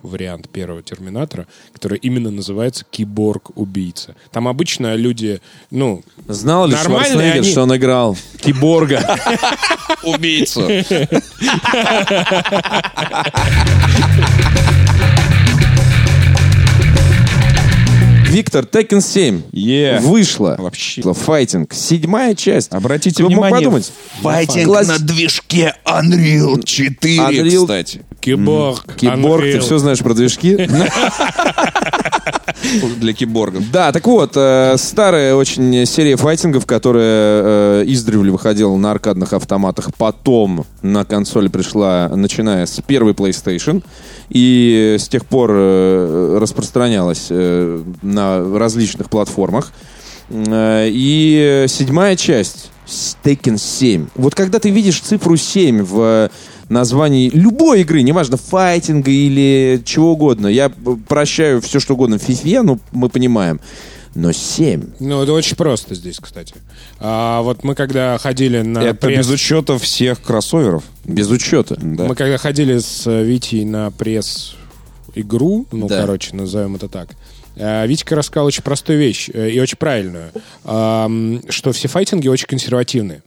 вариант 0.04 0.50
первого 0.50 0.84
Терминатора, 0.84 1.48
который 1.72 1.98
именно 1.98 2.30
называется 2.30 2.86
«Киборг-убийца». 2.92 4.16
Там 4.32 4.50
обычно 4.50 4.96
люди, 4.96 5.40
ну... 5.72 6.04
Знал 6.28 6.68
ли 6.68 6.76
Шварценеггер, 6.76 7.42
они. 7.42 7.50
что 7.50 7.64
он 7.64 7.76
играл 7.76 8.18
киборга? 8.42 9.18
Убийцу. 10.04 10.62
Виктор, 18.30 18.64
Tekken 18.64 19.02
7 19.02 19.42
Е. 19.52 20.00
вышла. 20.04 20.56
Вообще. 20.60 21.02
Файтинг. 21.02 21.74
Седьмая 21.74 22.36
часть. 22.36 22.72
Обратите 22.72 23.16
Кто 23.16 23.24
бы 23.24 23.30
мог 23.32 23.46
внимание, 23.46 23.60
подумать? 23.70 23.92
Файтинг 24.22 24.66
Класс- 24.66 24.88
на 24.88 25.00
движке 25.00 25.74
Unreal 25.86 26.64
4, 26.64 27.18
Unreal- 27.18 27.62
кстати. 27.62 28.02
Киборг. 28.20 28.96
Киборг, 28.96 29.42
ты 29.44 29.54
Unreal. 29.54 29.60
все 29.62 29.78
знаешь 29.80 30.00
про 30.00 30.14
движки? 30.14 30.70
Для 33.00 33.14
киборгов. 33.14 33.64
Да, 33.72 33.92
так 33.92 34.06
вот, 34.06 34.34
э, 34.36 34.76
старая 34.78 35.34
очень 35.34 35.86
серия 35.86 36.18
файтингов, 36.18 36.66
которая 36.66 37.82
э, 37.82 37.84
издревле 37.88 38.32
выходила 38.32 38.76
на 38.76 38.92
аркадных 38.92 39.32
автоматах, 39.34 39.90
потом 39.98 40.66
на 40.82 41.06
консоли 41.06 41.48
пришла, 41.48 42.10
начиная 42.14 42.66
с 42.66 42.82
первой 42.86 43.14
PlayStation, 43.14 43.82
и 44.30 44.98
с 45.00 45.08
тех 45.08 45.26
пор 45.26 45.52
э, 45.54 46.38
распространялась 46.40 47.28
э, 47.30 47.82
на 48.02 48.19
различных 48.58 49.10
платформах. 49.10 49.72
Э, 50.30 50.88
И 50.90 51.66
седьмая 51.68 52.16
часть, 52.16 52.72
Tekken 53.24 53.58
7. 53.58 54.08
Вот 54.16 54.36
когда 54.36 54.60
ты 54.60 54.70
видишь 54.70 55.00
цифру 55.02 55.38
7 55.38 55.84
в 55.84 56.30
названии 56.70 57.30
любой 57.34 57.82
игры, 57.82 58.02
неважно, 58.04 58.38
файтинга 58.38 59.10
или 59.12 59.82
чего 59.86 60.14
угодно, 60.14 60.48
я 60.48 60.70
прощаю 61.08 61.62
все, 61.62 61.80
что 61.80 61.94
угодно 61.96 62.18
в 62.20 62.28
FIFA, 62.28 62.62
ну, 62.64 62.80
мы 62.92 63.10
понимаем. 63.10 63.60
Но 64.16 64.32
7. 64.32 64.84
Ну, 65.00 65.22
это 65.22 65.34
очень 65.34 65.56
просто 65.56 65.94
здесь, 65.94 66.18
кстати. 66.20 66.56
А 67.00 67.42
вот 67.44 67.64
мы 67.64 67.76
когда 67.76 68.18
ходили 68.18 68.62
на 68.62 68.80
Это 68.80 68.96
пресс... 68.96 69.20
без 69.28 69.30
учета 69.30 69.78
всех 69.78 70.20
кроссоверов. 70.22 70.84
Без 71.06 71.30
учета. 71.30 71.76
Да. 71.80 72.06
Мы 72.06 72.16
когда 72.16 72.38
ходили 72.40 72.80
с 72.80 73.06
э, 73.06 73.24
Витей 73.24 73.66
на 73.66 73.92
пресс-игру, 73.92 75.68
ну, 75.72 75.88
Да. 75.88 76.02
короче, 76.02 76.36
назовем 76.36 76.76
это 76.76 76.88
так, 76.90 77.10
э, 77.12 77.16
Витька 77.88 78.16
рассказал 78.16 78.46
очень 78.48 78.64
простую 78.64 79.00
вещь 79.00 79.30
э, 79.34 79.50
и 79.50 79.60
очень 79.60 79.78
правильную, 79.78 80.32
что 80.64 81.72
все 81.74 81.88
файтинги 81.88 82.28
очень 82.28 82.48
консервативны. 82.48 83.22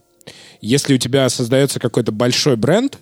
Если 0.61 0.95
у 0.95 0.97
тебя 0.97 1.27
создается 1.29 1.79
какой-то 1.79 2.11
большой 2.11 2.55
бренд, 2.55 2.97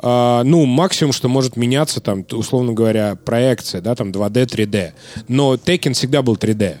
а, 0.00 0.42
ну, 0.44 0.64
максимум, 0.66 1.12
что 1.12 1.28
может 1.28 1.56
меняться, 1.56 2.00
там, 2.00 2.24
условно 2.32 2.72
говоря, 2.72 3.16
проекция, 3.24 3.80
да, 3.80 3.94
там, 3.94 4.10
2D, 4.10 4.46
3D. 4.46 4.92
Но 5.26 5.54
Tekken 5.54 5.94
всегда 5.94 6.22
был 6.22 6.36
3D. 6.36 6.76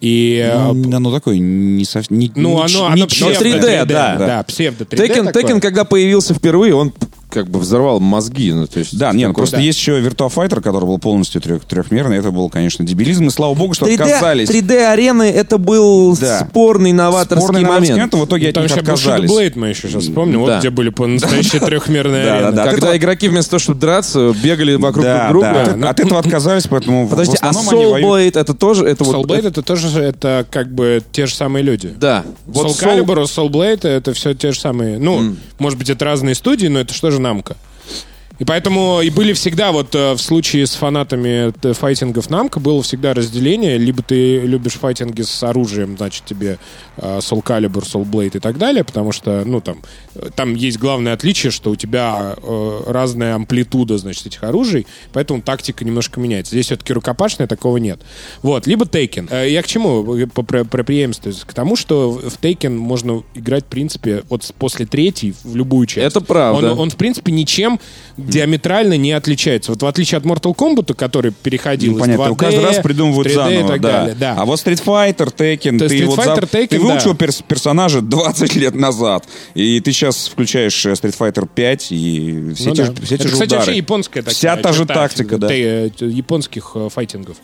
И... 0.00 0.36
э, 0.44 0.72
Ну, 0.72 0.96
Оно 0.96 1.12
такое 1.12 1.38
не 1.38 1.84
совсем... 1.84 2.18
не- 2.18 2.30
ну, 2.34 2.60
оно, 2.60 2.86
оно 2.86 3.06
псевдо 3.06 3.44
3D, 3.44 3.84
да. 3.86 4.16
да. 4.16 4.42
псевдо 4.44 4.84
3D 4.84 5.08
Tekken. 5.08 5.32
Tekken, 5.32 5.60
когда 5.60 5.84
появился 5.84 6.34
впервые, 6.34 6.74
он 6.74 6.92
как 7.32 7.48
бы 7.48 7.58
взорвал 7.58 7.98
мозги. 8.00 8.52
Ну, 8.52 8.66
то 8.66 8.78
есть, 8.78 8.96
Да, 8.98 9.12
не, 9.12 9.26
ну 9.26 9.34
просто 9.34 9.58
есть 9.58 9.78
еще 9.78 10.00
Virtua 10.00 10.32
Fighter, 10.32 10.60
который 10.60 10.84
был 10.84 10.98
полностью 10.98 11.40
трех, 11.40 11.64
трехмерный. 11.64 12.18
Это 12.18 12.30
был, 12.30 12.48
конечно, 12.50 12.84
дебилизм. 12.84 13.26
И 13.26 13.30
слава 13.30 13.54
богу, 13.54 13.74
что 13.74 13.86
3D, 13.86 13.94
отказались. 14.02 14.48
3D-арены 14.50 15.22
это 15.24 15.58
был 15.58 16.16
Да. 16.16 16.46
спорный 16.48 16.92
новаторский 16.92 17.42
Спорный 17.42 17.64
момент. 17.64 17.90
момент, 17.90 18.14
в 18.14 18.24
итоге 18.24 18.48
от 18.48 18.54
Там 18.54 18.64
них 18.64 18.70
еще 18.72 18.80
отказались. 18.80 19.30
Blade 19.30 19.52
мы 19.56 19.68
еще 19.68 19.88
сейчас 19.88 20.04
вспомним, 20.04 20.44
Да. 20.44 20.52
вот 20.54 20.58
где 20.60 20.70
были 20.70 20.90
по 20.90 21.06
настоящие 21.06 21.60
трехмерные 21.64 22.24
Да, 22.24 22.34
арены. 22.38 22.52
да, 22.52 22.64
да. 22.64 22.70
Когда 22.70 22.86
этого- 22.88 22.96
игроки 22.98 23.28
вместо 23.28 23.50
того, 23.52 23.60
чтобы 23.60 23.80
драться, 23.80 24.34
бегали 24.42 24.74
вокруг 24.74 25.04
Да, 25.04 25.28
друг 25.30 25.42
друга. 25.42 25.74
да. 25.76 25.88
От, 25.90 26.00
от 26.00 26.06
этого 26.06 26.20
отказались, 26.20 26.66
поэтому 26.68 27.06
в 27.06 27.10
Подожди, 27.10 27.36
а 27.40 27.50
Soul 27.52 27.90
воюют. 27.92 28.36
Blade 28.36 28.40
это 28.40 28.54
тоже... 28.54 28.84
Это 28.86 29.04
Soul 29.04 29.16
вот, 29.16 29.26
Blade 29.30 29.48
это 29.48 29.62
тоже 29.62 29.88
это 30.00 30.46
как 30.50 30.72
бы 30.72 31.02
те 31.12 31.26
же 31.26 31.34
самые 31.34 31.62
люди. 31.62 31.94
Да. 31.98 32.24
Soul- 32.48 32.78
Calibur, 32.78 33.22
Soul 33.24 33.48
Blade 33.48 33.88
это 33.88 34.12
все 34.12 34.34
те 34.34 34.52
же 34.52 34.60
самые. 34.60 34.98
Ну, 34.98 35.34
может 35.58 35.78
быть, 35.78 35.88
это 35.90 36.04
разные 36.04 36.34
студии, 36.34 36.66
но 36.66 36.80
это 36.80 36.92
что 36.92 37.10
же 37.10 37.20
намка. 37.22 37.54
И 38.38 38.44
поэтому 38.44 39.00
и 39.02 39.10
были 39.10 39.34
всегда, 39.34 39.72
вот 39.72 39.94
э, 39.94 40.12
в 40.14 40.18
случае 40.18 40.66
с 40.66 40.74
фанатами 40.74 41.52
т- 41.52 41.74
файтингов 41.74 42.28
Намка, 42.30 42.60
было 42.60 42.82
всегда 42.82 43.14
разделение. 43.14 43.78
Либо 43.78 44.02
ты 44.02 44.40
любишь 44.40 44.72
файтинги 44.72 45.22
с 45.22 45.42
оружием, 45.42 45.96
значит, 45.96 46.24
тебе 46.24 46.58
э, 46.96 47.18
Soul 47.18 47.42
Calibur, 47.44 47.82
Soul 47.84 48.04
Blade 48.04 48.36
и 48.36 48.40
так 48.40 48.58
далее, 48.58 48.84
потому 48.84 49.12
что, 49.12 49.42
ну, 49.44 49.60
там, 49.60 49.82
э, 50.14 50.30
там 50.34 50.54
есть 50.54 50.78
главное 50.78 51.12
отличие, 51.12 51.52
что 51.52 51.70
у 51.70 51.76
тебя 51.76 52.34
э, 52.36 52.80
разная 52.86 53.34
амплитуда, 53.34 53.98
значит, 53.98 54.26
этих 54.26 54.42
оружий, 54.42 54.86
поэтому 55.12 55.42
тактика 55.42 55.84
немножко 55.84 56.18
меняется. 56.18 56.52
Здесь 56.54 56.66
все-таки 56.66 56.92
рукопашная, 56.92 57.46
такого 57.46 57.76
нет. 57.76 58.00
Вот, 58.42 58.66
либо 58.66 58.86
Taken. 58.86 59.28
Э, 59.30 59.48
Я 59.50 59.62
к 59.62 59.66
чему? 59.66 60.16
Э, 60.16 60.26
По 60.26 60.42
про, 60.42 60.64
про 60.64 60.82
преемственность? 60.82 61.44
К 61.44 61.52
тому, 61.52 61.76
что 61.76 62.10
в 62.12 62.38
Taken 62.40 62.70
можно 62.76 63.22
играть, 63.34 63.64
в 63.64 63.68
принципе, 63.68 64.24
от 64.30 64.42
после 64.58 64.86
третьей 64.86 65.34
в 65.44 65.54
любую 65.54 65.86
часть. 65.86 66.06
Это 66.16 66.20
правда. 66.24 66.72
Он, 66.72 66.78
он, 66.80 66.90
в 66.90 66.96
принципе, 66.96 67.30
ничем 67.30 67.78
диаметрально 68.26 68.96
не 68.96 69.12
отличаются. 69.12 69.72
Вот 69.72 69.82
в 69.82 69.86
отличие 69.86 70.18
от 70.18 70.24
Mortal 70.24 70.54
Kombat, 70.54 70.94
который 70.94 71.32
переходил 71.32 71.92
Ну, 71.92 71.98
из 71.98 72.00
понятно, 72.00 72.22
2D, 72.24 72.30
у 72.32 72.36
каждый 72.36 72.64
раз 72.64 72.76
придумывают 72.78 73.28
3D 73.28 73.34
заново, 73.34 73.64
и 73.64 73.68
так 73.68 73.80
да. 73.80 73.92
далее. 73.92 74.16
Да. 74.18 74.34
А 74.38 74.44
вот 74.44 74.58
Street 74.60 74.82
Fighter, 74.84 75.34
Tekken, 75.34 75.78
То 75.78 75.88
ты 75.88 75.94
есть 75.94 76.06
вот 76.06 76.18
Street 76.18 76.24
за- 76.24 76.32
Fighter, 76.34 76.50
Tekken, 76.50 76.66
ты 76.68 76.78
выучил 76.80 77.10
да. 77.12 77.16
перс- 77.26 77.42
персонажа 77.46 78.00
20 78.00 78.56
лет 78.56 78.74
назад, 78.74 79.24
и 79.54 79.80
ты 79.80 79.92
сейчас 79.92 80.28
включаешь 80.28 80.86
э, 80.86 80.92
Street 80.92 81.16
Fighter 81.18 81.48
5 81.52 81.92
и 81.92 82.52
все 82.54 82.68
Ну 82.70 82.74
те, 82.74 82.82
да. 82.84 82.86
же, 82.86 82.92
все 83.02 83.06
те 83.06 83.14
Это, 83.14 83.22
же 83.24 83.32
кстати, 83.32 83.48
удары. 83.48 83.60
вообще 83.60 83.76
японская 83.76 84.22
такая 84.22 84.34
Вся 84.34 84.56
та 84.56 84.72
же 84.72 84.86
тактика, 84.86 85.38
да. 85.38 85.48
те- 85.48 85.92
э, 86.00 86.04
японских 86.06 86.72
э, 86.74 86.88
файтингов. 86.92 87.36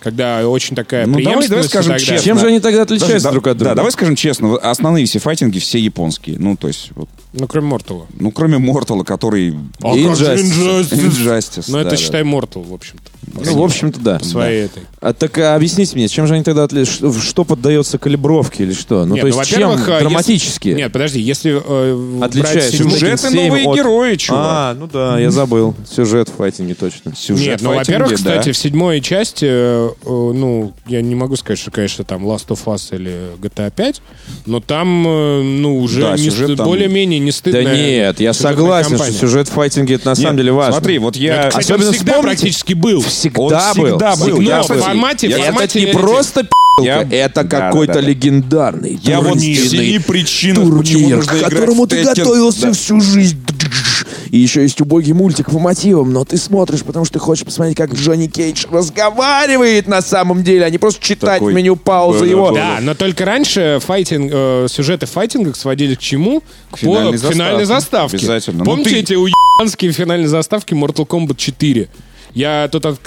Когда 0.00 0.48
очень 0.48 0.74
такая 0.74 1.06
Ну, 1.06 1.20
давай- 1.22 1.46
давай 1.48 1.64
скажем 1.64 1.96
честно. 1.98 2.18
Чем 2.18 2.38
же 2.38 2.46
они 2.48 2.60
тогда 2.60 2.82
отличаются 2.82 3.18
Даже- 3.28 3.32
друг 3.32 3.46
от 3.46 3.56
друга? 3.58 3.70
Да, 3.70 3.74
давай 3.76 3.92
скажем 3.92 4.16
честно, 4.16 4.56
основные 4.56 5.06
все 5.06 5.18
файтинги 5.18 5.58
все 5.58 5.78
японские. 5.78 6.36
Ну, 6.38 6.56
то 6.56 6.68
есть, 6.68 6.90
вот, 6.94 7.08
Ну, 7.32 7.46
кроме 7.46 7.68
Мортала. 7.68 8.06
ну, 8.18 8.30
кроме 8.30 8.58
Мортала, 8.58 9.04
который... 9.04 9.54
А 9.82 9.94
Injustice. 9.96 10.36
Injustice? 10.36 10.92
Injustice, 10.92 11.64
Ну, 11.68 11.78
это, 11.78 11.90
да. 11.90 11.96
считай, 11.96 12.22
Мортал, 12.22 12.62
в 12.62 12.74
общем-то. 12.74 13.10
Ну, 13.44 13.54
в 13.58 13.62
общем-то, 13.62 14.00
да. 14.00 14.18
По 14.18 14.24
своей 14.24 14.64
этой. 14.66 14.82
А 15.02 15.12
так 15.12 15.36
а, 15.38 15.56
объясните 15.56 15.96
мне, 15.96 16.06
чем 16.06 16.28
же 16.28 16.34
они 16.34 16.44
тогда? 16.44 16.68
Что 16.84 17.44
поддается 17.44 17.98
калибровке 17.98 18.62
или 18.62 18.72
что? 18.72 19.04
Ну, 19.04 19.16
Нет, 19.16 19.24
то 19.24 19.30
ну, 19.30 19.36
есть 19.40 19.50
чем 19.50 19.68
во-первых, 19.68 19.88
э, 19.88 20.00
драматически 20.00 20.68
если- 20.68 20.80
Нет, 20.80 20.92
подожди, 20.92 21.20
если 21.20 21.60
э, 21.60 22.30
седьмой- 22.70 22.92
Сюжеты 22.92 23.26
Tekken 23.26 23.30
7 23.32 23.46
новые 23.48 23.66
от- 23.68 23.76
герои, 23.76 24.14
чувак. 24.14 24.42
А, 24.46 24.74
ну 24.78 24.86
да, 24.86 25.18
я 25.18 25.32
забыл. 25.32 25.74
Сюжет 25.90 26.28
в 26.28 26.34
файтинге 26.34 26.74
точно. 26.74 27.16
Сюжет 27.16 27.46
Нет, 27.46 27.62
ну, 27.62 27.74
во-первых, 27.74 28.10
да. 28.10 28.14
кстати, 28.14 28.52
в 28.52 28.56
седьмой 28.56 29.00
части, 29.00 29.44
э, 29.48 29.88
э, 29.90 30.08
ну, 30.08 30.72
я 30.86 31.02
не 31.02 31.16
могу 31.16 31.34
сказать, 31.34 31.58
что, 31.58 31.72
конечно, 31.72 32.04
там 32.04 32.24
Last 32.24 32.46
of 32.50 32.60
Us 32.66 32.94
или 32.94 33.12
GTA 33.40 33.72
5, 33.74 34.00
но 34.46 34.60
там, 34.60 35.04
э, 35.08 35.42
ну, 35.42 35.78
уже 35.80 36.02
Да, 36.02 36.16
не 36.16 36.30
сюжет 36.30 36.50
ст- 36.50 36.56
там- 36.58 36.66
более-менее 36.66 37.18
не 37.18 37.32
Да 37.32 37.36
стыдно. 37.36 37.74
нет, 37.74 38.20
я 38.20 38.32
согласен, 38.32 38.96
что 38.98 39.10
сюжет 39.12 39.48
в 39.48 39.52
файтинге 39.52 39.96
это 39.96 40.06
на 40.10 40.14
самом 40.14 40.36
деле 40.36 40.52
важно. 40.52 40.74
Смотри, 40.74 40.98
вот 40.98 41.16
я... 41.16 41.48
Кстати, 41.48 41.64
Особенно 41.64 41.90
всегда 41.92 42.12
вспомните- 42.12 42.22
практически 42.40 42.72
был. 42.74 43.00
Всегда 43.02 43.40
Он 43.72 43.76
был. 43.76 43.86
всегда 43.88 44.16
был. 44.16 44.36
Но 44.36 44.42
Я, 44.42 44.58
в 44.58 44.62
кстати, 44.62 44.91
формате, 44.92 45.28
я- 45.28 45.36
в 45.36 45.40
Это 45.40 45.52
формате 45.52 45.80
не 45.80 45.92
просто 45.92 46.46
Я- 46.82 47.02
это 47.02 47.44
Да, 47.44 47.48
какой-то 47.68 47.94
да, 47.94 48.00
да. 48.00 48.06
легендарный 48.06 48.98
Я 49.02 49.20
вот 49.20 49.34
турнирный 49.34 49.68
семи 49.68 49.98
почему 49.98 50.70
турнир, 50.70 51.22
к 51.22 51.38
которому 51.40 51.86
ты 51.86 52.02
готовился 52.02 52.68
Да. 52.68 52.72
всю 52.72 52.98
жизнь. 53.00 53.38
И 54.30 54.38
еще 54.38 54.62
есть 54.62 54.80
убогий 54.80 55.12
мультик 55.12 55.50
по 55.50 55.58
мотивам, 55.58 56.14
но 56.14 56.24
ты 56.24 56.38
смотришь, 56.38 56.82
потому 56.82 57.04
что 57.04 57.14
ты 57.14 57.18
хочешь 57.18 57.44
посмотреть, 57.44 57.76
как 57.76 57.92
Джонни 57.92 58.26
Кейдж 58.28 58.64
разговаривает 58.70 59.86
на 59.86 60.00
самом 60.00 60.42
деле, 60.42 60.64
а 60.64 60.70
не 60.70 60.78
просто 60.78 61.04
читать 61.04 61.40
Такой- 61.40 61.52
в 61.52 61.56
меню 61.56 61.76
паузы 61.76 62.24
его. 62.24 62.50
Да, 62.52 62.78
но 62.80 62.94
только 62.94 63.26
раньше 63.26 63.78
файтинг, 63.84 64.30
э, 64.34 64.66
сюжеты 64.70 65.04
в 65.04 65.10
файтингах 65.10 65.56
сводились 65.56 65.98
к 65.98 66.00
чему? 66.00 66.42
К 66.70 66.78
финальной 66.78 67.18
по- 67.18 67.28
к 67.28 67.32
финальной 67.32 67.64
заставке. 67.66 68.16
заставке. 68.16 68.16
Обязательно. 68.16 68.58
Ну, 68.60 68.64
Помните 68.64 68.90
ты- 68.90 68.98
эти 69.00 69.12
уебанские 69.14 69.92
финальные 69.92 70.28
заставки 70.28 70.72
Mortal 70.72 71.06
Kombat 71.06 71.36
4? 71.36 71.88
Я 72.34 72.68
тут 72.68 72.86
от... 72.86 72.98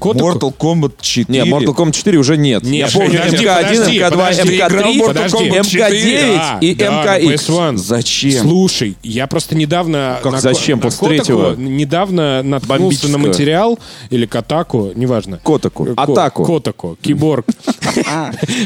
Котоку- 0.00 0.38
Mortal 0.38 0.54
Kombat 0.56 0.92
4. 1.00 1.26
Не, 1.28 1.50
Mortal 1.50 1.74
Kombat 1.74 1.92
4 1.92 2.18
уже 2.18 2.36
нет. 2.38 2.62
Не, 2.62 2.78
Я 2.78 2.88
помню 2.92 3.18
подожди, 3.18 3.44
МК1, 3.44 3.54
подожди, 3.54 3.98
МК2, 3.98 4.10
подожди. 4.10 4.42
МК3, 4.42 4.66
Играл 4.66 4.92
в 4.92 4.96
Mortal 4.96 5.28
Kombat 5.28 5.64
4? 5.64 6.36
Да, 6.36 6.58
и 6.60 6.74
да, 6.74 6.90
на 6.90 7.18
МКХ. 7.18 7.48
PS1. 7.48 7.76
Зачем? 7.76 8.42
Слушай, 8.42 8.96
я 9.02 9.26
просто 9.26 9.54
недавно... 9.56 10.18
Как 10.22 10.32
на, 10.32 10.40
зачем? 10.40 10.78
на 10.78 10.82
После 10.84 11.08
третьего? 11.08 11.42
Котаку 11.50 11.60
недавно 11.60 12.42
наткнулся 12.42 13.08
на 13.08 13.18
материал, 13.18 13.78
или 14.08 14.24
Катаку, 14.24 14.92
неважно. 14.94 15.38
Котаку. 15.44 15.84
Ко- 15.84 15.92
Атаку. 16.02 16.44
Котаку, 16.44 16.96
киборг. 17.02 17.46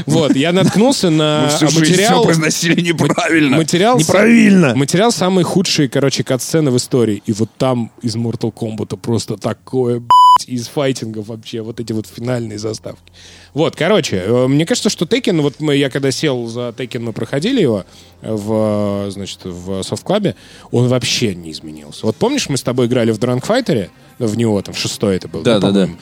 Вот, 0.07 0.37
я 0.37 0.53
наткнулся 0.53 1.11
на 1.11 1.49
материал... 1.61 2.21
все 2.21 2.25
произносили 2.25 2.81
неправильно. 2.81 3.57
Материал, 3.57 3.99
Неправильно. 3.99 4.75
Материал 4.75 5.11
самый 5.13 5.45
худший, 5.45 5.89
короче, 5.89 6.23
кат-сцены 6.23 6.71
в 6.71 6.77
истории. 6.77 7.23
И 7.27 7.33
вот 7.33 7.49
там 7.57 7.91
из 8.03 8.17
Mortal 8.17 8.53
Kombat 8.53 8.97
просто 8.99 9.37
такое, 9.37 10.03
из 10.47 10.67
файтингов 10.69 11.29
вообще, 11.29 11.63
вот 11.63 11.81
эти 11.81 11.93
вот 11.93 12.07
финальные 12.07 12.59
заставки. 12.59 13.13
Вот, 13.55 13.77
короче, 13.77 14.17
э, 14.27 14.47
мне 14.47 14.67
кажется, 14.67 14.91
что 14.91 15.05
Tekken, 15.05 15.41
вот 15.41 15.61
мы, 15.61 15.77
я 15.77 15.91
когда 15.91 16.11
сел 16.11 16.47
за 16.47 16.75
Tekken, 16.77 17.01
мы 17.01 17.13
проходили 17.13 17.61
его 17.63 17.85
в, 18.21 19.07
э, 19.07 19.11
значит, 19.11 19.41
в 19.45 19.83
софт-клабе, 19.83 20.35
он 20.71 20.89
вообще 20.89 21.35
не 21.35 21.51
изменился. 21.53 22.07
Вот 22.07 22.17
помнишь, 22.17 22.49
мы 22.49 22.57
с 22.57 22.63
тобой 22.63 22.87
играли 22.87 23.13
в 23.13 23.19
Drunk 23.19 23.47
Fighter, 23.47 23.91
в 24.19 24.37
него, 24.37 24.61
там, 24.63 24.75
шестой 24.75 25.17
это 25.17 25.29
был, 25.29 25.43
Да, 25.43 25.59
да, 25.59 25.69
по-моему? 25.69 25.97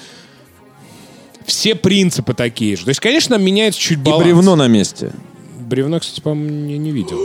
Все 1.47 1.75
принципы 1.75 2.35
такие 2.35 2.77
же. 2.77 2.85
То 2.85 2.91
есть, 2.91 3.01
конечно, 3.01 3.35
меняется 3.37 3.81
чуть 3.81 3.99
И 3.99 4.03
баланс. 4.03 4.25
бревно 4.25 4.57
на 4.57 4.69
месте. 4.69 5.13
Бревно, 5.73 6.01
кстати, 6.01 6.21
по-моему, 6.21 6.67
не, 6.67 6.77
не 6.77 6.91
видел. 6.91 7.17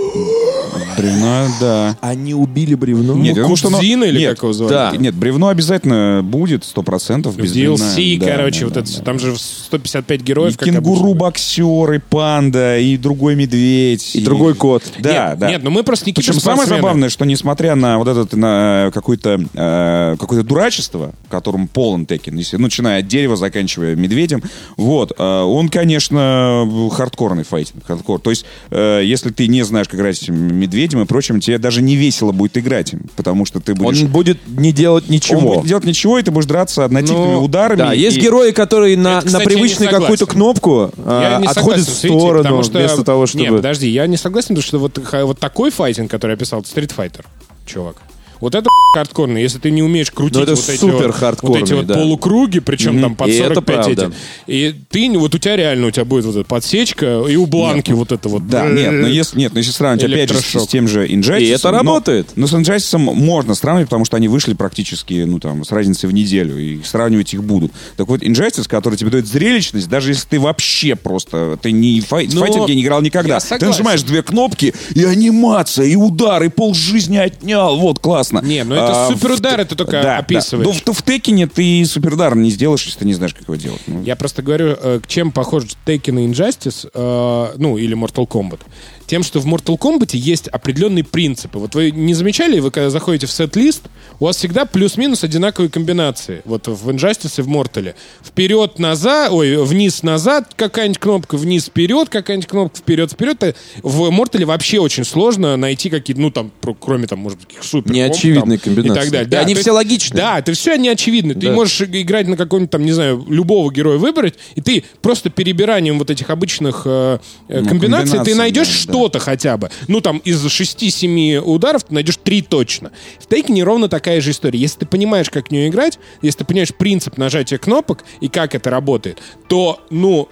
Бревно, 0.98 1.48
да. 1.60 1.98
Они 2.00 2.34
убили 2.34 2.76
бревно? 2.76 3.14
Нет, 3.16 3.36
я 3.36 3.42
думаю, 3.42 3.58
что 3.58 3.68
оно- 3.68 3.82
или 3.82 4.20
Нет, 4.20 4.36
как 4.36 4.44
его 4.44 4.54
звали? 4.54 4.72
да. 4.72 4.94
Нет, 4.96 5.16
бревно 5.16 5.50
обязательно 5.50 6.22
будет, 6.24 6.64
сто 6.64 6.82
процентов. 6.82 7.36
DLC, 7.36 8.18
короче, 8.26 8.64
вот 8.66 8.78
это 8.78 8.86
все. 8.88 9.02
Там 9.02 9.20
же 9.20 9.36
155 9.38 10.22
И 10.22 10.24
героев, 10.24 10.58
как 10.58 10.66
кенгуру, 10.66 11.10
обычно. 11.12 11.20
боксер, 11.20 11.92
и 11.92 12.00
панда, 12.00 12.80
и 12.80 12.96
другой 12.96 13.36
медведь. 13.36 14.16
И 14.16 14.22
другой 14.22 14.56
кот. 14.56 14.84
Да, 15.00 15.32
нет, 15.32 15.40
да. 15.40 15.50
Нет, 15.50 15.64
ну 15.64 15.70
мы 15.70 15.84
просто 15.84 16.06
не 16.06 16.14
Причем 16.14 16.40
самое 16.40 16.70
забавное, 16.70 17.10
что 17.10 17.26
несмотря 17.26 17.76
на 17.76 17.98
вот 17.98 18.08
это 18.08 18.38
на 18.38 18.92
какое-то 18.94 19.42
э, 19.54 20.16
какое-то 20.18 20.48
дурачество, 20.48 21.12
которым 21.30 21.68
полон 21.68 22.06
Tekken, 22.06 22.38
если, 22.38 22.56
ну, 22.56 22.64
начиная 22.64 23.00
от 23.02 23.08
дерева, 23.08 23.36
заканчивая 23.36 23.96
медведем, 23.98 24.42
вот, 24.78 25.12
э, 25.18 25.24
он, 25.42 25.68
конечно, 25.68 26.90
хардкорный 26.94 27.44
файтинг, 27.44 27.86
хардкор. 27.86 28.22
То 28.22 28.30
есть, 28.30 28.37
э, 28.70 29.02
если 29.04 29.30
ты 29.30 29.48
не 29.48 29.64
знаешь, 29.64 29.88
как 29.88 30.00
играть 30.00 30.18
с 30.18 30.24
этим 30.24 30.56
медведем 30.56 31.02
и 31.02 31.06
прочим, 31.06 31.40
тебе 31.40 31.58
даже 31.58 31.82
не 31.82 31.96
весело 31.96 32.32
будет 32.32 32.58
играть 32.58 32.94
потому 33.16 33.46
что 33.46 33.60
ты 33.60 33.74
будешь... 33.74 34.02
Он 34.04 34.08
будет 34.08 34.38
не 34.48 34.72
делать 34.72 35.06
Он 35.08 35.14
ничего. 35.14 35.56
будет 35.56 35.66
делать 35.66 35.86
ничего, 35.86 36.20
и 36.20 36.24
ты 36.24 36.32
будешь 36.32 36.46
драться 36.46 36.86
однотипными 36.86 37.34
Ну, 37.34 37.44
ударами. 37.44 37.78
Да, 37.80 37.94
есть 37.94 38.18
и- 38.18 38.22
герои, 38.22 38.52
которые 38.52 38.98
на, 38.98 39.18
Это, 39.20 39.28
кстати, 39.28 39.44
на 39.44 39.50
привычную 39.50 39.90
какую-то 39.92 40.26
кнопку 40.26 40.92
не 40.98 41.48
отходят 41.48 41.54
согласен, 41.54 41.84
в 41.84 41.88
видите, 42.04 42.08
сторону, 42.08 42.44
потому 42.44 42.64
что... 42.64 42.78
вместо 42.80 43.04
того, 43.04 43.26
чтобы... 43.26 43.44
Нет, 43.44 43.56
подожди, 43.56 43.90
я 43.90 44.08
не 44.08 44.18
согласен, 44.18 44.50
потому 44.56 44.64
что 44.64 44.80
вот, 44.80 45.00
вот 45.24 45.40
такой 45.40 45.72
файтинг, 45.72 46.10
который 46.12 46.32
я 46.32 46.36
описал, 46.36 46.62
это 46.62 46.70
Street 46.70 46.94
Fighter, 46.96 47.26
чувак. 47.66 47.98
Вот 48.40 48.56
это 48.56 48.70
хардкорный. 48.94 49.42
Если 49.42 49.60
ты 49.60 49.72
не 49.72 49.84
умеешь 49.84 50.12
крутить 50.12 50.36
Ну, 50.36 50.42
вот 50.42 50.70
эти 50.70 50.84
вот, 50.84 51.42
вот 51.42 51.58
эти 51.58 51.74
вот 51.74 51.86
да. 51.86 51.94
полукруги, 51.96 52.60
причем 52.60 53.02
там 53.02 53.16
под 53.16 53.30
И 53.30 53.34
это 53.34 53.56
45 53.56 53.88
эти. 53.88 54.12
И 54.48 54.76
ты, 54.90 55.18
вот 55.18 55.36
у 55.36 55.38
тебя 55.38 55.56
реально, 55.56 55.88
у 55.88 55.92
тебя 55.92 56.06
будет 56.06 56.26
вот 56.26 56.36
эта 56.36 56.46
подсечка, 56.46 57.24
и 57.28 57.36
у 57.36 57.46
Бланки 57.46 57.92
вот 57.92 58.12
это 58.12 58.30
вот. 58.30 58.48
Да, 58.48 58.68
нет, 58.68 58.92
но 58.92 59.08
если, 59.08 59.38
нет, 59.40 59.54
но 59.54 59.60
если 59.60 59.72
сравнивать, 59.72 60.12
опять 60.12 60.30
же, 60.30 60.40
с, 60.40 60.66
с 60.66 60.68
тем 60.68 60.88
же 60.88 61.08
Injustice... 61.08 61.42
И 61.42 61.48
это 61.48 61.72
но- 61.72 61.78
работает. 61.78 62.30
Но, 62.36 62.48
с 62.48 62.54
Injustice 62.54 62.98
можно 62.98 63.56
сравнивать, 63.56 63.90
потому 63.90 64.06
что 64.06 64.18
они 64.18 64.28
вышли 64.28 64.54
практически, 64.54 65.24
ну, 65.26 65.40
там, 65.40 65.64
с 65.64 65.72
разницей 65.72 66.10
в 66.10 66.14
неделю, 66.14 66.58
и 66.58 66.82
сравнивать 66.84 67.34
их 67.34 67.44
будут. 67.44 67.72
Так 67.96 68.08
вот, 68.08 68.22
Injustice, 68.22 68.68
который 68.68 68.96
тебе 68.96 69.12
дает 69.12 69.28
зрелищность, 69.28 69.90
даже 69.90 70.12
если 70.12 70.28
ты 70.28 70.40
вообще 70.40 70.96
просто, 70.96 71.58
ты 71.62 71.72
не 71.72 72.02
фай, 72.02 72.28
в 72.28 72.34
Но 72.34 72.42
файтинге 72.42 72.76
не 72.76 72.84
играл 72.84 73.02
никогда. 73.02 73.40
Ты 73.40 73.66
нажимаешь 73.66 74.02
две 74.04 74.24
кнопки, 74.24 74.74
и 74.94 75.04
анимация, 75.04 75.86
и 75.86 75.96
удар, 75.96 76.44
и 76.44 76.50
пол 76.50 76.74
жизни 76.74 77.18
отнял, 77.18 77.78
вот, 77.78 78.00
классно. 78.32 78.48
Не, 78.48 78.64
ну 78.64 78.76
это 78.76 79.08
А, 79.08 79.12
суперудар, 79.12 79.58
в- 79.58 79.62
это 79.62 79.76
только 79.76 80.02
да, 80.02 80.18
описываешь. 80.18 80.68
Да. 80.68 80.82
Ну, 80.86 80.94
в, 80.94 80.98
в 80.98 81.04
Текине 81.04 81.48
ты 81.48 81.84
суперудар 81.86 82.36
не 82.36 82.50
сделаешь, 82.50 82.86
если 82.86 83.00
ты 83.00 83.06
не 83.06 83.14
знаешь, 83.14 83.34
как 83.34 83.44
его 83.44 83.56
делать. 83.56 83.82
Ну, 83.88 84.04
Я 84.04 84.16
просто 84.16 84.42
говорю, 84.42 84.76
э, 84.80 85.00
к 85.04 85.08
чем 85.08 85.32
похож 85.32 85.64
Tekken 85.86 86.24
и 86.24 86.28
Injustice, 86.28 86.90
э, 86.94 87.54
ну, 87.58 87.78
или 87.78 87.96
Mortal 87.98 88.28
Kombat. 88.28 88.60
Тем, 89.08 89.24
что 89.24 89.40
в 89.40 89.48
Mortal 89.48 89.78
Kombat 89.80 90.16
есть 90.16 90.48
определенные 90.50 91.04
принципы. 91.04 91.58
Вот 91.60 91.74
вы 91.76 91.92
не 91.92 92.14
замечали, 92.14 92.60
вы 92.60 92.72
когда 92.72 92.90
заходите 92.90 93.26
в 93.26 93.32
сет-лист, 93.32 93.84
у 94.20 94.26
вас 94.26 94.36
всегда 94.38 94.66
плюс-минус 94.66 95.24
одинаковые 95.24 95.70
комбинации. 95.72 96.42
Вот 96.46 96.68
в 96.68 96.90
Injustice 96.90 97.40
и 97.40 97.42
в 97.42 97.48
Mortal. 97.48 97.94
Вперед-назад, 98.24 99.32
ой, 99.32 99.64
вниз-назад 99.64 100.52
какая-нибудь 100.56 101.00
кнопка, 101.00 101.38
вниз-вперед 101.38 102.10
какая-нибудь 102.10 102.48
кнопка, 102.50 102.78
вперед-вперед. 102.80 103.44
Э, 103.44 103.54
В 103.82 104.10
Mortal 104.10 104.46
вообще 104.46 104.80
очень 104.80 105.04
сложно 105.04 105.58
найти 105.58 105.90
какие-то, 105.90 106.22
ну, 106.22 106.32
там, 106.32 106.52
кроме, 106.80 107.08
там, 107.08 107.20
может 107.20 107.40
быть, 107.40 107.48
каких 107.48 107.64
супер 107.64 107.92
Неочевидные 107.92 108.58
там, 108.60 108.76
комбинации. 108.76 108.92
И 108.92 109.04
так 109.04 109.12
далее. 109.12 109.30
И 109.32 109.36
они 109.36 109.54
все 109.56 109.60
есть- 109.62 109.68
логичны. 109.76 110.18
Да, 110.18 110.40
это 110.40 110.54
все 110.54 110.74
они 110.74 110.90
очевидны. 110.90 111.34
Ты 111.34 111.48
Да. 111.48 111.54
можешь 111.54 111.82
играть 111.82 112.28
на 112.28 112.38
каком-нибудь 112.38 112.72
там, 112.72 112.86
не 112.86 112.92
знаю, 112.92 113.26
любого 113.28 113.72
героя 113.72 113.98
выбрать, 113.98 114.36
и 114.56 114.62
ты 114.62 114.84
просто 115.02 115.30
перебиранием 115.30 115.98
вот 116.00 116.10
этих 116.10 116.30
обычных 116.30 116.84
э, 116.86 117.20
э, 117.48 117.62
Ну, 117.62 117.68
комбинаций 117.70 118.12
ты 118.12 118.16
комбинаций, 118.18 118.34
найдешь 118.36 118.86
да, 118.86 118.94
да. 118.94 118.97
Что-то 118.98 119.20
хотя 119.20 119.58
бы. 119.58 119.70
Ну, 119.88 120.02
там, 120.02 120.18
из 120.20 120.46
6-7 120.46 121.40
ударов 121.40 121.84
ты 121.84 121.94
найдешь 121.94 122.18
3 122.18 122.42
точно. 122.42 122.92
В 123.20 123.28
Тейкене 123.28 123.64
ровно 123.64 123.88
такая 123.90 124.22
же 124.22 124.32
история. 124.32 124.60
Если 124.60 124.80
ты 124.80 124.86
понимаешь, 124.86 125.30
как 125.30 125.50
в 125.50 125.52
нее 125.52 125.68
играть, 125.70 126.00
если 126.22 126.40
ты 126.40 126.46
понимаешь 126.46 126.74
принцип 126.74 127.18
нажатия 127.18 127.60
кнопок 127.60 128.04
и 128.22 128.28
как 128.28 128.56
это 128.56 128.70
работает, 128.70 129.22
то, 129.48 129.80
ну, 129.90 130.30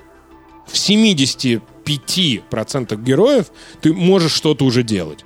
в 0.67 0.73
75% 0.73 3.03
героев 3.03 3.47
ты 3.81 3.93
можешь 3.93 4.33
что-то 4.33 4.65
уже 4.65 4.83
делать. 4.83 5.23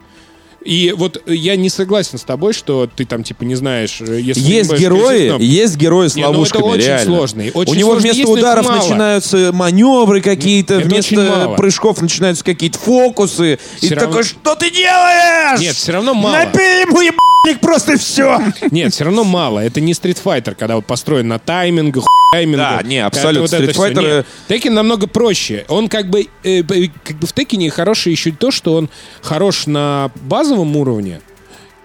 И 0.64 0.94
вот 0.96 1.22
я 1.26 1.56
не 1.56 1.70
согласен 1.70 2.18
с 2.18 2.24
тобой, 2.24 2.54
что 2.54 2.88
ты 2.94 3.06
там 3.06 3.24
типа 3.24 3.44
не 3.44 3.56
знаешь, 3.56 4.02
э, 4.02 4.20
если 4.20 4.42
Есть 4.42 4.74
герои, 4.74 5.28
кнопку. 5.30 5.44
есть 5.44 5.78
герои 5.78 6.08
с 6.10 6.16
Не, 6.16 6.24
ну 6.24 6.28
это 6.30 6.34
ловушками, 6.38 6.64
очень 6.64 6.86
реально. 6.86 7.16
сложный, 7.16 7.52
очень 7.54 7.74
У 7.74 7.76
него 7.78 7.92
сложный. 7.92 8.12
вместо 8.12 8.32
ударов 8.32 8.70
начинаются 8.70 9.52
маневры 9.54 10.22
какие-то, 10.22 10.76
Это 10.76 10.88
вместо 10.88 11.54
прыжков 11.58 12.02
начинаются 12.02 12.44
какие-то 12.44 12.78
фокусы. 12.78 13.54
и 13.54 13.58
Всё 13.78 13.90
ты 13.90 13.96
равно- 13.96 14.10
такой, 14.10 14.24
что 14.24 14.56
ты 14.56 14.70
делаешь? 14.70 15.60
Нет, 15.62 15.76
все 15.76 15.92
равно 15.94 16.14
мало. 16.14 16.34
Набей 16.36 16.82
ему 16.82 17.00
ебаник 17.02 17.62
просто 17.62 17.98
все. 17.98 18.42
Нет, 18.72 18.94
все 18.94 19.06
равно 19.06 19.24
мало. 19.24 19.60
Это 19.60 19.80
не 19.80 19.94
Street 19.94 20.18
Fighter, 20.24 20.56
когда 20.56 20.76
вот 20.76 20.86
построен 20.86 21.28
на 21.30 21.40
таймингах, 21.40 22.04
таймингу. 22.34 22.58
Да, 22.58 22.82
не, 22.84 23.00
абсолютно. 23.04 23.42
вот 23.42 23.54
это 23.54 23.72
Street. 23.72 23.94
Fighter, 23.94 24.26
Tekken 24.50 24.72
намного 24.72 25.08
проще. 25.08 25.66
Он 25.70 25.88
как 25.88 26.10
бы, 26.10 26.28
э, 26.44 26.64
как 27.04 27.18
бы 27.18 27.26
в 27.28 27.34
Текине 27.34 27.70
хороший 27.72 28.12
еще 28.12 28.32
то, 28.32 28.52
что 28.52 28.74
он 28.76 28.90
хорош 29.22 29.66
на 29.68 30.12
базовом 30.50 30.76
уровне, 30.76 31.22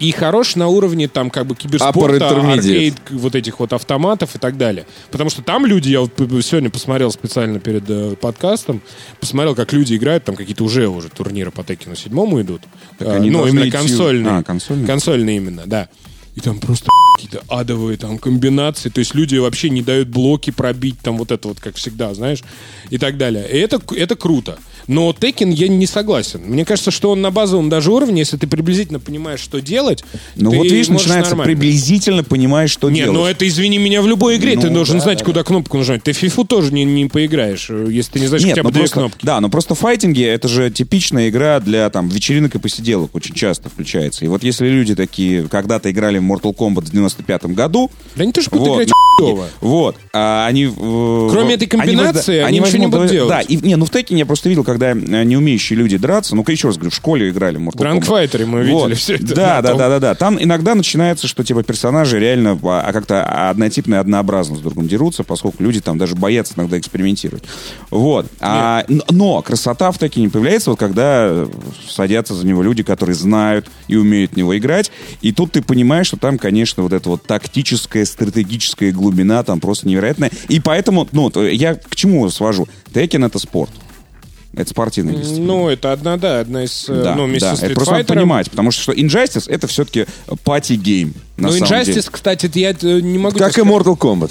и 0.01 0.11
хорош 0.11 0.57
на 0.57 0.69
уровне 0.69 1.07
там 1.07 1.31
как 1.31 1.47
бы 1.47 1.55
киберспорта, 1.55 2.29
аркейд, 2.29 2.95
вот 3.11 3.35
этих 3.35 3.61
вот 3.61 3.73
автоматов 3.73 4.35
и 4.35 4.39
так 4.39 4.57
далее. 4.57 4.87
Потому 5.11 5.31
что 5.31 5.43
там 5.43 5.67
люди, 5.67 5.91
я 5.91 6.01
вот 6.01 6.13
сегодня 6.17 6.69
посмотрел 6.69 7.11
специально 7.13 7.61
перед 7.61 7.85
э, 7.89 8.17
подкастом, 8.21 8.83
посмотрел, 9.21 9.55
как 9.55 9.73
люди 9.73 9.95
играют, 9.95 10.25
там 10.25 10.35
какие-то 10.35 10.65
уже 10.65 10.89
уже 10.89 11.11
турниры 11.11 11.51
по 11.51 11.63
Текину 11.63 11.95
седьмому 11.95 12.41
идут. 12.43 12.63
А, 12.99 13.15
они 13.15 13.31
ну, 13.31 13.47
именно 13.47 13.65
идти- 13.65 13.71
консольные. 13.71 14.39
А, 14.39 14.43
консольные? 14.43 14.87
Консольные 14.87 15.37
именно, 15.37 15.63
да. 15.67 15.89
И 16.35 16.41
там 16.41 16.59
просто 16.59 16.91
какие-то 17.15 17.45
адовые 17.49 17.97
там 17.97 18.19
комбинации. 18.19 18.89
То 18.89 18.99
есть 18.99 19.15
люди 19.15 19.37
вообще 19.37 19.71
не 19.71 19.83
дают 19.83 20.09
блоки 20.09 20.51
пробить, 20.51 20.99
там 21.01 21.17
вот 21.19 21.31
это 21.31 21.47
вот, 21.47 21.61
как 21.61 21.77
всегда, 21.77 22.13
знаешь, 22.15 22.43
и 22.91 22.99
так 22.99 23.17
далее. 23.17 23.49
И 23.49 23.57
это, 23.57 23.81
это 23.95 24.17
круто. 24.17 24.59
Но 24.87 25.11
Tekken 25.11 25.51
я 25.53 25.69
не 25.69 25.87
согласен. 25.87 26.41
Мне 26.45 26.65
кажется, 26.65 26.91
что 26.91 27.11
он 27.11 27.21
на 27.23 27.31
базовом 27.31 27.69
даже 27.69 27.91
уровне, 27.91 28.21
если 28.21 28.37
ты 28.37 28.47
приблизительно 28.47 29.01
понимаешь, 29.01 29.41
что 29.41 29.61
делать, 29.61 30.05
Ну 30.37 30.51
ты 30.51 30.57
вот 30.59 30.65
видишь, 30.65 30.89
начинается 30.89 31.31
нормально. 31.31 31.53
приблизительно 31.55 32.23
понимаешь, 32.25 32.71
что 32.71 32.91
Не, 32.91 33.01
делать. 33.01 33.13
ну 33.15 33.25
это, 33.25 33.47
извини 33.49 33.79
меня, 33.79 34.03
в 34.03 34.07
любой 34.07 34.37
игре 34.37 34.57
ты 34.57 34.69
Ну, 34.69 34.75
должен 34.75 34.99
да, 34.99 35.05
знать, 35.05 35.19
да, 35.21 35.25
куда 35.25 35.43
кнопку 35.43 35.79
нажать. 35.79 36.03
Ты 36.03 36.13
в 36.13 36.17
фифу 36.17 36.45
тоже 36.45 36.73
не, 36.73 36.85
не 36.85 37.07
поиграешь, 37.07 37.67
э, 37.71 37.87
если 37.91 38.13
ты 38.13 38.21
не 38.21 38.27
знаешь 38.27 38.43
Нет, 38.45 38.53
хотя 38.53 38.63
бы 38.63 38.69
ну 38.69 38.73
две 38.73 38.81
просто, 38.83 38.95
кнопки. 39.01 39.25
да, 39.27 39.41
но 39.41 39.49
просто 39.49 39.75
файтинги 39.75 40.23
это 40.23 40.49
же 40.49 40.71
типичная 40.71 41.29
игра 41.29 41.61
для 41.61 41.89
там 41.91 42.09
вечеринок 42.09 42.55
и 42.55 42.59
посиделок 42.59 43.15
очень 43.15 43.35
часто 43.35 43.69
включается. 43.71 44.25
И 44.25 44.29
вот 44.29 44.43
если 44.45 44.69
люди 44.69 44.95
такие 44.95 45.49
когда-то 45.49 45.91
играли 45.91 46.19
в 46.19 46.23
Mortal 46.23 46.55
Kombat 46.55 46.83
в 46.87 46.91
95 46.91 47.47
году, 47.47 47.91
Да 48.17 48.23
они 48.25 48.33
тоже 48.33 48.49
будут 48.51 48.67
вот, 48.69 48.75
играть 48.77 48.89
на- 48.89 49.45
вот, 49.61 49.97
а 50.13 50.47
они... 50.47 50.67
Кроме 50.67 51.55
этой 51.55 51.67
комбинации, 51.67 52.39
они 52.39 52.59
ничего 52.59 52.79
не 52.79 52.87
будут 52.89 53.11
делать. 53.11 53.29
Да, 53.29 53.41
и, 53.41 53.57
не, 53.57 53.77
ну 53.77 53.85
в 53.87 53.91
Текине 53.91 54.21
я 54.21 54.27
просто 54.27 54.49
видел, 54.49 54.65
когда 54.75 54.91
э, 54.91 55.25
не 55.25 55.37
умеющие 55.37 55.79
люди 55.79 55.97
драться, 55.97 56.35
ну-ка 56.35 56.53
еще 56.53 56.69
раз 56.69 56.77
говорю, 56.77 56.91
в 56.91 56.95
школе 56.95 57.31
играли 57.31 57.57
в 57.57 57.61
Mortal 57.61 57.73
В 57.73 57.77
Дранкфайтере 57.77 58.47
мы 58.47 58.65
Вот. 58.65 58.89
видели 58.89 58.95
все 58.95 59.15
это. 59.15 59.35
Да, 59.35 59.63
да, 59.63 59.69
том. 59.71 59.79
да, 59.79 59.89
да, 59.89 60.01
да. 60.01 60.15
Там 60.15 60.43
иногда 60.43 60.75
начинается, 60.75 61.29
что 61.29 61.45
типа 61.45 61.63
персонажи 61.63 62.19
реально 62.19 62.59
а, 62.63 62.85
а, 62.87 62.93
как-то 62.93 63.51
однотипно 63.51 63.95
и 63.95 63.99
однообразно 63.99 64.57
с 64.57 64.61
другом 64.61 64.89
дерутся, 64.89 65.23
поскольку 65.23 65.63
люди 65.63 65.81
там 65.81 65.99
даже 65.99 66.17
боятся 66.17 66.55
иногда 66.57 66.79
экспериментировать. 66.79 67.45
Вот. 67.91 68.27
А, 68.41 68.85
но 69.11 69.43
красота 69.43 69.93
в 69.93 69.99
таки 69.99 70.21
не 70.21 70.29
появляется, 70.29 70.71
вот 70.71 70.79
когда 70.79 71.27
э, 71.29 71.47
садятся 71.89 72.35
за 72.35 72.47
него 72.47 72.63
люди, 72.63 72.83
которые 72.83 73.15
знают 73.15 73.71
и 73.89 73.97
умеют 73.97 74.33
в 74.33 74.37
него 74.37 74.57
играть. 74.59 74.91
И 75.23 75.33
тут 75.33 75.53
ты 75.53 75.63
понимаешь, 75.63 76.09
что 76.09 76.17
там, 76.17 76.39
конечно, 76.39 76.83
вот 76.83 76.93
эта 76.93 77.09
вот 77.09 77.23
тактическая, 77.23 78.05
стратегическая 78.05 78.91
глубина 78.91 79.43
там 79.45 79.61
просто 79.61 79.89
невероятная. 79.89 80.31
И 80.49 80.61
поэтому, 80.61 81.09
ну, 81.13 81.31
э, 81.35 81.53
я 81.55 81.75
к 81.75 81.95
чему 81.95 82.29
свожу? 82.31 82.67
Текен— 82.93 83.25
это 83.25 83.39
спорт. 83.39 83.71
Это 84.57 84.71
спортивная 84.71 85.15
дисциплина. 85.17 85.47
Ну, 85.47 85.69
это 85.69 85.93
одна, 85.93 86.17
да, 86.17 86.41
одна 86.41 86.65
из... 86.65 86.87
э, 86.89 87.03
Да, 87.03 87.15
ну, 87.15 87.27
да. 87.39 87.55
это 87.61 87.75
просто 87.75 87.95
надо 87.95 88.05
понимать, 88.15 88.51
потому 88.51 88.71
что, 88.71 88.83
что 88.83 88.93
Injustice 88.93 89.45
это 89.51 89.67
все-таки 89.67 90.07
party 90.45 90.80
game. 90.80 91.15
На 91.37 91.49
Ну, 91.49 91.57
Injustice, 91.57 91.85
деле. 91.87 92.03
кстати, 92.11 92.51
я 92.55 92.71
э, 92.71 93.01
не 93.01 93.19
могу... 93.19 93.37
Как 93.39 93.57
и. 93.59 93.63
Mortal 93.63 93.97
Kombat. 93.99 94.31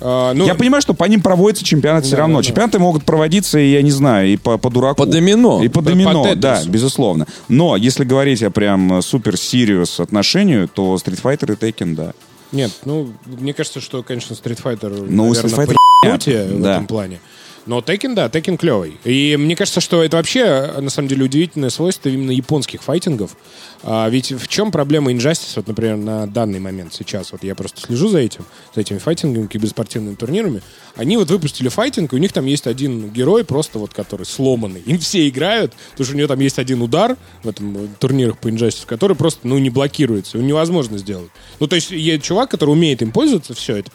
А, 0.00 0.32
ну, 0.32 0.46
Я 0.46 0.54
понимаю, 0.54 0.80
что 0.80 0.94
по 0.94 1.04
ним 1.04 1.20
проводится 1.20 1.64
чемпионат 1.64 2.04
все 2.04 2.12
Да, 2.12 2.18
равно. 2.22 2.36
да, 2.36 2.42
да. 2.42 2.46
Чемпионаты 2.46 2.78
могут 2.78 3.04
проводиться, 3.04 3.58
и 3.58 3.70
я 3.72 3.82
не 3.82 3.90
знаю, 3.90 4.28
и 4.28 4.36
по, 4.36 4.56
по 4.56 4.70
дураку. 4.70 4.96
По 4.98 5.06
домино. 5.06 5.62
И 5.62 5.68
по 5.68 5.80
По- 5.80 5.86
домино, 5.90 6.22
по 6.24 6.34
да, 6.36 6.54
Тетрису. 6.56 6.70
безусловно. 6.70 7.26
Но 7.48 7.76
если 7.76 8.04
говорить 8.04 8.42
о 8.42 8.50
прям 8.50 9.02
супер 9.02 9.34
serious 9.34 10.00
отношению, 10.00 10.68
то 10.68 10.94
Street 10.94 11.20
Fighter 11.20 11.52
и 11.52 11.56
Tekken, 11.56 11.94
да. 11.96 12.12
Нет, 12.52 12.70
ну, 12.84 13.12
мне 13.26 13.52
кажется, 13.52 13.80
что, 13.80 14.02
конечно, 14.02 14.34
Street 14.34 14.62
Fighter, 14.62 15.04
Ну, 15.10 15.24
наверное, 15.26 15.50
Street 15.50 15.56
Fighter 15.66 15.74
по 16.02 16.06
ебуте 16.06 16.44
в 16.44 16.62
да. 16.62 16.72
этом 16.74 16.86
плане. 16.86 17.20
Но 17.68 17.80
Tekken, 17.80 18.14
да, 18.14 18.28
Tekken 18.28 18.56
клевый. 18.56 18.96
И 19.04 19.36
мне 19.36 19.54
кажется, 19.54 19.82
что 19.82 20.02
это 20.02 20.16
вообще, 20.16 20.72
на 20.80 20.88
самом 20.88 21.08
деле, 21.08 21.24
удивительное 21.24 21.68
свойство 21.68 22.08
именно 22.08 22.30
японских 22.30 22.82
файтингов. 22.82 23.36
А, 23.82 24.08
ведь 24.08 24.32
в 24.32 24.48
чем 24.48 24.72
проблема 24.72 25.12
Injustice, 25.12 25.52
вот, 25.56 25.68
например, 25.68 25.98
на 25.98 26.26
данный 26.26 26.60
момент 26.60 26.94
сейчас, 26.94 27.30
вот 27.30 27.44
я 27.44 27.54
просто 27.54 27.82
слежу 27.82 28.08
за 28.08 28.20
этим, 28.20 28.46
за 28.74 28.80
этими 28.80 28.96
файтингами, 28.96 29.48
киберспортивными 29.48 30.14
турнирами, 30.14 30.62
они 30.96 31.18
вот 31.18 31.28
выпустили 31.30 31.68
файтинг, 31.68 32.14
и 32.14 32.16
у 32.16 32.18
них 32.18 32.32
там 32.32 32.46
есть 32.46 32.66
один 32.66 33.10
герой 33.10 33.44
просто 33.44 33.78
вот, 33.78 33.92
который 33.92 34.24
сломанный. 34.24 34.80
Им 34.86 34.98
все 34.98 35.28
играют, 35.28 35.74
потому 35.90 36.06
что 36.06 36.14
у 36.14 36.18
него 36.18 36.28
там 36.28 36.40
есть 36.40 36.58
один 36.58 36.80
удар 36.80 37.18
в 37.42 37.48
этом 37.50 37.84
э, 37.84 37.88
турнирах 38.00 38.38
по 38.38 38.48
Injustice, 38.48 38.86
который 38.86 39.14
просто, 39.14 39.46
ну, 39.46 39.58
не 39.58 39.68
блокируется, 39.68 40.38
его 40.38 40.46
невозможно 40.46 40.96
сделать. 40.96 41.30
Ну, 41.60 41.66
то 41.66 41.76
есть, 41.76 41.90
есть 41.90 42.24
чувак, 42.24 42.50
который 42.50 42.70
умеет 42.70 43.02
им 43.02 43.12
пользоваться, 43.12 43.52
все, 43.52 43.76
это 43.76 43.90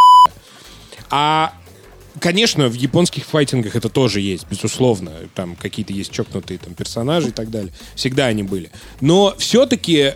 а, 1.10 1.54
конечно, 2.20 2.68
в 2.68 2.74
японских 2.74 3.26
файтингах 3.26 3.76
это 3.76 3.90
тоже 3.90 4.22
есть, 4.22 4.46
безусловно. 4.50 5.12
Там 5.36 5.56
какие-то 5.56 5.94
есть 5.94 6.12
чокнутые 6.12 6.58
там, 6.58 6.74
персонажи 6.74 7.30
и 7.30 7.32
так 7.32 7.50
далее. 7.50 7.74
Всегда 7.96 8.28
они 8.28 8.44
были. 8.44 8.72
Но 9.02 9.36
все-таки 9.38 10.14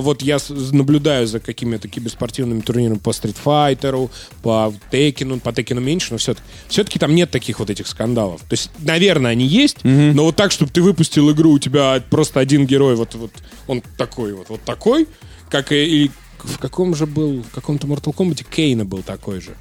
вот 0.00 0.22
я 0.22 0.38
наблюдаю 0.72 1.26
за 1.26 1.40
какими-то 1.40 1.88
киберспортивными 1.88 2.60
турнирами 2.60 2.98
по 2.98 3.10
Street 3.10 3.36
Fighter, 3.44 4.10
по 4.42 4.72
Текину, 4.90 5.40
по 5.40 5.52
Текину 5.52 5.80
меньше, 5.80 6.08
но 6.12 6.18
все-таки, 6.18 6.46
все-таки 6.68 6.98
там 6.98 7.14
нет 7.14 7.30
таких 7.30 7.58
вот 7.58 7.70
этих 7.70 7.86
скандалов. 7.86 8.40
То 8.42 8.52
есть, 8.52 8.70
наверное, 8.78 9.32
они 9.32 9.46
есть, 9.46 9.78
но 9.84 10.24
вот 10.24 10.36
так, 10.36 10.52
чтобы 10.52 10.70
ты 10.70 10.82
выпустил 10.82 11.30
игру, 11.32 11.52
у 11.52 11.58
тебя 11.58 12.02
просто 12.10 12.40
один 12.40 12.66
герой, 12.66 12.96
вот, 12.96 13.14
вот 13.14 13.32
он 13.66 13.82
такой 13.96 14.34
вот, 14.34 14.48
вот 14.48 14.62
такой, 14.62 15.08
как 15.50 15.72
и, 15.72 16.04
и 16.04 16.10
в 16.38 16.58
каком 16.58 16.94
же 16.94 17.06
был, 17.06 17.42
в 17.42 17.50
каком-то 17.50 17.86
Mortal 17.86 18.14
Kombat 18.14 18.46
Кейна 18.48 18.84
был 18.84 19.02
такой 19.02 19.40
же. 19.40 19.56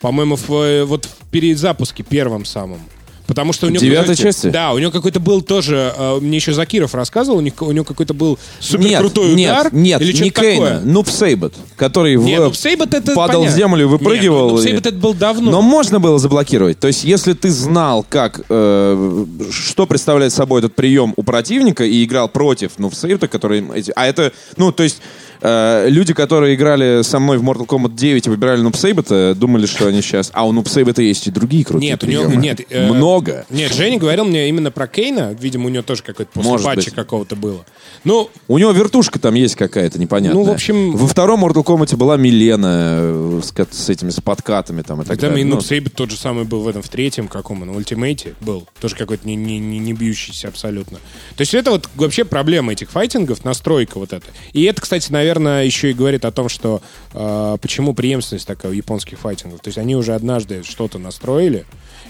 По-моему, 0.00 0.36
в, 0.36 0.50
э, 0.52 0.84
вот 0.84 1.06
в 1.06 1.26
перезапуске 1.30 2.02
первом 2.02 2.44
самом. 2.44 2.80
Потому 3.26 3.52
что 3.52 3.66
у 3.66 3.70
него... 3.70 3.80
Девятой 3.80 4.14
части? 4.14 4.50
Да, 4.50 4.72
у 4.72 4.78
него 4.78 4.92
какой-то 4.92 5.18
был 5.18 5.42
тоже... 5.42 5.92
э, 5.98 6.20
мне 6.20 6.36
еще 6.36 6.52
Закиров 6.52 6.94
рассказывал, 6.94 7.38
у 7.38 7.40
них- 7.40 7.60
у 7.60 7.72
него 7.72 7.84
какой-то 7.84 8.14
был 8.14 8.38
супер 8.60 8.84
Нет, 8.86 9.00
крутой 9.00 9.34
нет, 9.34 9.50
удар. 9.50 9.74
нет, 9.74 10.00
или 10.00 10.22
не 10.22 10.30
Кейна. 10.30 10.80
Нуб 10.84 11.08
Сейбот, 11.10 11.52
который 11.74 12.14
Не, 12.14 12.36
в- 12.38 12.44
ну, 12.44 12.52
Сейбот 12.52 12.94
это 12.94 13.14
падал 13.16 13.40
понятно. 13.40 13.52
в 13.56 13.58
землю 13.58 13.82
и 13.82 13.86
выпрыгивал. 13.88 14.44
Нет, 14.44 14.52
ну, 14.52 14.58
и- 14.60 14.62
Сейбот 14.62 14.86
это 14.86 14.96
был 14.96 15.12
давно. 15.12 15.50
Но 15.50 15.60
можно 15.60 15.98
было 15.98 16.20
заблокировать. 16.20 16.78
То 16.78 16.86
есть, 16.86 17.02
если 17.02 17.32
ты 17.32 17.50
знал, 17.50 18.06
как, 18.08 18.42
э, 18.48 19.24
что 19.50 19.86
представляет 19.86 20.32
собой 20.32 20.60
этот 20.60 20.76
прием 20.76 21.12
у 21.16 21.24
противника 21.24 21.84
и 21.84 22.04
играл 22.04 22.28
против 22.28 22.78
Нувсейбта, 22.78 23.26
который... 23.26 23.64
эти- 23.74 23.92
А 23.96 24.06
это, 24.06 24.32
ну, 24.56 24.70
то 24.70 24.84
есть, 24.84 25.00
э, 25.40 25.86
люди, 25.88 26.14
которые 26.14 26.54
играли 26.54 27.02
со 27.02 27.18
мной 27.18 27.38
в 27.38 27.42
Mortal 27.42 27.66
Kombat 27.66 27.94
9 27.94 28.26
и 28.26 28.30
выбирали 28.30 28.60
Нубсейбета, 28.60 29.34
думали, 29.34 29.66
что 29.66 29.86
они 29.86 30.00
сейчас... 30.02 30.30
А 30.32 30.46
у 30.46 30.52
Нубсейбета 30.52 31.02
есть 31.02 31.26
и 31.26 31.30
другие 31.30 31.64
крутые 31.64 31.90
Нет, 31.90 32.02
у 32.04 32.06
него 32.06 32.24
приемы. 32.24 32.42
нет. 32.42 32.60
э, 32.70 32.86
Много. 32.92 33.46
Нет, 33.50 33.72
Женя 33.74 33.98
говорил 33.98 34.24
мне 34.24 34.48
именно 34.48 34.70
про 34.70 34.86
Кейна. 34.86 35.36
Видимо, 35.38 35.66
у 35.66 35.68
него 35.68 35.82
тоже 35.82 36.02
какой-то 36.02 36.30
после 36.32 36.58
патча 36.64 36.90
какого-то 36.90 37.36
было. 37.36 37.64
Ну, 38.04 38.30
У 38.48 38.58
него 38.58 38.70
вертушка 38.72 39.18
там 39.18 39.34
есть 39.34 39.56
какая-то 39.56 39.98
непонятная. 39.98 40.42
Ну, 40.42 40.48
в 40.48 40.50
общем- 40.52 40.92
Во 40.96 41.06
втором 41.06 41.44
Mortal 41.44 41.64
Kombat 41.64 41.96
была 41.96 42.16
Милена 42.16 42.96
э, 43.00 43.40
с, 43.42 43.52
с 43.76 43.88
этими 43.88 44.10
с 44.10 44.20
подкатами 44.20 44.82
там 44.82 45.02
и 45.02 45.04
так 45.04 45.18
там 45.18 45.30
и 45.30 45.32
далее. 45.32 45.44
Ну, 45.46 45.54
Нуб 45.56 45.64
Сейбот 45.64 45.94
тот 45.94 46.10
же 46.10 46.16
самый 46.16 46.44
был 46.44 46.60
в 46.62 46.68
этом, 46.68 46.82
в 46.82 46.88
третьем 46.88 47.28
каком 47.28 47.62
он, 47.62 47.70
ультимейте 47.70 48.34
был. 48.40 48.66
Тоже 48.80 48.94
какой-то 48.96 49.26
не, 49.26 49.34
не, 49.36 49.58
не, 49.58 49.78
не 49.78 49.92
бьющийся 49.92 50.48
абсолютно. 50.48 50.98
То 51.36 51.40
есть 51.42 51.54
это 51.54 51.70
вот 51.70 51.88
вообще 51.96 52.24
проблема 52.24 52.72
этих 52.72 52.90
файтингов, 52.90 53.44
настройка 53.44 53.98
вот 53.98 54.12
эта. 54.12 54.26
И 54.52 54.62
это, 54.64 54.80
кстати, 54.80 55.10
наверное, 55.10 55.25
еще 55.34 55.90
и 55.90 55.94
говорит 55.94 56.24
о 56.24 56.32
том, 56.32 56.48
что 56.48 56.82
э, 57.12 57.56
почему 57.60 57.94
преемственность 57.94 58.46
такая 58.46 58.72
у 58.72 58.74
японских 58.74 59.18
файтингов. 59.18 59.60
То 59.60 59.68
есть 59.68 59.78
они 59.78 59.96
уже 59.96 60.14
однажды 60.14 60.62
что-то 60.64 60.98
настроили, 60.98 61.64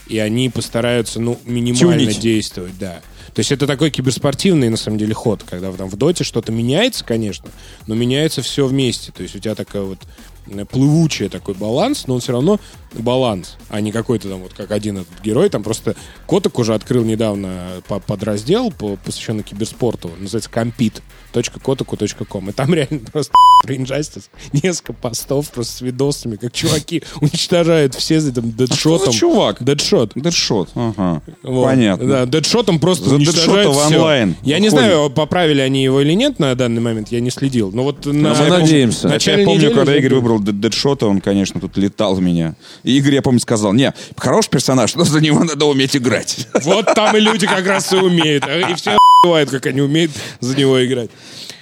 и 0.08 0.18
они 0.18 0.50
постараются, 0.50 1.20
ну, 1.20 1.38
минимально 1.44 2.04
Тюнить. 2.04 2.20
действовать, 2.20 2.78
да. 2.78 3.00
То 3.34 3.40
есть 3.40 3.52
это 3.52 3.66
такой 3.66 3.90
киберспортивный, 3.90 4.70
на 4.70 4.76
самом 4.76 4.98
деле, 4.98 5.12
ход, 5.12 5.42
когда 5.42 5.70
там 5.72 5.88
в 5.88 5.96
доте 5.96 6.24
что-то 6.24 6.52
меняется, 6.52 7.04
конечно, 7.04 7.50
но 7.86 7.94
меняется 7.94 8.40
все 8.40 8.66
вместе. 8.66 9.12
То 9.12 9.22
есть 9.22 9.36
у 9.36 9.38
тебя 9.38 9.54
такая 9.54 9.82
вот 9.82 9.98
э, 10.46 10.64
плывучий 10.64 11.28
такой 11.28 11.54
баланс, 11.54 12.06
но 12.06 12.14
он 12.14 12.20
все 12.20 12.32
равно 12.32 12.58
баланс, 12.94 13.56
а 13.68 13.80
не 13.80 13.92
какой-то 13.92 14.28
там 14.28 14.40
вот 14.40 14.52
как 14.54 14.70
один 14.70 14.98
этот 14.98 15.20
герой. 15.22 15.48
Там 15.50 15.62
просто 15.62 15.94
Коток 16.26 16.58
уже 16.58 16.74
открыл 16.74 17.04
недавно 17.04 17.82
по- 17.88 18.00
подраздел, 18.00 18.70
по- 18.72 18.96
посвященный 18.96 19.42
киберспорту. 19.42 20.10
Называется 20.18 20.50
compete.kotaku.com. 20.52 22.50
И 22.50 22.52
там 22.52 22.72
реально 22.74 23.00
просто 23.12 23.32
про 23.62 23.74
Injustice 23.74 24.24
несколько 24.52 24.92
постов 24.92 25.50
просто 25.50 25.78
с 25.78 25.80
видосами, 25.80 26.36
как 26.36 26.52
чуваки 26.52 27.02
уничтожают 27.20 27.94
все 27.94 28.20
за 28.20 28.32
там 28.32 28.52
дедшотом. 28.52 29.12
за 29.12 29.18
чувак? 29.18 29.62
Дедшот. 29.62 30.12
Дедшот. 30.14 30.70
Ага. 30.74 31.22
Вот. 31.42 31.64
Понятно. 31.64 32.06
Да, 32.08 32.26
дедшотом 32.26 32.78
просто 32.78 33.08
За 33.08 33.16
уничтожают 33.16 33.68
Deadshot 33.68 33.72
в 33.72 33.86
всё. 33.86 33.96
онлайн 33.98 34.36
Я 34.42 34.58
не 34.58 34.68
выходит. 34.68 34.90
знаю, 34.92 35.10
поправили 35.10 35.60
они 35.60 35.82
его 35.82 36.00
или 36.00 36.12
нет 36.12 36.38
на 36.38 36.54
данный 36.54 36.80
момент, 36.80 37.08
я 37.08 37.20
не 37.20 37.30
следил. 37.30 37.70
Но 37.72 37.82
вот 37.84 38.04
на... 38.06 38.12
мы 38.12 38.28
я 38.28 38.34
помню, 38.34 38.58
надеемся. 38.60 39.08
я 39.20 39.44
помню, 39.44 39.72
когда 39.72 39.96
Игорь 39.96 40.14
выбрал 40.14 40.40
Дед- 40.40 40.60
Дедшота, 40.60 41.06
он, 41.06 41.20
конечно, 41.20 41.60
тут 41.60 41.76
летал 41.76 42.16
меня. 42.18 42.54
И 42.82 42.96
Игорь, 42.98 43.14
я 43.14 43.22
помню, 43.22 43.40
сказал, 43.40 43.72
не, 43.72 43.92
хороший 44.16 44.50
персонаж, 44.50 44.94
но 44.94 45.04
за 45.04 45.20
него 45.20 45.44
надо 45.44 45.64
уметь 45.66 45.96
играть. 45.96 46.46
Вот 46.62 46.94
там 46.94 47.16
и 47.16 47.20
люди 47.20 47.46
как 47.46 47.66
раз 47.66 47.92
и 47.92 47.96
умеют. 47.96 48.44
И 48.46 48.74
все 48.74 48.98
бывает, 49.22 49.50
как 49.50 49.66
они 49.66 49.80
умеют 49.80 50.12
за 50.40 50.56
него 50.56 50.84
играть. 50.84 51.10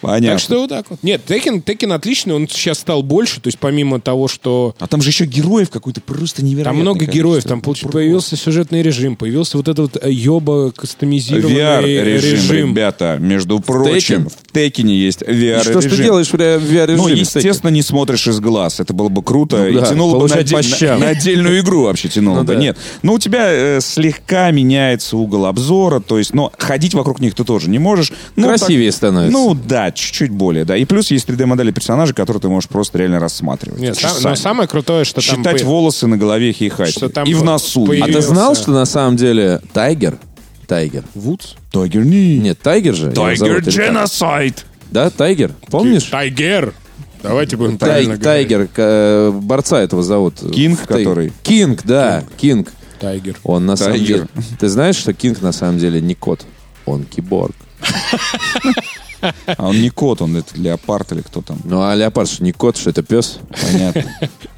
Понятно. 0.04 0.30
Так 0.30 0.38
что 0.40 0.60
вот 0.60 0.70
так 0.70 0.86
вот. 0.90 0.98
Нет, 1.02 1.22
Текен, 1.26 1.62
Текен 1.62 1.92
отличный, 1.92 2.34
он 2.34 2.48
сейчас 2.48 2.78
стал 2.78 3.02
больше, 3.02 3.40
то 3.40 3.48
есть 3.48 3.58
помимо 3.58 4.00
того, 4.00 4.28
что 4.28 4.74
А 4.78 4.86
там 4.86 5.02
же 5.02 5.10
еще 5.10 5.24
героев 5.24 5.70
какой-то 5.70 6.00
просто 6.00 6.44
невероятный. 6.44 6.64
там 6.72 6.76
много 6.80 6.98
количество. 7.00 7.16
героев, 7.18 7.44
там 7.44 7.60
получ- 7.60 7.88
появился 7.90 8.36
сюжетный 8.36 8.82
режим, 8.82 9.16
появился 9.16 9.56
вот 9.56 9.68
этот 9.68 9.94
вот 9.94 10.04
э, 10.04 10.10
ёба 10.10 10.72
кастомизированный 10.72 11.56
VR-режим, 11.56 12.32
режим. 12.32 12.70
ребята, 12.70 13.16
между 13.20 13.60
прочим, 13.60 14.24
Tekken? 14.26 14.32
в 14.48 14.52
Текине 14.52 14.96
есть 14.98 15.22
VR-режим. 15.22 15.62
Что 15.72 15.80
ж 15.80 15.84
ты 15.90 15.96
делаешь 16.02 16.28
в 16.28 16.34
ре- 16.34 16.58
в 16.58 16.62
VR-режиме? 16.64 16.96
Ну, 16.96 17.08
естественно, 17.08 17.70
не 17.70 17.82
смотришь 17.82 18.26
из 18.26 18.40
глаз. 18.40 18.80
Это 18.80 18.92
было 18.92 19.08
бы 19.08 19.22
круто. 19.22 19.58
Ну 19.58 19.68
и 19.68 19.74
да, 19.74 19.86
тянуло 19.86 20.18
бы 20.18 20.28
на, 20.28 20.36
на- 20.36 20.98
на 20.98 21.08
отдельную 21.08 21.60
игру 21.60 21.84
вообще 21.84 22.08
тянуло 22.08 22.38
Ну 22.38 22.44
бы. 22.44 22.54
да. 22.54 22.60
Нет. 22.60 22.78
Но 23.02 23.14
у 23.14 23.18
тебя 23.18 23.46
э, 23.50 23.80
слегка 23.80 24.50
меняется 24.50 25.16
угол 25.16 25.46
обзора. 25.46 26.00
То 26.00 26.18
есть, 26.18 26.34
но 26.34 26.52
ходить 26.58 26.94
вокруг 26.94 27.20
них 27.20 27.34
ты 27.34 27.44
тоже 27.44 27.68
не 27.70 27.78
можешь. 27.78 28.12
Ну, 28.36 28.48
Красивее 28.48 28.90
так- 28.90 28.96
становится. 28.96 29.32
Ну, 29.32 29.54
да, 29.54 29.92
чуть-чуть 29.94 30.30
более, 30.30 30.64
да. 30.64 30.76
И 30.76 30.84
плюс 30.84 31.10
есть 31.10 31.28
3D-модели 31.28 31.70
персонажей, 31.70 32.14
которые 32.14 32.40
ты 32.40 32.48
можешь 32.48 32.68
просто 32.68 32.98
реально 32.98 33.18
рассматривать. 33.20 33.80
Нет, 33.80 33.96
сам- 33.96 34.22
но 34.22 34.34
самое 34.36 34.68
крутое, 34.68 35.04
что 35.04 35.20
там... 35.26 35.36
Считать 35.38 35.62
волосы 35.62 36.06
на 36.06 36.16
голове 36.16 36.52
хихать. 36.52 36.90
Что 36.90 37.08
там 37.08 37.24
И 37.26 37.34
в 37.34 37.42
носу. 37.44 37.84
А 37.84 37.86
появился- 37.88 38.12
ты 38.12 38.20
знал, 38.22 38.54
что 38.54 38.70
на 38.72 38.84
самом 38.84 39.16
деле 39.16 39.60
Тайгер, 39.72 40.18
Тайгер, 40.66 41.04
Вудс? 41.14 41.54
Тайгер 41.72 42.04
не. 42.04 42.38
нет, 42.38 42.58
Тайгер 42.60 42.94
же, 42.94 43.10
Тайгер? 43.12 43.60
Genocide. 43.60 44.64
да, 44.90 45.10
Тайгер, 45.10 45.52
помнишь? 45.70 46.04
Тайгер. 46.04 46.74
Давайте 47.22 47.56
будем 47.56 47.78
Тай- 47.78 47.88
правильно. 47.88 48.16
Тайгер, 48.18 48.68
э, 48.76 49.30
борца 49.32 49.80
этого 49.80 50.02
зовут. 50.02 50.40
Кинг, 50.52 50.86
Тай- 50.86 51.04
который? 51.04 51.32
Кинг, 51.42 51.82
да, 51.84 52.22
Кинг. 52.36 52.70
Тайгер. 53.00 53.36
Он 53.44 53.64
на 53.66 53.76
самом 53.76 53.92
Тайгер. 53.98 54.06
деле... 54.16 54.28
Ты 54.60 54.68
знаешь, 54.68 54.96
что 54.96 55.12
Кинг 55.14 55.40
на 55.42 55.52
самом 55.52 55.78
деле 55.78 56.00
не 56.00 56.14
кот? 56.14 56.44
Он 56.86 57.04
киборг. 57.04 57.54
А 59.46 59.68
он 59.68 59.80
не 59.80 59.90
кот, 59.90 60.22
он 60.22 60.36
это 60.36 60.56
леопард 60.56 61.12
или 61.12 61.20
кто 61.22 61.40
там. 61.42 61.58
Ну, 61.64 61.82
а 61.82 61.94
леопард 61.94 62.28
что, 62.30 62.44
не 62.44 62.52
кот, 62.52 62.76
что 62.76 62.90
это 62.90 63.02
пес? 63.02 63.38
Понятно. 63.62 64.04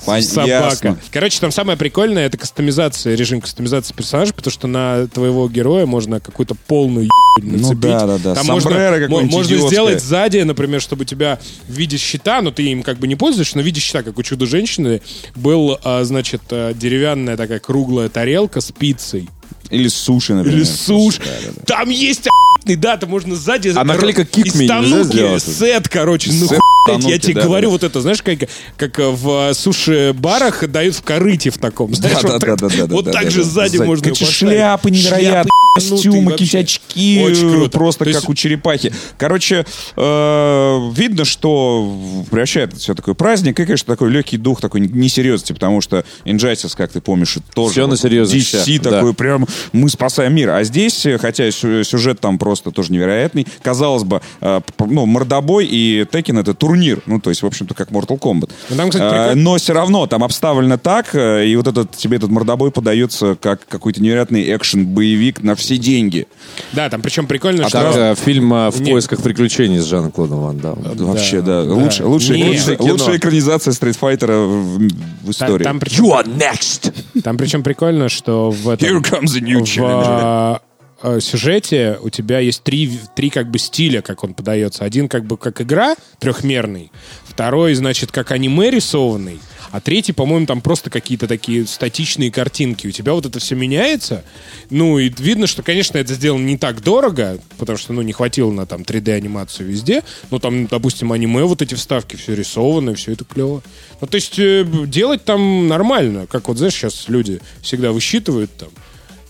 Пон- 0.04 0.22
Собака. 0.26 0.48
ясно. 0.50 0.98
Короче, 1.12 1.40
там 1.40 1.50
самое 1.52 1.78
прикольное 1.78 2.26
это 2.26 2.36
кастомизация, 2.38 3.14
режим 3.14 3.40
кастомизации 3.40 3.94
персонажа, 3.94 4.32
потому 4.32 4.52
что 4.52 4.66
на 4.66 5.06
твоего 5.08 5.48
героя 5.48 5.86
можно 5.86 6.20
какую-то 6.20 6.54
полную 6.54 7.06
ебать 7.06 7.52
Ну 7.52 7.58
нацепить. 7.58 7.80
да, 7.80 8.06
да, 8.06 8.18
да. 8.18 8.34
Там 8.34 8.46
Сомбреро 8.46 9.08
можно, 9.08 9.30
можно 9.30 9.48
идиотское. 9.54 9.68
сделать 9.70 10.02
сзади, 10.02 10.38
например, 10.38 10.80
чтобы 10.80 11.02
у 11.02 11.04
тебя 11.04 11.38
в 11.68 11.72
виде 11.72 11.96
щита, 11.96 12.42
но 12.42 12.50
ты 12.50 12.64
им 12.64 12.82
как 12.82 12.98
бы 12.98 13.06
не 13.06 13.16
пользуешься, 13.16 13.56
но 13.56 13.62
в 13.62 13.66
виде 13.66 13.80
щита, 13.80 14.02
как 14.02 14.18
у 14.18 14.22
чудо-женщины, 14.22 15.00
был, 15.34 15.78
а, 15.84 16.04
значит, 16.04 16.42
а, 16.50 16.72
деревянная 16.74 17.36
такая 17.36 17.58
круглая 17.58 18.08
тарелка 18.08 18.60
с 18.60 18.72
пиццей. 18.72 19.28
Или 19.70 19.88
суши, 19.88 20.34
например. 20.34 20.58
Или 20.58 20.64
суш. 20.64 21.18
Да, 21.18 21.24
да, 21.24 21.52
да. 21.56 21.62
Там 21.66 21.90
есть 21.90 22.28
охуенный, 22.66 22.76
да, 22.76 22.96
там 22.96 23.10
можно 23.10 23.34
сзади... 23.34 23.72
А 23.74 23.84
наклейка 23.84 24.22
«Kick 24.22 24.54
me» 24.56 24.62
нельзя 24.80 25.02
сделать? 25.04 25.42
Сет, 25.42 25.88
короче, 25.88 26.30
ну 26.32 26.46
Сет 26.48 26.60
я 27.02 27.18
тебе 27.18 27.34
да, 27.34 27.42
говорю, 27.42 27.68
да. 27.68 27.72
вот 27.72 27.84
это, 27.84 28.00
знаешь, 28.00 28.22
как, 28.22 28.38
как 28.76 28.96
в 28.98 29.52
суши-барах 29.54 30.68
дают 30.68 30.94
в 30.94 31.02
корыте 31.02 31.50
в 31.50 31.58
таком, 31.58 31.92
знаешь, 31.94 32.16
Да, 32.22 32.28
вот 32.28 32.32
да, 32.32 32.38
так, 32.46 32.58
да, 32.60 32.68
да, 32.68 32.86
да, 32.86 32.94
вот 32.94 33.04
да, 33.06 33.12
так 33.12 33.24
да, 33.24 33.30
же 33.30 33.38
да. 33.38 33.44
сзади 33.44 33.76
Сзади. 33.76 33.86
можно 33.86 34.04
его 34.06 34.14
поставить. 34.14 34.34
шляпы 34.34 34.90
невероятные, 34.92 35.30
Шляпы 35.32 35.48
костюмы, 35.74 36.32
какие-то 36.32 36.58
очки, 36.58 37.22
Очень 37.24 37.48
э, 37.48 37.52
круто. 37.56 37.70
просто 37.78 38.04
То 38.04 38.10
как 38.12 38.14
есть- 38.22 38.28
у 38.28 38.34
черепахи. 38.34 38.92
Короче, 39.18 39.66
э, 39.96 40.90
видно, 40.94 41.24
что 41.24 42.24
превращает 42.30 42.70
это 42.70 42.78
все 42.80 42.94
такой 42.94 43.14
праздник, 43.16 43.58
и, 43.58 43.64
конечно, 43.64 43.92
такой 43.92 44.10
легкий 44.10 44.36
дух 44.36 44.60
такой 44.60 44.80
несерьезности, 44.80 45.52
потому 45.52 45.80
что 45.80 46.04
Injustice, 46.24 46.74
как 46.76 46.92
ты 46.92 47.00
помнишь, 47.00 47.36
тоже 47.54 47.80
на 47.82 47.88
вот 47.88 48.00
серьезных 48.00 48.40
DC 48.40 48.64
щах, 48.64 48.82
да. 48.82 48.90
такой 48.92 49.12
прям 49.12 49.46
мы 49.72 49.88
спасаем 49.90 50.34
мир. 50.34 50.50
А 50.50 50.62
здесь, 50.64 51.04
э, 51.04 51.18
хотя 51.18 51.50
сю- 51.50 51.82
сюжет 51.84 52.20
там 52.20 52.38
просто 52.38 52.55
тоже 52.62 52.92
невероятный, 52.92 53.46
казалось 53.62 54.04
бы, 54.04 54.20
э, 54.40 54.60
ну, 54.78 55.06
мордобой 55.06 55.66
и 55.66 56.02
Tekken 56.02 56.40
это 56.40 56.54
турнир, 56.54 57.00
ну, 57.06 57.20
то 57.20 57.30
есть, 57.30 57.42
в 57.42 57.46
общем-то, 57.46 57.74
как 57.74 57.90
Mortal 57.90 58.18
Kombat. 58.18 58.50
Ну, 58.70 58.76
там, 58.76 58.90
кстати, 58.90 59.04
Э, 59.06 59.10
прикольно. 59.10 59.42
но 59.42 59.56
все 59.56 59.72
равно 59.72 60.06
там 60.06 60.24
обставлено 60.24 60.78
так, 60.78 61.14
э, 61.14 61.46
и 61.46 61.56
вот 61.56 61.66
этот 61.66 61.92
тебе 61.92 62.16
этот 62.16 62.30
мордобой 62.30 62.70
подается 62.70 63.36
как 63.40 63.66
какой-то 63.66 64.02
невероятный 64.02 64.42
экшен-боевик 64.56 65.42
на 65.42 65.54
все 65.54 65.76
деньги. 65.76 66.26
Да, 66.72 66.88
там 66.88 67.02
причем 67.02 67.26
прикольно, 67.26 67.68
что... 67.68 67.80
Как 67.82 67.96
э, 67.96 68.14
фильм 68.16 68.52
э, 68.54 68.70
«В 68.70 68.80
Не. 68.80 68.90
поисках 68.92 69.22
приключений» 69.22 69.78
с 69.78 69.84
Жаном 69.84 70.10
Клодом 70.10 70.40
Ван 70.40 70.58
Дамом. 70.58 70.84
Вообще, 70.96 71.40
да. 71.40 71.64
да. 71.64 71.72
Лучше, 71.74 72.04
лучшая, 72.04 72.36
Не. 72.38 72.44
лучшая- 72.50 72.76
Кино. 72.76 72.92
лучшая 72.92 73.16
экранизация 73.18 73.72
стритфайтера 73.72 74.38
в, 74.38 74.78
в 74.78 74.88
Там, 74.88 75.30
истории. 75.30 75.64
там 75.64 75.80
причем, 75.80 76.04
You 76.04 76.12
are 76.22 76.26
next! 76.26 76.92
там 77.22 77.36
причем 77.36 77.62
прикольно, 77.62 78.08
что 78.08 78.50
в 78.50 78.68
этом... 78.68 78.88
Here 78.88 79.02
comes 79.02 79.36
a 79.36 79.40
new 79.40 79.64
в. 79.64 80.60
Э, 81.02 81.20
сюжете 81.20 81.98
у 82.02 82.10
тебя 82.10 82.38
есть 82.40 82.62
три, 82.62 82.98
три 83.14 83.30
как 83.30 83.50
бы 83.50 83.58
стиля, 83.58 84.02
как 84.02 84.24
он 84.24 84.34
подается. 84.34 84.84
Один 84.84 85.08
как 85.08 85.24
бы 85.24 85.36
как 85.36 85.60
игра 85.60 85.94
трехмерный, 86.18 86.90
второй, 87.24 87.74
значит, 87.74 88.12
как 88.12 88.30
аниме 88.32 88.70
рисованный, 88.70 89.40
а 89.70 89.80
третий, 89.80 90.12
по-моему, 90.12 90.46
там 90.46 90.60
просто 90.60 90.90
какие-то 90.90 91.26
такие 91.26 91.66
статичные 91.66 92.30
картинки. 92.30 92.86
У 92.86 92.90
тебя 92.90 93.12
вот 93.12 93.26
это 93.26 93.38
все 93.38 93.54
меняется. 93.54 94.24
Ну, 94.70 94.98
и 94.98 95.12
видно, 95.18 95.46
что, 95.46 95.62
конечно, 95.62 95.98
это 95.98 96.14
сделано 96.14 96.44
не 96.44 96.56
так 96.56 96.82
дорого, 96.82 97.38
потому 97.58 97.76
что, 97.76 97.92
ну, 97.92 98.02
не 98.02 98.12
хватило 98.12 98.50
на 98.50 98.66
там 98.66 98.82
3D-анимацию 98.82 99.66
везде. 99.66 100.02
Но 100.30 100.38
там, 100.38 100.66
допустим, 100.66 101.12
аниме, 101.12 101.44
вот 101.44 101.62
эти 101.62 101.74
вставки, 101.74 102.16
все 102.16 102.34
рисовано, 102.34 102.94
все 102.94 103.12
это 103.12 103.24
клево. 103.24 103.62
Ну, 104.00 104.06
то 104.06 104.14
есть, 104.14 104.38
э, 104.38 104.64
делать 104.86 105.24
там 105.24 105.68
нормально. 105.68 106.26
Как 106.26 106.48
вот, 106.48 106.58
знаешь, 106.58 106.74
сейчас 106.74 107.08
люди 107.08 107.40
всегда 107.60 107.92
высчитывают 107.92 108.50
там, 108.56 108.70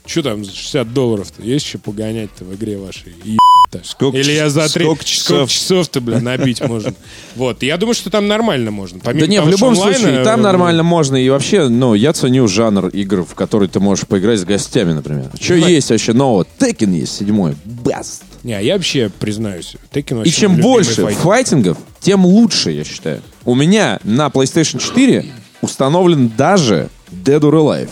что 0.07 0.23
там, 0.23 0.45
за 0.45 0.53
60 0.53 0.93
долларов-то? 0.93 1.43
Есть 1.43 1.67
еще 1.67 1.79
погонять-то 1.79 2.45
в 2.45 2.55
игре 2.55 2.79
вашей? 2.79 3.15
Ебать-то. 3.25 3.81
Сколько 3.85 4.19
Или 4.19 4.33
я 4.33 4.49
за 4.49 4.73
три... 4.73 4.85
сколько 4.85 5.05
часов? 5.05 5.25
Сколько 5.25 5.53
часов-то, 5.53 6.01
бля, 6.01 6.21
набить 6.21 6.61
можно? 6.61 6.95
Вот, 7.37 7.63
я 7.63 7.77
думаю, 7.77 7.95
что 7.95 8.09
там 8.09 8.29
нормально 8.29 8.71
можно. 8.71 9.01
Помимо 9.01 9.27
Да 9.27 9.31
не, 9.31 9.41
в 9.43 9.49
любом 9.49 9.75
что 9.75 9.83
онлайн, 9.83 10.01
случае, 10.01 10.21
и 10.23 10.25
там 10.25 10.41
э, 10.41 10.43
нормально 10.43 10.83
можно. 10.83 11.17
И 11.17 11.29
вообще, 11.29 11.69
ну, 11.69 11.95
я 11.95 12.13
ценю 12.13 12.49
жанр 12.49 12.89
игр, 12.89 13.25
в 13.25 13.35
которые 13.35 13.69
ты 13.69 13.79
можешь 13.81 14.07
поиграть 14.07 14.41
с 14.41 14.45
гостями, 14.45 14.93
например. 14.93 15.31
Что 15.39 15.55
есть 15.55 15.91
вообще 15.91 16.13
нового? 16.13 16.47
Теkken 16.59 16.95
есть, 16.95 17.17
седьмой. 17.17 17.55
Best. 17.65 18.23
Не, 18.43 18.63
я 18.63 18.75
вообще 18.75 19.11
признаюсь, 19.19 19.77
Tekken 19.93 20.25
И 20.25 20.31
чем 20.31 20.57
больше 20.57 21.03
файтинг. 21.03 21.23
файтингов, 21.23 21.79
тем 22.01 22.25
лучше, 22.25 22.71
я 22.71 22.85
считаю. 22.85 23.21
У 23.45 23.55
меня 23.55 23.99
на 24.05 24.29
PlayStation 24.29 24.79
4 24.79 25.27
установлен 25.63 26.29
даже 26.37 26.89
Dead 27.11 27.41
or 27.41 27.53
Alive. 27.53 27.91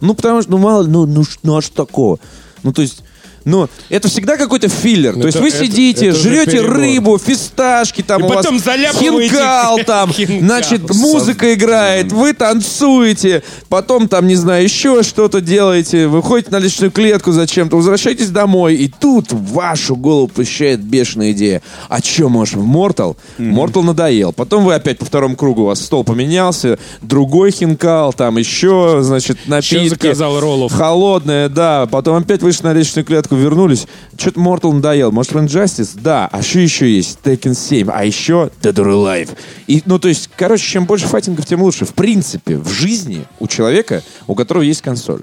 Ну, 0.00 0.14
потому 0.14 0.42
что, 0.42 0.50
ну, 0.50 0.58
мало, 0.58 0.86
ну, 0.86 1.06
ну, 1.06 1.24
ну 1.42 1.56
а 1.56 1.62
что 1.62 1.86
такого? 1.86 2.18
Ну, 2.62 2.72
то 2.72 2.82
есть, 2.82 3.02
ну, 3.46 3.68
это 3.88 4.08
всегда 4.08 4.36
какой-то 4.36 4.68
филлер. 4.68 5.14
то 5.14 5.26
есть 5.26 5.38
вы 5.38 5.48
это- 5.48 5.64
сидите, 5.64 6.08
это 6.08 6.18
жрете 6.18 6.60
рыбу, 6.60 7.16
фисташки, 7.16 8.02
там 8.02 8.22
И 8.22 8.24
у 8.24 8.28
вас 8.28 8.44
потом 8.44 8.60
хинкал, 8.60 9.78
там, 9.86 10.12
значит, 10.40 10.92
музыка 10.92 11.54
играет, 11.54 12.10
вы 12.10 12.32
танцуете, 12.32 13.44
потом 13.68 14.08
там, 14.08 14.26
не 14.26 14.34
знаю, 14.34 14.64
еще 14.64 15.04
что-то 15.04 15.40
делаете, 15.40 16.08
выходите 16.08 16.50
на 16.50 16.58
личную 16.58 16.90
клетку 16.90 17.30
зачем-то, 17.30 17.76
возвращаетесь 17.76 18.30
домой, 18.30 18.74
и 18.74 18.88
тут 18.88 19.28
вашу 19.30 19.94
голову 19.94 20.26
посещает 20.26 20.80
бешеная 20.80 21.30
идея. 21.30 21.62
А 21.88 22.00
что, 22.00 22.28
может, 22.28 22.56
в 22.56 22.66
Mortal? 22.66 23.16
Mortal 23.38 23.82
надоел. 23.82 24.32
Потом 24.32 24.64
вы 24.64 24.74
опять 24.74 24.98
по 24.98 25.04
второму 25.04 25.36
кругу, 25.36 25.62
у 25.62 25.66
вас 25.66 25.80
стол 25.80 26.02
поменялся, 26.02 26.80
другой 27.00 27.52
хинкал, 27.52 28.12
там 28.12 28.38
еще, 28.38 28.98
значит, 29.02 29.38
напитки. 29.46 29.88
заказал 29.88 30.40
роллов? 30.40 30.72
Холодное, 30.72 31.48
да. 31.48 31.86
Потом 31.86 32.16
опять 32.16 32.42
вышли 32.42 32.64
на 32.64 32.72
личную 32.72 33.04
клетку, 33.04 33.35
вернулись. 33.38 33.86
Что-то 34.18 34.40
Mortal 34.40 34.72
надоел. 34.72 35.12
Может, 35.12 35.32
в 35.32 35.36
Injustice? 35.38 35.90
Да. 36.00 36.28
А 36.32 36.42
что 36.42 36.58
еще 36.60 36.90
есть? 36.90 37.18
Tekken 37.22 37.54
7. 37.54 37.88
А 37.92 38.04
еще 38.04 38.50
Dead 38.62 38.74
or 38.74 38.86
Alive. 38.92 39.30
И, 39.66 39.82
ну, 39.86 39.98
то 39.98 40.08
есть, 40.08 40.30
короче, 40.36 40.64
чем 40.64 40.84
больше 40.86 41.06
файтингов, 41.06 41.46
тем 41.46 41.62
лучше. 41.62 41.84
В 41.84 41.94
принципе, 41.94 42.56
в 42.56 42.68
жизни 42.68 43.24
у 43.40 43.46
человека, 43.48 44.02
у 44.26 44.34
которого 44.34 44.62
есть 44.62 44.82
консоль. 44.82 45.22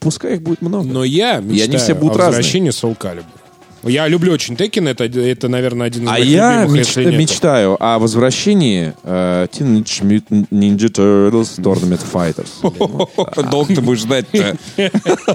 Пускай 0.00 0.34
их 0.34 0.42
будет 0.42 0.62
много. 0.62 0.84
Но 0.88 1.04
я 1.04 1.36
мечтаю 1.38 1.68
они 1.70 1.76
все 1.78 1.94
будут 1.94 2.16
о 2.16 2.18
разные. 2.18 2.36
возвращении 2.38 2.70
Soul 2.72 2.96
Calibur. 2.98 3.24
Я 3.84 4.06
люблю 4.06 4.32
очень 4.32 4.54
Tekken, 4.54 4.88
это, 4.88 5.02
это 5.06 5.48
наверное, 5.48 5.88
один 5.88 6.04
из 6.04 6.08
А 6.08 6.12
моих 6.12 6.26
я 6.26 6.62
любимых, 6.62 6.76
меч- 6.82 6.86
если 6.86 7.04
нет. 7.06 7.18
мечтаю 7.18 7.76
о 7.84 7.98
возвращении 7.98 8.92
э, 9.02 9.48
Teenage 9.52 10.02
Mutant 10.02 10.46
Ninja 10.52 10.88
Turtles 10.88 11.58
Tournament 11.58 12.00
Fighters. 12.12 12.62
Долго 13.50 13.74
ты 13.74 13.80
будешь 13.80 14.00
ждать-то? 14.02 14.56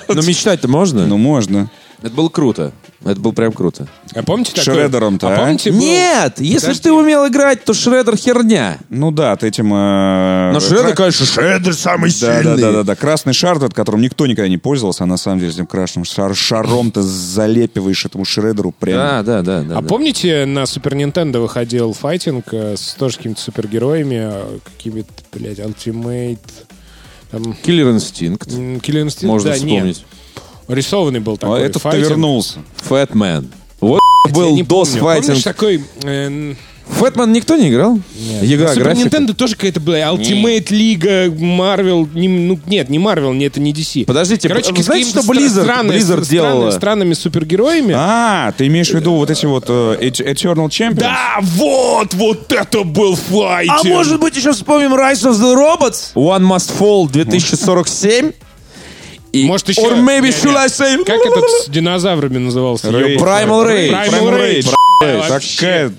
Ну, 0.07 0.21
мечтать-то 0.23 0.69
можно? 0.69 1.05
Ну, 1.07 1.17
можно. 1.17 1.69
Это 2.01 2.11
было 2.13 2.29
круто. 2.29 2.73
Это 3.03 3.19
было 3.19 3.31
прям 3.31 3.51
круто. 3.51 3.87
А 4.13 4.21
помните 4.21 4.51
такое? 4.53 4.75
Шреддером-то, 4.75 5.29
а? 5.29 5.33
а? 5.33 5.37
помните, 5.39 5.71
был- 5.71 5.79
Нет! 5.79 6.39
Если 6.39 6.59
Подожди. 6.67 6.79
ж 6.79 6.83
ты 6.83 6.91
умел 6.93 7.27
играть, 7.27 7.63
то 7.63 7.73
Шреддер 7.73 8.15
херня. 8.17 8.77
Ну 8.89 9.11
да, 9.11 9.35
ты 9.35 9.47
этим... 9.47 9.73
э, 9.73 10.51
Но 10.53 10.59
Шреддер, 10.59 10.87
кра- 10.87 10.95
конечно, 10.95 11.25
Шреддер 11.25 11.73
самый 11.73 12.11
Да, 12.19 12.27
да, 12.27 12.41
сильный. 12.43 12.61
да, 12.61 12.71
да, 12.71 12.83
да. 12.83 12.95
Красный 12.95 13.33
шар, 13.33 13.63
от 13.63 13.73
которым 13.73 14.01
никто 14.01 14.27
никогда 14.27 14.47
не 14.49 14.57
пользовался, 14.57 15.03
а 15.05 15.07
на 15.07 15.17
самом 15.17 15.39
деле 15.39 15.51
этим 15.51 15.65
красным 15.65 16.05
шар, 16.05 16.35
шаром 16.35 16.91
ты 16.91 17.01
залепиваешь 17.01 18.05
этому 18.05 18.25
шредеру 18.25 18.71
прям. 18.71 18.97
Да, 18.97 19.23
да, 19.23 19.41
да. 19.41 19.61
да, 19.63 19.77
А 19.77 19.81
да. 19.81 19.87
помните, 19.87 20.45
на 20.45 20.65
Супер 20.67 20.93
Нинтендо 20.95 21.41
выходил 21.41 21.93
файтинг 21.93 22.45
э, 22.51 22.75
с 22.77 22.93
тоже 22.93 23.17
какими-то 23.17 23.41
супергероями, 23.41 24.17
э, 24.19 24.59
какими-то, 24.63 25.09
блядь, 25.33 25.59
Ultimate, 25.59 26.39
там, 27.31 27.53
Киллер 27.63 27.89
Инстинкт. 27.91 28.47
Killer 28.49 29.05
Instinct, 29.07 29.25
Можно 29.27 29.49
да, 29.51 29.55
вспомнить. 29.55 29.83
нет. 29.83 29.97
Рисованный 30.68 31.20
был 31.20 31.34
А 31.36 31.38
такой 31.38 31.61
этот 31.61 31.82
ты 31.82 31.97
вернулся. 31.97 32.59
Фэтмен. 32.78 33.49
Вот 33.80 33.99
Я 34.28 34.34
был. 34.34 34.57
DOS 34.59 34.99
Помнишь 34.99 35.43
такой... 35.43 35.84
э, 36.03 36.53
Фэтмен 36.89 37.32
никто 37.34 37.57
не 37.57 37.70
играл? 37.70 37.99
Игра 38.41 38.70
Супер 38.70 38.84
графика. 38.86 39.03
Нинтендо 39.05 39.34
тоже 39.34 39.55
какая-то 39.55 39.82
была. 39.82 39.97
Ultimate 39.97 40.68
Лига, 40.70 41.30
Марвел. 41.38 42.07
Не, 42.13 42.28
ну, 42.30 42.57
нет, 42.65 42.89
не 42.89 42.97
Марвел, 42.97 43.34
не, 43.34 43.45
это 43.45 43.59
не 43.59 43.74
DC. 43.74 44.05
Подождите, 44.05 44.47
Короче, 44.47 44.72
вы 44.74 44.82
знаете, 44.84 45.09
что 45.09 45.20
Blizzard- 45.20 45.63
странными- 45.63 45.95
Blizzard 45.97 46.24
странными- 46.24 46.30
делала? 46.32 46.72
Странными 46.72 47.13
супергероями. 47.13 47.93
А, 47.95 48.53
ты 48.57 48.68
имеешь 48.68 48.89
в 48.89 48.93
виду 48.93 49.15
вот 49.15 49.30
эти 49.30 49.45
вот 49.45 49.70
Et- 49.70 50.20
Eternal 50.22 50.68
Champions? 50.70 50.95
Да, 50.95 51.39
вот, 51.41 52.13
вот 52.13 52.51
это 52.53 52.84
был 52.86 53.15
файтинг. 53.15 53.80
А 53.82 53.88
может 53.88 54.20
быть 54.22 54.38
еще 54.38 54.53
вспомним 54.53 54.93
Rise 54.93 55.30
of 55.30 55.34
the 55.34 55.55
Robots? 55.55 56.13
One 56.15 56.43
Must 56.47 56.72
Fall 56.80 57.09
2047? 57.11 58.32
И 59.32 59.45
Может, 59.45 59.69
еще... 59.69 59.82
Or 59.82 59.95
maybe 59.95 60.30
should. 60.32 60.55
I 60.55 60.67
say... 60.67 61.03
Как 61.03 61.25
этот 61.25 61.49
с 61.49 61.69
динозаврами 61.69 62.38
назывался? 62.38 62.88
Primal 62.89 63.65
Rage. 63.65 63.91
Primal 63.91 64.32
Rage. 64.32 64.73
Такая... 64.99 65.91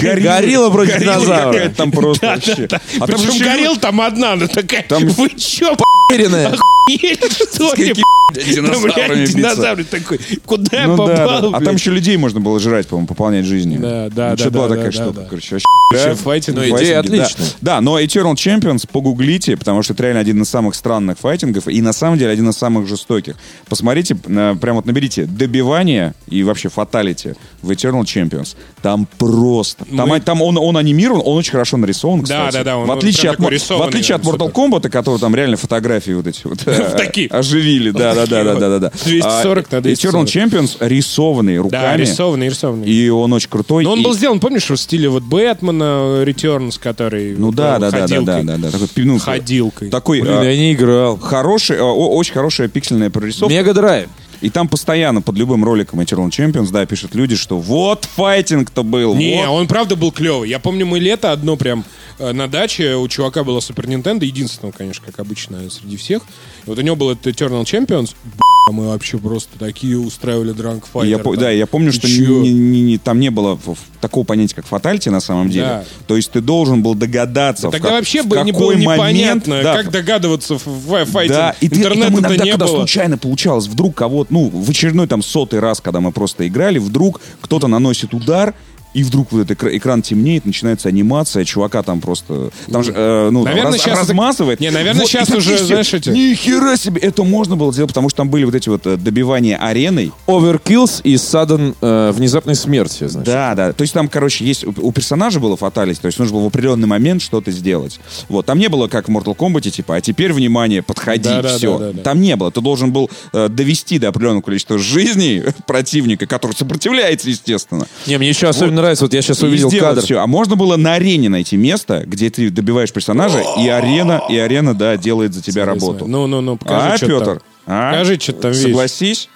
Горилла 0.00 0.70
против 0.70 0.94
горилла 0.94 1.14
динозавра. 1.16 1.52
какая-то 1.52 1.76
там 1.76 1.92
просто 1.92 2.26
вообще. 2.26 2.64
А 2.64 2.68
там 2.68 3.06
Причем 3.06 3.18
же 3.18 3.30
еще 3.32 3.44
горел 3.44 3.76
там 3.76 4.00
одна, 4.00 4.32
она 4.32 4.46
такая, 4.46 4.84
Там- 4.88 5.06
вы 5.08 5.30
чё, 5.30 5.76
Уверенная. 6.10 6.48
охуели, 6.48 7.18
что 7.30 7.74
ли? 7.74 7.94
динозаврами 8.32 9.26
динозавр 9.26 9.84
такой, 9.84 10.18
куда 10.46 10.80
я 10.82 10.86
Ну 10.86 10.96
попал, 10.96 11.54
А 11.54 11.60
там 11.60 11.74
еще 11.74 11.90
людей 11.90 12.16
можно 12.16 12.40
было 12.40 12.58
жрать, 12.58 12.86
по-моему, 12.86 13.06
пополнять 13.06 13.44
жизнью. 13.44 13.80
Да, 13.80 14.08
да, 14.08 14.30
да, 14.30 14.36
что 14.36 14.50
была 14.50 14.68
такая 14.68 14.90
штука, 14.90 15.26
короче, 15.28 15.56
вообще. 15.56 16.14
Файтинг. 16.14 16.56
Файтинги, 16.58 16.80
идея 16.80 16.94
да. 16.94 17.00
отличная. 17.00 17.48
Да, 17.60 17.80
но 17.82 18.00
Eternal 18.00 18.32
Champions 18.34 18.88
погуглите, 18.90 19.56
потому 19.58 19.82
что 19.82 19.92
это 19.92 20.04
реально 20.04 20.20
один 20.20 20.40
из 20.40 20.48
самых 20.48 20.74
странных 20.74 21.18
файтингов 21.18 21.68
и 21.68 21.82
на 21.82 21.92
самом 21.92 22.16
деле 22.18 22.30
один 22.30 22.48
из 22.48 22.56
самых 22.56 22.88
жестоких. 22.88 23.36
Посмотрите, 23.68 24.14
прям 24.14 24.76
вот 24.76 24.86
наберите 24.86 25.26
добивание 25.26 26.14
и 26.28 26.42
вообще 26.42 26.70
фаталити 26.70 27.34
в 27.60 27.70
Eternal 27.70 28.02
Champions. 28.04 28.56
Там 28.80 29.06
просто. 29.18 29.71
Там, 29.74 30.08
Мы- 30.08 30.20
там 30.20 30.42
он, 30.42 30.56
он 30.58 30.76
анимирован, 30.76 31.22
он 31.24 31.38
очень 31.38 31.52
хорошо 31.52 31.76
нарисован, 31.76 32.20
Да, 32.20 32.46
кстати. 32.48 32.54
да, 32.54 32.64
да, 32.64 32.76
он 32.78 32.86
в 32.86 32.92
отличие, 32.92 33.32
от, 33.32 33.38
в 33.40 33.82
отличие 33.82 34.16
от 34.16 34.22
Mortal 34.22 34.52
Kombat, 34.52 34.88
который 34.88 35.18
там 35.18 35.34
реально 35.34 35.56
фотографии 35.56 36.12
вот 36.12 36.26
эти 36.26 36.40
вот 36.44 36.58
э, 36.66 36.94
такие. 36.96 37.28
оживили. 37.28 37.90
Да, 37.90 38.14
да, 38.14 38.26
да, 38.26 38.44
да, 38.44 38.54
да, 38.54 38.68
да, 38.68 38.78
да. 38.78 38.92
240 39.04 39.70
на 39.72 39.78
А, 39.78 39.80
240. 39.80 40.26
Eternal 40.26 40.26
Champions 40.26 40.76
рисованный 40.80 41.56
Да, 41.56 41.62
руками. 41.62 42.00
рисованный, 42.00 42.48
рисованный. 42.48 42.88
И 42.88 43.08
он 43.08 43.32
очень 43.32 43.48
крутой. 43.50 43.84
Но 43.84 43.92
он 43.92 44.02
был 44.02 44.14
сделан, 44.14 44.40
помнишь, 44.40 44.68
в 44.70 44.76
стиле 44.76 45.08
вот 45.08 45.22
Бэтмена 45.22 46.22
Returns, 46.24 46.78
который 46.80 47.34
Ну 47.36 47.52
да, 47.52 47.78
да, 47.78 47.90
да, 47.90 48.06
да, 48.06 48.20
да, 48.20 48.42
да, 48.42 48.56
да. 48.58 48.68
Ну, 48.96 49.18
Ходилкой. 49.18 49.90
Такой 49.90 50.20
Блин, 50.20 50.34
а, 50.38 50.44
я 50.44 50.56
не 50.56 50.72
играл. 50.72 51.18
хороший, 51.18 51.78
а, 51.78 51.84
очень 51.84 52.34
хорошая 52.34 52.68
пиксельная 52.68 53.10
прорисовка. 53.10 53.52
Мега 53.54 53.74
Драйв. 53.74 54.08
И 54.42 54.50
там 54.50 54.68
постоянно 54.68 55.22
под 55.22 55.36
любым 55.36 55.64
роликом 55.64 56.00
Eternal 56.00 56.28
Champions, 56.28 56.70
да, 56.72 56.84
пишут 56.84 57.14
люди, 57.14 57.36
что 57.36 57.58
вот 57.58 58.04
файтинг-то 58.04 58.82
был. 58.82 59.14
Не, 59.14 59.46
вот. 59.46 59.52
он 59.52 59.68
правда 59.68 59.94
был 59.94 60.10
клевый. 60.10 60.50
Я 60.50 60.58
помню, 60.58 60.84
мы 60.84 60.98
лето 60.98 61.30
одно 61.30 61.56
прям 61.56 61.84
на 62.32 62.46
даче, 62.48 62.94
у 62.96 63.08
чувака 63.08 63.42
была 63.44 63.60
Супер 63.60 63.88
Нинтендо, 63.88 64.24
единственного, 64.24 64.72
конечно, 64.72 65.04
как 65.04 65.18
обычно, 65.18 65.68
среди 65.70 65.96
всех. 65.96 66.22
И 66.66 66.68
вот 66.70 66.78
у 66.78 66.82
него 66.82 66.94
был 66.96 67.10
этот 67.10 67.26
Eternal 67.26 67.64
Champions. 67.64 68.10
Б***ь, 68.24 68.72
мы 68.72 68.86
вообще 68.88 69.18
просто 69.18 69.58
такие 69.58 69.98
устраивали 69.98 70.52
дранк 70.52 70.84
И 71.02 71.08
я, 71.08 71.18
по- 71.18 71.36
да, 71.36 71.50
я 71.50 71.66
помню, 71.66 71.92
что 71.92 72.06
не- 72.06 72.52
не- 72.52 72.82
не- 72.82 72.98
там 72.98 73.18
не 73.18 73.30
было 73.30 73.58
такого 74.00 74.24
понятия, 74.24 74.54
как 74.54 74.66
фатальти 74.66 75.08
на 75.08 75.20
самом 75.20 75.50
деле. 75.50 75.64
Да. 75.66 75.84
То 76.06 76.16
есть 76.16 76.30
ты 76.30 76.40
должен 76.40 76.82
был 76.82 76.94
догадаться, 76.94 77.68
в 77.68 77.72
Тогда 77.72 77.88
как- 77.88 77.98
вообще 77.98 78.22
в 78.22 78.26
бы 78.28 78.36
не 78.42 78.52
было 78.52 78.70
какой 78.70 78.76
момент, 78.86 79.46
непонятно, 79.48 79.62
да, 79.62 79.76
как 79.82 79.90
догадываться 79.90 80.58
в 80.58 80.66
в 80.66 81.04
файте. 81.06 81.32
Да, 81.34 81.56
и, 81.60 81.68
ты, 81.68 81.80
и 81.80 81.82
там 81.82 81.94
иногда, 81.94 82.28
не 82.44 82.50
когда 82.50 82.66
было. 82.66 82.76
случайно 82.76 83.18
получалось, 83.18 83.66
вдруг 83.66 83.94
кого-то, 83.96 84.32
ну, 84.32 84.48
в 84.48 84.70
очередной 84.70 85.06
там 85.08 85.22
сотый 85.22 85.58
раз, 85.58 85.80
когда 85.80 86.00
мы 86.00 86.12
просто 86.12 86.46
играли, 86.46 86.78
вдруг 86.78 87.20
кто-то 87.40 87.66
наносит 87.66 88.14
удар, 88.14 88.54
и 88.94 89.02
вдруг 89.04 89.32
вот 89.32 89.42
этот 89.42 89.58
экра- 89.58 89.76
экран 89.76 90.02
темнеет, 90.02 90.44
начинается 90.46 90.88
анимация, 90.88 91.44
чувака 91.44 91.82
там 91.82 92.00
просто, 92.00 92.50
там 92.70 92.82
же, 92.84 92.92
э, 92.94 93.28
ну, 93.30 93.44
Наверное, 93.44 93.72
раз- 93.72 93.86
это- 93.86 93.96
размазывает. 93.96 94.60
Не, 94.60 94.70
наверное, 94.70 95.02
Вот, 95.02 95.10
и 95.14 95.16
такие 95.18 95.38
уже, 95.38 95.56
все, 95.56 95.64
знаешь, 95.66 95.94
эти- 95.94 96.10
Ни 96.10 96.34
хера 96.34 96.76
себе, 96.76 97.00
это 97.00 97.24
можно 97.24 97.56
было 97.56 97.72
сделать, 97.72 97.90
потому 97.90 98.08
что 98.08 98.18
там 98.18 98.28
были 98.30 98.44
вот 98.44 98.54
эти 98.54 98.68
вот 98.68 98.86
э, 98.86 98.96
добивания 98.96 99.56
ареной. 99.56 100.12
Overkills 100.26 101.00
и 101.04 101.14
Sudden 101.14 101.74
э, 101.80 102.12
внезапной 102.12 102.54
смерти, 102.54 103.06
значит. 103.08 103.24
Да, 103.26 103.54
да. 103.54 103.72
То 103.72 103.82
есть 103.82 103.94
там, 103.94 104.08
короче, 104.08 104.44
есть 104.44 104.64
у, 104.64 104.92
персонажа 104.92 105.40
было 105.40 105.56
фаталить, 105.56 106.00
то 106.00 106.06
есть 106.06 106.18
нужно 106.18 106.34
было 106.36 106.44
в 106.44 106.46
определенный 106.48 106.86
момент 106.88 107.22
что-то 107.22 107.50
сделать. 107.50 108.00
Вот. 108.28 108.46
Там 108.46 108.58
не 108.58 108.68
было 108.68 108.88
как 108.88 109.08
в 109.08 109.10
Mortal 109.10 109.36
Kombat, 109.36 109.70
типа, 109.70 109.96
а 109.96 110.00
теперь, 110.00 110.32
внимание, 110.32 110.82
подходи, 110.82 111.22
Да, 111.28 111.42
да, 111.42 111.56
все. 111.56 111.78
да, 111.78 111.86
да, 111.86 111.92
да. 111.92 112.02
Там 112.02 112.20
не 112.20 112.36
было. 112.36 112.50
Ты 112.50 112.60
должен 112.60 112.92
был 112.92 113.10
э, 113.32 113.48
довести 113.48 113.98
до 113.98 114.08
определенного 114.08 114.42
количества 114.42 114.78
жизней 114.78 115.42
противника, 115.66 116.26
который 116.26 116.52
сопротивляется, 116.52 117.28
естественно. 117.30 117.86
Не, 118.06 118.18
мне 118.18 118.28
еще 118.28 118.48
особенно 118.48 118.81
нравится, 118.82 119.04
вот 119.04 119.14
я 119.14 119.22
сейчас 119.22 119.42
увидел 119.42 119.70
кадр. 119.70 120.02
всё. 120.02 120.20
А 120.20 120.26
можно 120.26 120.56
было 120.56 120.76
на 120.76 120.94
арене 120.94 121.28
найти 121.28 121.56
место, 121.56 122.02
где 122.06 122.28
ты 122.28 122.50
добиваешь 122.50 122.92
персонажа, 122.92 123.42
и 123.58 123.68
арена, 123.68 124.22
и 124.28 124.36
арена, 124.36 124.74
да, 124.74 124.96
делает 124.96 125.32
за 125.34 125.42
тебя 125.42 125.64
работу. 125.64 126.06
Ну, 126.06 126.26
ну, 126.26 126.40
ну, 126.40 126.56
покажи, 126.56 126.88
а, 126.92 126.96
что 126.96 127.06
Петр? 127.06 127.24
там. 127.24 127.38
А? 127.66 127.92
Покажи, 127.92 128.18
что 128.20 128.32
там 128.34 128.50
видишь. 128.52 128.64
Согласись? 128.66 129.28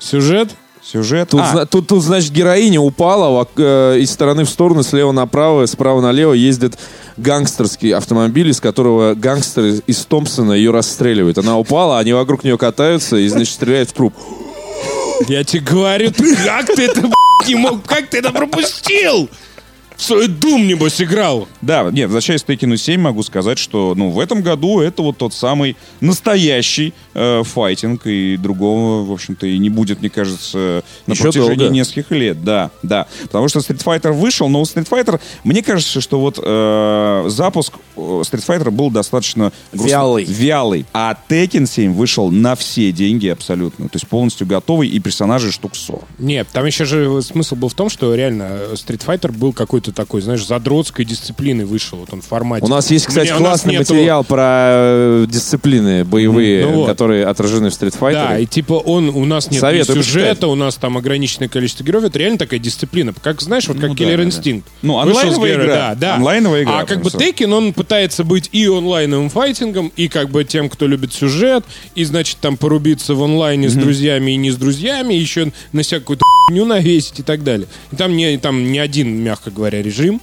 Сюжет? 0.00 0.50
Сюжет? 0.82 1.30
Тут, 1.30 1.40
А, 1.40 1.50
зна- 1.50 1.66
тут, 1.66 1.86
тут, 1.86 2.02
значит, 2.02 2.30
героиня 2.32 2.78
упала, 2.80 3.48
э, 3.56 3.98
из 4.00 4.10
стороны 4.10 4.44
в 4.44 4.50
сторону, 4.50 4.82
слева 4.82 5.12
направо, 5.12 5.64
справа 5.64 6.02
налево 6.02 6.34
ездит 6.34 6.78
гангстерский 7.16 7.94
автомобиль, 7.94 8.48
из 8.50 8.60
которого 8.60 9.14
гангстеры 9.14 9.80
из 9.86 10.04
Томпсона 10.04 10.52
ее 10.52 10.72
расстреливают. 10.72 11.38
Она 11.38 11.58
упала, 11.58 11.98
они 11.98 12.12
вокруг 12.12 12.44
нее 12.44 12.58
катаются 12.58 13.16
и, 13.16 13.26
значит, 13.28 13.54
стреляют 13.54 13.90
в 13.90 13.92
труп. 13.94 14.12
Я 15.28 15.42
тебе 15.44 15.62
говорю, 15.62 16.10
как 16.44 16.66
ты 16.66 16.82
это 16.86 17.08
не 17.46 17.54
мог, 17.54 17.84
как 17.86 18.08
ты 18.08 18.18
это 18.18 18.30
пропустил? 18.30 19.28
В 19.96 20.02
свой 20.02 20.26
Дум, 20.28 20.66
небось, 20.66 21.00
играл. 21.00 21.46
Да, 21.62 21.88
нет, 21.90 22.06
возвращаясь 22.06 22.42
к 22.42 22.46
Текину 22.46 22.76
7, 22.76 23.00
могу 23.00 23.22
сказать, 23.22 23.58
что 23.58 23.94
ну, 23.96 24.10
в 24.10 24.18
этом 24.18 24.42
году 24.42 24.80
это 24.80 25.02
вот 25.02 25.18
тот 25.18 25.32
самый 25.32 25.76
настоящий 26.00 26.92
э, 27.14 27.42
файтинг, 27.44 28.06
и 28.06 28.36
другого, 28.36 29.04
в 29.04 29.12
общем-то, 29.12 29.46
и 29.46 29.56
не 29.58 29.70
будет, 29.70 30.00
мне 30.00 30.10
кажется, 30.10 30.82
на 31.06 31.12
Еще 31.12 31.22
протяжении 31.22 31.54
долго. 31.56 31.74
нескольких 31.74 32.10
лет. 32.10 32.42
Да, 32.44 32.70
да. 32.82 33.06
Потому 33.22 33.48
что 33.48 33.60
Street 33.60 33.82
Fighter 33.84 34.12
вышел, 34.12 34.48
но 34.48 34.60
у 34.60 34.64
Street 34.64 34.88
Fighter, 34.88 35.20
мне 35.44 35.62
кажется, 35.62 36.00
что 36.00 36.18
вот 36.20 36.38
э, 36.42 37.24
запуск 37.28 37.74
э, 37.96 38.00
Street 38.00 38.44
Fighter 38.46 38.70
был 38.70 38.90
достаточно 38.90 39.52
грустно- 39.72 39.86
Вялый. 39.88 40.24
вялый. 40.24 40.86
А 40.92 41.16
Tekken 41.28 41.66
7 41.66 41.92
вышел 41.94 42.30
на 42.30 42.56
все 42.56 42.90
деньги 42.92 43.28
абсолютно. 43.28 43.88
То 43.88 43.96
есть 43.96 44.08
полностью 44.08 44.46
готовый, 44.46 44.88
и 44.88 44.98
персонажей 44.98 45.52
штук 45.52 45.76
40. 45.76 46.02
Нет, 46.18 46.48
там 46.52 46.64
еще 46.66 46.84
же 46.84 47.22
смысл 47.22 47.54
был 47.56 47.68
в 47.68 47.74
том, 47.74 47.88
что 47.88 48.14
реально 48.14 48.58
Street 48.72 49.04
Fighter 49.06 49.30
был 49.32 49.52
какой-то 49.52 49.83
такой, 49.92 50.20
знаешь, 50.20 50.46
задротской 50.46 51.04
дисциплиной 51.04 51.64
вышел. 51.64 51.98
Вот 51.98 52.12
он 52.12 52.20
в 52.22 52.26
формате. 52.26 52.64
У 52.64 52.68
нас 52.68 52.90
есть, 52.90 53.06
кстати, 53.06 53.30
Мне- 53.30 53.38
классный 53.38 53.72
нету- 53.78 53.94
материал 53.94 54.24
про 54.24 54.42
э, 54.42 55.26
дисциплины 55.28 56.04
боевые, 56.04 56.66
Ну 56.66 56.72
вот. 56.72 56.86
которые 56.86 57.26
отражены 57.26 57.70
в 57.70 57.72
Street 57.72 57.98
Fighter. 57.98 58.12
Да, 58.28 58.38
и 58.38 58.46
типа 58.46 58.74
он, 58.74 59.08
у 59.10 59.24
нас 59.24 59.50
нет 59.50 59.60
Советую 59.60 60.02
сюжета, 60.02 60.28
почитать. 60.30 60.50
у 60.50 60.54
нас 60.54 60.76
там 60.76 60.96
ограниченное 60.96 61.48
количество 61.48 61.84
героев. 61.84 62.04
Это 62.06 62.18
реально 62.18 62.38
такая 62.38 62.60
дисциплина. 62.60 63.12
Как, 63.22 63.40
знаешь, 63.40 63.68
вот 63.68 63.78
как 63.78 63.90
Ну 63.90 63.94
да, 63.94 64.04
Killer 64.04 64.16
да, 64.16 64.22
да. 64.22 64.28
Instinct. 64.28 64.62
Ну, 64.82 64.94
Вышел 65.04 65.14
с 65.14 65.16
онлайновая 65.24 65.54
игра. 65.54 65.74
Да, 65.74 65.94
да. 65.94 66.14
Онлайновая 66.16 66.62
игра, 66.62 66.78
А 66.80 66.84
как 66.86 67.02
бы. 67.02 67.10
Tekken, 67.10 67.52
он 67.52 67.72
пытается 67.72 68.24
быть 68.24 68.48
и 68.52 68.66
онлайновым 68.66 69.30
файтингом, 69.30 69.92
и 69.96 70.08
как 70.08 70.30
бы 70.30 70.44
тем, 70.44 70.68
кто 70.68 70.86
любит 70.86 71.12
сюжет, 71.12 71.64
и, 71.94 72.04
значит, 72.04 72.38
там 72.40 72.56
порубиться 72.56 73.14
в 73.14 73.22
онлайне 73.22 73.68
с 73.68 73.74
друзьями 73.74 74.32
и 74.32 74.36
не 74.36 74.50
с 74.50 74.56
друзьями, 74.56 75.14
еще 75.14 75.52
на 75.72 75.82
всякую 75.82 76.18
хуйню 76.48 76.64
навесить 76.64 77.20
и 77.20 77.22
так 77.22 77.42
далее. 77.44 77.66
И 77.92 77.96
там 77.96 78.16
не, 78.16 78.36
там 78.38 78.70
не 78.70 78.78
один, 78.78 79.22
мягко 79.22 79.50
говоря, 79.50 79.73
режим. 79.82 80.20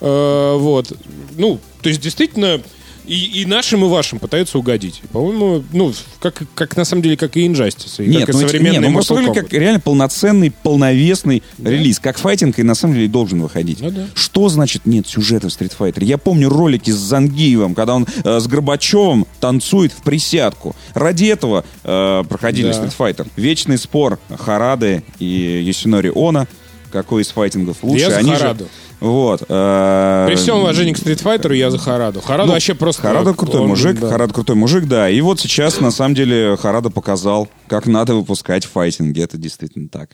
Э, 0.00 0.56
вот. 0.58 0.92
Ну, 1.36 1.58
то 1.82 1.88
есть, 1.88 2.00
действительно, 2.00 2.60
И, 3.08 3.42
и 3.42 3.46
нашим, 3.46 3.84
и 3.84 3.88
вашим 3.88 4.18
пытаются 4.18 4.58
угодить. 4.58 5.00
И, 5.04 5.06
По-моему, 5.06 5.62
ну, 5.72 5.92
как, 6.18 6.42
как 6.56 6.76
на 6.76 6.84
самом 6.84 7.02
деле, 7.02 7.16
как 7.16 7.36
и 7.36 7.46
Injustice, 7.46 8.04
и 8.04 8.08
Нет, 8.08 8.26
как 8.26 8.30
и 8.30 8.32
ну, 8.32 8.40
эти- 8.40 8.46
современный 8.48 8.88
нет, 8.88 8.90
ну, 8.90 8.98
Mortal 8.98 9.26
Kombat. 9.28 9.34
как 9.34 9.52
реально 9.52 9.78
полноценный, 9.78 10.50
полновесный 10.50 11.44
релиз. 11.62 12.00
Как 12.00 12.18
файтинг 12.18 12.58
и 12.58 12.64
на 12.64 12.74
самом 12.74 12.94
деле 12.94 13.06
должен 13.06 13.40
выходить. 13.40 13.80
Ну 13.80 13.92
да. 13.92 14.06
Что 14.14 14.48
значит 14.48 14.86
нет 14.86 15.06
сюжета 15.06 15.48
в 15.48 15.52
Street 15.52 15.72
Fighter? 15.78 16.02
Я 16.04 16.18
помню 16.18 16.48
ролики 16.48 16.90
с 16.90 16.96
Зангиевым, 16.96 17.76
когда 17.76 17.94
он 17.94 18.08
э, 18.24 18.40
с 18.40 18.48
Горбачевым 18.48 19.24
танцует 19.38 19.92
в 19.92 20.02
присядку. 20.02 20.74
Ради 20.94 21.26
этого 21.26 21.64
э, 21.84 22.24
проходили 22.28 22.72
Да. 22.72 22.72
Street 22.72 22.92
Fighter. 22.98 23.28
Вечный 23.36 23.78
спор 23.78 24.18
Харады 24.36 25.04
и 25.20 25.62
Ясунори 25.64 26.10
Она. 26.12 26.48
Какой 26.90 27.22
из 27.22 27.28
файтингов 27.28 27.76
лучше? 27.82 28.00
Я 28.04 28.10
за 28.10 28.16
Они 28.18 28.30
же- 28.32 28.36
Хараду. 28.38 28.68
Вот. 29.00 29.42
э, 29.48 30.24
При 30.26 30.36
всем 30.36 30.58
уважении 30.58 30.92
к 30.92 30.98
Street 30.98 31.22
Fighter 31.22 31.54
я 31.54 31.70
за 31.70 31.78
Хараду. 31.78 32.20
Хараду 32.20 32.48
ну, 32.48 32.52
вообще 32.54 32.74
просто... 32.74 33.02
Харада 33.02 33.34
крутой 33.34 33.62
он, 33.62 33.68
мужик, 33.68 33.98
да. 33.98 34.08
Харада 34.08 34.32
крутой 34.32 34.56
мужик, 34.56 34.84
да. 34.86 35.08
И 35.10 35.20
вот 35.20 35.40
сейчас, 35.40 35.80
на 35.80 35.90
самом 35.90 36.14
деле, 36.14 36.56
Харада 36.56 36.90
показал, 36.90 37.48
как 37.68 37.86
надо 37.86 38.14
выпускать 38.14 38.64
файтинги. 38.64 39.22
Это 39.22 39.36
действительно 39.36 39.88
так. 39.88 40.10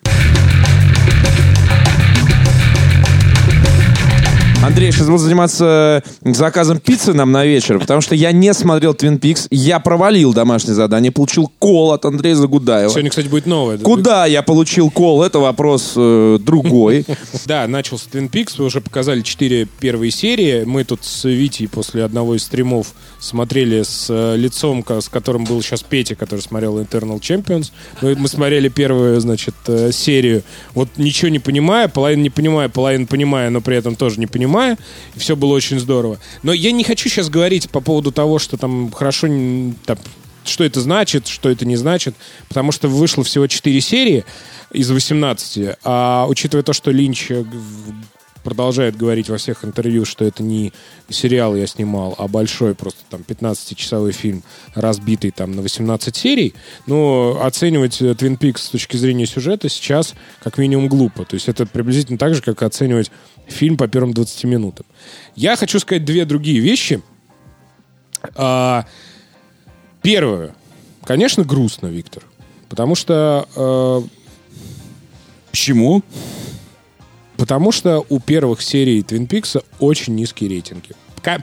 Андрей 4.62 4.92
сейчас 4.92 5.08
будет 5.08 5.22
заниматься 5.22 6.04
заказом 6.22 6.78
пиццы 6.78 7.12
нам 7.12 7.32
на 7.32 7.44
вечер, 7.44 7.80
потому 7.80 8.00
что 8.00 8.14
я 8.14 8.30
не 8.30 8.54
смотрел 8.54 8.92
Twin 8.92 9.18
Peaks, 9.18 9.48
я 9.50 9.80
провалил 9.80 10.32
домашнее 10.32 10.74
задание, 10.74 11.10
получил 11.10 11.50
кол 11.58 11.90
от 11.90 12.04
Андрея 12.04 12.36
Загудаева. 12.36 12.88
Сегодня, 12.88 13.10
кстати, 13.10 13.26
будет 13.26 13.46
новое. 13.46 13.76
да? 13.76 13.82
Куда 13.82 14.26
я 14.26 14.42
получил 14.42 14.88
кол? 14.88 15.24
Это 15.24 15.40
вопрос 15.40 15.94
э, 15.96 16.38
другой. 16.40 17.04
Да, 17.46 17.66
начался 17.66 18.06
Twin 18.10 18.30
Peaks, 18.30 18.54
вы 18.58 18.66
уже 18.66 18.80
показали 18.80 19.22
четыре 19.22 19.66
первые 19.80 20.12
серии. 20.12 20.62
Мы 20.64 20.84
тут 20.84 21.04
с 21.04 21.24
Витей 21.24 21.66
после 21.66 22.04
одного 22.04 22.36
из 22.36 22.44
стримов 22.44 22.92
смотрели 23.18 23.82
с 23.82 24.06
э, 24.10 24.36
лицом, 24.36 24.84
с 24.88 25.08
которым 25.08 25.44
был 25.44 25.60
сейчас 25.60 25.82
Петя, 25.82 26.14
который 26.14 26.40
смотрел 26.40 26.78
Eternal 26.78 27.20
Champions. 27.20 27.72
Мы, 28.00 28.14
мы 28.14 28.28
смотрели 28.28 28.68
первую, 28.68 29.20
значит, 29.20 29.54
э, 29.66 29.90
серию. 29.92 30.44
Вот 30.74 30.88
ничего 30.98 31.30
не 31.30 31.40
понимая, 31.40 31.88
половину 31.88 32.22
не 32.22 32.30
понимая, 32.30 32.68
половину 32.68 33.06
понимая, 33.06 33.50
но 33.50 33.60
при 33.60 33.76
этом 33.76 33.96
тоже 33.96 34.20
не 34.20 34.26
понимая. 34.28 34.51
И 35.14 35.18
все 35.18 35.36
было 35.36 35.54
очень 35.54 35.78
здорово. 35.78 36.18
Но 36.42 36.52
я 36.52 36.72
не 36.72 36.84
хочу 36.84 37.08
сейчас 37.08 37.28
говорить 37.28 37.70
по 37.70 37.80
поводу 37.80 38.12
того, 38.12 38.38
что 38.38 38.56
там 38.56 38.90
хорошо... 38.92 39.28
там, 39.84 39.98
что 40.44 40.64
это 40.64 40.80
значит, 40.80 41.26
что 41.26 41.48
это 41.48 41.64
не 41.64 41.76
значит, 41.76 42.14
потому 42.48 42.72
что 42.72 42.88
вышло 42.88 43.24
всего 43.24 43.46
4 43.46 43.80
серии 43.80 44.24
из 44.72 44.90
18, 44.90 45.76
а 45.84 46.26
учитывая 46.28 46.62
то, 46.62 46.72
что 46.72 46.90
Линч 46.90 47.30
э, 47.30 47.44
продолжает 48.42 48.96
говорить 48.96 49.28
во 49.28 49.36
всех 49.36 49.64
интервью, 49.64 50.04
что 50.04 50.24
это 50.24 50.42
не 50.42 50.72
сериал 51.08 51.54
я 51.54 51.66
снимал, 51.66 52.14
а 52.18 52.28
большой 52.28 52.74
просто 52.74 53.00
там 53.10 53.22
15-часовой 53.26 54.12
фильм, 54.12 54.42
разбитый 54.74 55.30
там 55.30 55.52
на 55.52 55.62
18 55.62 56.14
серий, 56.14 56.54
ну, 56.86 57.38
оценивать 57.40 58.00
э, 58.00 58.12
Twin 58.12 58.38
Peaks 58.38 58.58
с 58.58 58.68
точки 58.70 58.96
зрения 58.96 59.26
сюжета 59.26 59.68
сейчас 59.68 60.14
как 60.42 60.58
минимум 60.58 60.88
глупо. 60.88 61.24
То 61.24 61.34
есть 61.34 61.48
это 61.48 61.66
приблизительно 61.66 62.18
так 62.18 62.34
же, 62.34 62.42
как 62.42 62.62
оценивать 62.62 63.10
фильм 63.52 63.76
по 63.76 63.86
первым 63.88 64.12
20 64.12 64.44
минутам. 64.44 64.84
Я 65.36 65.54
хочу 65.56 65.78
сказать 65.78 66.04
две 66.04 66.24
другие 66.24 66.58
вещи. 66.60 67.00
А, 68.34 68.84
Первое. 70.02 70.54
Конечно, 71.04 71.44
грустно, 71.44 71.86
Виктор. 71.86 72.24
Потому 72.68 72.94
что... 72.94 73.46
э, 73.54 74.02
Почему? 75.50 76.02
потому 77.36 77.72
что 77.72 78.06
у 78.08 78.20
первых 78.20 78.62
серий 78.62 79.02
Твин 79.02 79.26
Пикса 79.26 79.62
очень 79.80 80.14
низкие 80.14 80.48
рейтинги. 80.48 80.90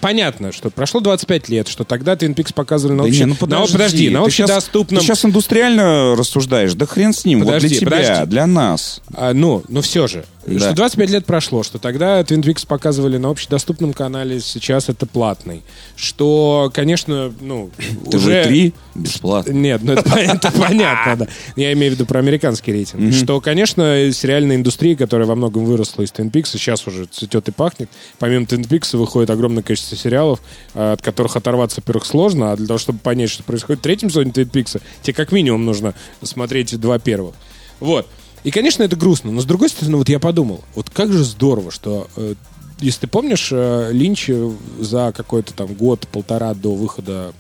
Понятно, 0.02 0.52
что 0.54 0.70
прошло 0.70 1.00
25 1.02 1.50
лет, 1.50 1.68
что 1.68 1.84
тогда 1.84 2.16
Твин 2.16 2.34
Пикс 2.34 2.52
показывали 2.54 2.96
на, 2.96 3.04
Да 3.04 3.10
обще- 3.10 3.20
не, 3.20 3.26
ну 3.26 3.36
на- 3.48 3.66
подожди, 3.68 4.10
на 4.10 4.24
Ты 4.24 4.32
щас- 4.32 4.50
общедоступном... 4.50 5.00
Ты 5.02 5.06
сейчас 5.06 5.26
индустриально 5.26 6.16
рассуждаешь. 6.18 6.74
Да 6.74 6.86
хрен 6.86 7.12
с 7.14 7.24
ним. 7.26 7.40
вот 7.40 7.48
Подожди, 7.48 7.68
для 7.70 7.78
тебя, 7.80 7.90
подожди. 7.92 8.26
для 8.30 8.48
нас. 8.48 9.02
А, 9.14 9.34
ну, 9.34 9.64
но 9.68 9.82
все 9.82 10.08
же. 10.08 10.26
Да. 10.46 10.60
Что 10.60 10.74
25 10.74 11.10
лет 11.10 11.26
прошло, 11.26 11.64
что 11.64 11.80
тогда 11.80 12.22
Twin 12.22 12.42
Peaks 12.42 12.66
показывали 12.66 13.18
на 13.18 13.30
общедоступном 13.30 13.94
канале, 13.94 14.40
сейчас 14.40 14.90
это 14.90 15.06
платный. 15.06 15.64
Что, 15.96 16.72
конечно, 16.74 17.34
ну, 17.42 17.70
уже... 18.06 18.46
ТВ-3 18.46 18.74
бесплатно. 18.96 19.52
Нет, 19.52 19.82
ну 19.84 19.94
это 19.94 20.52
понятно, 20.52 21.16
да. 21.18 21.28
Я 21.56 21.74
имею 21.74 21.92
в 21.92 21.96
виду 21.96 22.06
про 22.06 22.20
американский 22.20 22.72
рейтинг. 22.72 23.14
Что, 23.14 23.42
конечно, 23.42 24.12
сериальная 24.12 24.56
индустрия, 24.56 24.96
которая 24.96 25.28
во 25.28 25.36
многом 25.36 25.66
выросла 25.66 26.04
из 26.04 26.12
Twin 26.12 26.32
Peaks, 26.32 26.48
сейчас 26.54 26.88
уже 26.88 27.06
цветет 27.06 27.48
и 27.50 27.52
пахнет. 27.52 27.90
Помимо 28.18 28.46
Twin 28.46 28.68
Peaks 28.68 28.96
выходит 28.98 29.30
огромное 29.30 29.64
количество 29.64 29.98
сериалов, 29.98 30.42
э, 30.74 30.94
от 30.94 31.02
которых 31.02 31.36
оторваться, 31.36 31.82
во-первых, 31.82 32.06
сложно, 32.06 32.54
а 32.54 32.56
для 32.56 32.68
того, 32.68 32.78
чтобы 32.78 33.00
понять, 33.00 33.30
что 33.30 33.44
происходит 33.44 33.80
в 33.80 33.84
третьем 33.84 34.10
сезоне 34.10 34.32
Twin 34.32 34.50
Peaks, 34.50 34.82
тебе 35.02 35.14
как 35.14 35.32
минимум 35.32 35.66
нужно 35.66 35.94
смотреть 36.24 36.80
два 36.80 36.98
первых. 36.98 37.36
Вот. 37.80 38.08
И, 38.44 38.52
конечно, 38.52 38.84
это 38.84 38.96
грустно, 38.96 39.32
но 39.32 39.42
с 39.42 39.46
другой 39.46 39.70
стороны, 39.70 39.98
вот 39.98 40.10
я 40.10 40.20
подумал, 40.20 40.64
вот 40.76 40.90
как 40.90 41.12
же 41.12 41.24
здорово, 41.24 41.72
что 41.72 42.08
э, 42.16 42.36
если 42.80 43.02
ты 43.02 43.08
помнишь, 43.08 43.50
э, 43.52 43.90
Линч 43.92 44.30
э, 44.30 44.52
за 44.80 45.14
какой-то 45.16 45.54
там 45.54 45.74
год-полтора 45.74 46.54
до 46.54 46.74
выхода 46.74 47.34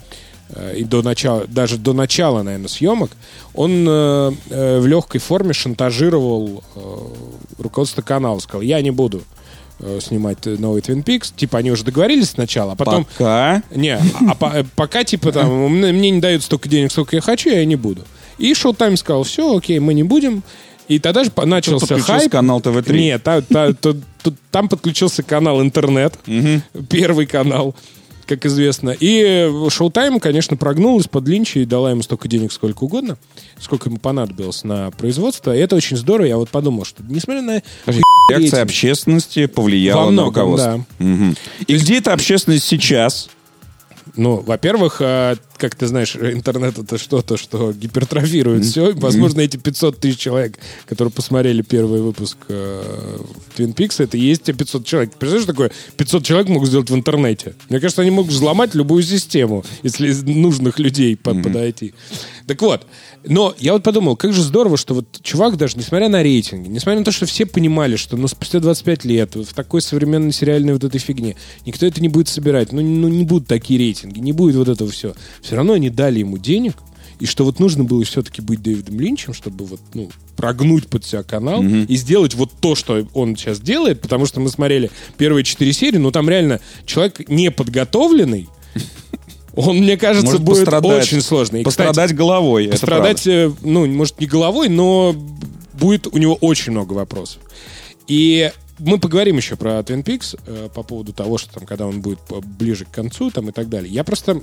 и 0.76 0.84
до 0.84 1.04
начала, 1.04 1.45
даже 1.45 1.78
до 1.78 1.93
начала, 1.93 2.41
наверное, 2.41 2.70
съемок, 2.70 3.12
он 3.54 3.88
э, 3.88 4.32
в 4.50 4.88
легкой 4.88 5.22
форме 5.22 5.54
шантажировал 5.54 6.64
э, 6.76 6.82
руководство 7.60 8.02
канала, 8.02 8.39
сказал, 8.39 8.62
я 8.62 8.82
не 8.82 8.89
буду 8.89 9.22
э, 9.80 10.00
снимать 10.02 10.43
новый 10.47 10.82
Twin 10.82 11.04
Peaks. 11.04 11.32
Типа 11.36 11.60
они 11.60 11.72
уже 11.72 11.84
договорились 11.84 12.32
сначала, 12.32 12.72
а 12.72 12.76
потом... 12.76 13.06
Пока. 13.06 13.62
Не, 13.76 14.00
а, 14.28 14.34
по- 14.34 14.66
пока, 14.76 15.04
типа, 15.04 15.32
там, 15.32 15.70
мне, 15.70 15.91
не 15.91 16.20
дают 16.20 16.41
столько 16.41 16.68
денег, 16.68 16.91
сколько 16.91 17.16
я 17.16 17.22
хочу, 17.22 17.52
я 17.52 17.64
не 17.64 17.76
буду. 17.76 18.02
И 18.39 18.54
Showtime 18.54 18.97
сказал, 18.97 19.22
все, 19.24 19.56
окей, 19.56 19.78
мы 19.78 19.93
не 19.93 20.04
будем. 20.04 20.41
И 20.90 21.00
тогда 21.00 21.24
же 21.24 21.32
начался 21.46 21.98
хайп. 22.00 22.32
канал 22.32 22.60
ТВ-3. 22.60 22.92
Нет, 23.00 23.24
та- 23.24 23.42
та- 23.42 23.74
там 24.52 24.68
подключился 24.68 25.24
канал 25.24 25.62
интернет, 25.62 26.16
первый 26.90 27.26
канал, 27.26 27.76
как 28.26 28.46
известно. 28.46 28.90
И 28.92 29.22
э, 29.22 29.48
Showtime, 29.48 30.20
конечно, 30.20 30.58
прогнулась 30.58 31.08
под 31.08 31.28
Линча 31.28 31.60
и 31.60 31.66
дала 31.66 31.92
ему 31.92 32.02
столько 32.04 32.28
денег, 32.28 32.52
сколько 32.52 32.84
угодно, 32.84 33.18
сколько 33.60 33.90
ему 33.90 33.98
понадобилось 34.00 34.64
на 34.64 34.92
производство. 34.92 35.56
И 35.56 35.60
это 35.60 35.76
очень 35.76 35.96
здорово. 35.96 36.26
Я 36.26 36.38
вот 36.38 36.50
подумал, 36.50 36.86
что 36.86 37.02
несмотря 37.08 37.42
на... 37.42 37.64
Реакция 38.32 38.62
общественности 38.62 39.48
повлияла 39.48 40.02
Во 40.02 40.06
на 40.08 40.12
многом, 40.12 40.28
руководство. 40.52 40.86
Мгм. 41.00 41.36
И 41.66 41.78
где 41.78 41.98
эта 41.98 42.14
общественность 42.14 42.66
сейчас? 42.66 43.30
Ну, 44.16 44.38
во-первых, 44.41 44.97
э, 45.01 45.36
как 45.57 45.76
ты 45.76 45.88
знаешь, 45.88 46.16
интернет 46.16 46.78
это 46.78 46.97
что-то, 46.97 47.38
что 47.38 47.74
гипертрофирует 47.74 48.66
все. 48.66 48.93
Возможно, 48.93 49.41
эти 49.41 49.57
500 49.57 49.99
тысяч 49.99 50.18
человек, 50.20 50.57
которые 50.86 51.12
посмотрели 51.12 51.62
первый 51.62 52.01
выпуск 52.01 52.38
э, 52.47 53.18
Twin 53.57 53.74
Peaks, 53.76 54.03
это 54.03 54.18
и 54.18 54.22
есть 54.22 54.43
те 54.43 54.53
500 54.53 54.86
человек. 54.86 55.12
Представляешь, 55.12 55.43
что 55.43 55.53
такое 55.53 55.72
500 55.97 56.24
человек 56.26 56.49
могут 56.49 56.70
сделать 56.70 56.89
в 56.89 56.95
интернете? 56.95 57.55
Мне 57.70 57.80
кажется, 57.80 58.01
они 58.01 58.12
могут 58.12 58.32
взломать 58.32 58.76
любую 58.76 59.03
систему, 59.03 59.64
если 59.84 60.10
из 60.10 60.24
нужных 60.24 60.80
людей 60.80 61.16
под- 61.18 61.38
подойти. 61.43 61.93
Так 62.50 62.64
вот, 62.64 62.88
но 63.24 63.54
я 63.60 63.74
вот 63.74 63.84
подумал, 63.84 64.16
как 64.16 64.34
же 64.34 64.41
здорово, 64.41 64.76
что 64.76 64.95
вот 64.95 65.20
чувак 65.22 65.56
даже, 65.56 65.78
несмотря 65.78 66.10
на 66.10 66.24
рейтинги, 66.24 66.68
несмотря 66.68 66.97
на 66.97 67.06
то, 67.06 67.12
что 67.12 67.28
все 67.28 67.45
понимали, 67.45 67.95
что 67.95 68.18
ну, 68.18 68.28
спустя 68.28 68.60
25 68.60 69.06
лет 69.06 69.36
вот 69.36 69.47
в 69.50 69.54
такой 69.54 69.84
современной 69.84 70.32
сериальной 70.32 70.74
вот 70.74 70.84
этой 70.84 71.00
фигне 71.00 71.36
никто 71.68 71.86
это 71.86 72.02
не 72.02 72.10
будет 72.10 72.28
собирать, 72.28 72.72
ну, 72.72 72.82
ну 72.82 73.08
не 73.08 73.24
будут 73.24 73.47
такие 73.47 73.78
рейтинги, 73.78 74.18
не 74.18 74.32
будет 74.34 74.56
вот 74.56 74.68
этого 74.68 74.89
все. 74.89 75.14
Все 75.43 75.58
равно 75.58 75.74
они 75.74 75.91
дали 75.91 76.22
ему 76.22 76.39
денег, 76.39 76.74
и 77.20 77.28
что 77.28 77.45
вот 77.45 77.60
нужно 77.60 77.84
было 77.84 78.04
все-таки 78.04 78.41
быть 78.41 78.64
Дэвидом 78.64 79.00
Линчем, 79.00 79.36
чтобы 79.36 79.66
вот, 79.66 79.82
ну, 79.93 80.10
прогнуть 80.36 80.88
под 80.88 81.06
себя 81.06 81.22
канал 81.22 81.62
и 81.64 81.95
сделать 81.97 82.34
вот 82.34 82.50
то, 82.60 82.74
что 82.74 83.08
он 83.14 83.36
сейчас 83.36 83.62
делает, 83.62 84.02
потому 84.02 84.26
что 84.26 84.39
мы 84.39 84.50
смотрели 84.50 84.89
первые 85.20 85.43
четыре 85.43 85.72
серии, 85.72 85.97
ну 85.97 86.10
там 86.10 86.28
реально 86.28 86.62
человек 86.88 87.30
неподготовленный, 87.30 88.50
он, 89.56 89.78
мне 89.78 89.97
кажется, 89.97 90.26
Может 90.26 90.41
будет 90.41 90.66
пострадать. 90.66 91.04
очень 91.04 91.22
сложный. 91.22 91.62
И, 91.62 91.64
кстати, 91.64 91.88
Пострадать 91.88 92.16
головой. 92.16 92.66
это 92.66 92.72
пострадать, 92.72 93.28
э, 93.28 93.52
ну, 93.62 93.86
может, 93.88 94.20
не 94.20 94.28
головой, 94.28 94.70
но 94.70 95.16
будет 95.74 96.08
у 96.08 96.18
него 96.18 96.36
очень 96.36 96.72
много 96.72 96.93
вопросов. 96.93 97.41
И 98.08 98.52
мы 98.80 99.00
поговорим 99.00 99.38
еще 99.38 99.56
про 99.56 99.80
Twin 99.80 100.04
Peaks 100.04 100.39
э, 100.45 100.70
по 100.74 100.84
поводу 100.84 101.14
того, 101.14 101.38
что 101.38 101.54
там, 101.54 101.66
когда 101.66 101.86
он 101.86 102.02
будет 102.02 102.20
ближе 102.58 102.86
к 102.86 102.91
концу 102.91 103.32
там, 103.32 103.50
и 103.50 103.52
так 103.52 103.70
далее. 103.70 103.91
Я 103.91 104.04
просто 104.04 104.41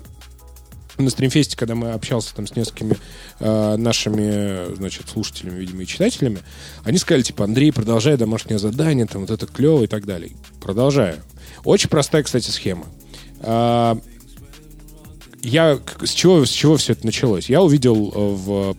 на 0.98 1.10
стримфесте, 1.10 1.56
когда 1.56 1.74
мы 1.74 1.92
общался 1.92 2.34
там 2.34 2.46
с 2.46 2.56
несколькими 2.56 2.96
э, 3.40 3.76
нашими, 3.76 4.74
значит, 4.76 5.08
слушателями, 5.08 5.58
видимо, 5.60 5.82
и 5.82 5.86
читателями, 5.86 6.38
они 6.84 6.98
сказали, 6.98 7.22
типа, 7.22 7.44
Андрей, 7.44 7.72
продолжай 7.72 8.16
домашнее 8.16 8.58
задание, 8.58 9.06
там, 9.06 9.22
вот 9.22 9.30
это 9.30 9.46
клево 9.46 9.84
и 9.84 9.86
так 9.86 10.06
далее. 10.06 10.32
Продолжаю. 10.60 11.16
Очень 11.64 11.90
простая, 11.90 12.22
кстати, 12.22 12.50
схема. 12.50 12.86
А, 13.40 13.98
я 15.46 15.78
с 16.02 16.10
чего, 16.10 16.44
с 16.44 16.50
чего 16.50 16.76
все 16.76 16.92
это 16.92 17.06
началось? 17.06 17.48
Я 17.48 17.62
увидел 17.62 18.12
э, 18.14 18.34
в 18.34 18.76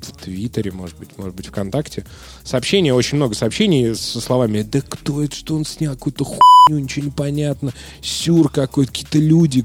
в 0.00 0.12
Твиттере, 0.22 0.70
может 0.70 0.96
быть, 0.96 1.08
может 1.18 1.34
быть, 1.34 1.48
ВКонтакте. 1.48 2.06
Сообщения, 2.44 2.94
очень 2.94 3.16
много 3.16 3.34
сообщений 3.34 3.96
со 3.96 4.20
словами 4.20 4.62
«Да 4.62 4.80
кто 4.80 5.22
это, 5.22 5.34
что 5.34 5.56
он 5.56 5.64
снял? 5.64 5.94
Какую-то 5.94 6.24
хуйню, 6.24 6.82
ничего 6.84 7.06
не 7.06 7.10
понятно. 7.10 7.74
Сюр 8.00 8.48
какой-то, 8.48 8.92
какие-то 8.92 9.18
люди, 9.18 9.64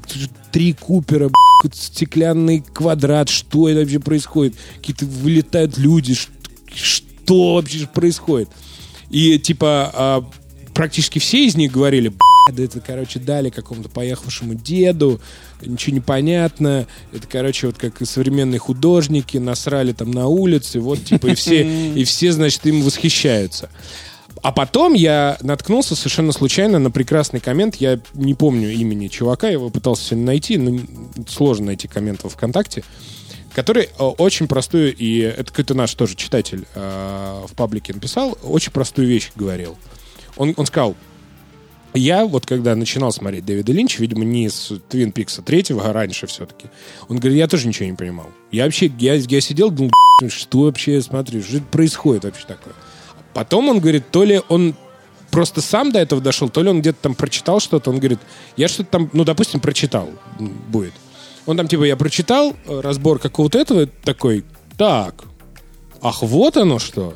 три 0.50 0.72
Купера, 0.72 1.30
какой-то 1.60 1.76
стеклянный 1.76 2.60
квадрат. 2.60 3.28
Что 3.28 3.68
это 3.68 3.80
вообще 3.80 4.00
происходит? 4.00 4.54
Какие-то 4.78 5.06
вылетают 5.06 5.78
люди. 5.78 6.14
Ш- 6.14 6.30
Что 6.74 7.54
вообще 7.54 7.86
происходит?» 7.86 8.48
И, 9.08 9.38
типа, 9.38 9.90
а, 9.94 10.30
практически 10.74 11.20
все 11.20 11.46
из 11.46 11.54
них 11.54 11.70
говорили, 11.70 12.08
«Б***ь, 12.08 12.31
да 12.50 12.62
это, 12.62 12.80
короче, 12.80 13.20
дали 13.20 13.50
какому-то 13.50 13.88
поехавшему 13.88 14.54
деду, 14.54 15.20
ничего 15.60 15.94
не 15.94 16.00
понятно, 16.00 16.86
это, 17.12 17.26
короче, 17.28 17.68
вот 17.68 17.78
как 17.78 18.02
и 18.02 18.04
современные 18.04 18.58
художники 18.58 19.38
насрали 19.38 19.92
там 19.92 20.10
на 20.10 20.26
улице, 20.26 20.80
вот, 20.80 21.04
типа, 21.04 21.28
и 21.28 21.34
все, 21.34 21.62
и 21.94 22.04
все, 22.04 22.32
значит, 22.32 22.66
им 22.66 22.82
восхищаются. 22.82 23.70
А 24.42 24.50
потом 24.50 24.94
я 24.94 25.38
наткнулся 25.42 25.94
совершенно 25.94 26.32
случайно 26.32 26.80
на 26.80 26.90
прекрасный 26.90 27.38
коммент. 27.38 27.76
Я 27.76 28.00
не 28.14 28.34
помню 28.34 28.72
имени 28.72 29.06
чувака, 29.06 29.46
я 29.46 29.52
его 29.52 29.70
пытался 29.70 30.04
сегодня 30.04 30.26
найти, 30.26 30.58
но 30.58 30.80
сложно 31.28 31.66
найти 31.66 31.86
коммент 31.86 32.24
во 32.24 32.30
ВКонтакте, 32.30 32.82
который 33.54 33.84
э, 33.84 34.02
очень 34.02 34.48
простую, 34.48 34.96
и 34.96 35.18
это 35.18 35.44
какой-то 35.44 35.74
наш 35.74 35.94
тоже 35.94 36.16
читатель 36.16 36.66
э, 36.74 37.44
в 37.46 37.54
паблике 37.54 37.94
написал, 37.94 38.36
очень 38.42 38.72
простую 38.72 39.06
вещь 39.06 39.30
говорил. 39.36 39.76
Он, 40.36 40.54
он 40.56 40.66
сказал, 40.66 40.96
я 41.94 42.24
вот 42.24 42.46
когда 42.46 42.74
начинал 42.74 43.12
смотреть 43.12 43.44
Дэвида 43.44 43.72
Линча, 43.72 44.00
видимо, 44.00 44.24
не 44.24 44.48
с 44.48 44.72
Твин 44.88 45.12
Пикса 45.12 45.42
третьего, 45.42 45.88
а 45.88 45.92
раньше 45.92 46.26
все-таки, 46.26 46.66
он 47.08 47.18
говорит, 47.18 47.38
я 47.38 47.48
тоже 47.48 47.68
ничего 47.68 47.86
не 47.86 47.94
понимал. 47.94 48.28
Я 48.50 48.64
вообще, 48.64 48.90
я, 48.98 49.14
я 49.14 49.40
сидел, 49.40 49.70
думал, 49.70 49.90
«Б***ь, 50.20 50.32
что 50.32 50.62
вообще, 50.62 50.94
я 50.94 51.02
смотрю, 51.02 51.42
что 51.42 51.60
происходит 51.60 52.24
вообще 52.24 52.46
такое? 52.46 52.74
Потом 53.34 53.68
он 53.68 53.80
говорит, 53.80 54.10
то 54.10 54.24
ли 54.24 54.40
он 54.48 54.74
просто 55.30 55.60
сам 55.60 55.90
до 55.90 55.98
этого 55.98 56.20
дошел, 56.20 56.48
то 56.48 56.62
ли 56.62 56.68
он 56.68 56.80
где-то 56.80 56.98
там 57.02 57.14
прочитал 57.14 57.60
что-то, 57.60 57.90
он 57.90 57.98
говорит, 57.98 58.20
я 58.56 58.68
что-то 58.68 58.90
там, 58.90 59.10
ну, 59.12 59.24
допустим, 59.24 59.60
прочитал, 59.60 60.08
будет. 60.38 60.92
Он 61.46 61.56
там, 61.56 61.66
типа, 61.66 61.84
я 61.84 61.96
прочитал 61.96 62.54
э, 62.66 62.80
разбор 62.80 63.18
какого-то 63.18 63.58
этого, 63.58 63.86
такой, 63.86 64.44
так, 64.76 65.24
ах, 66.00 66.22
вот 66.22 66.56
оно 66.56 66.78
что. 66.78 67.14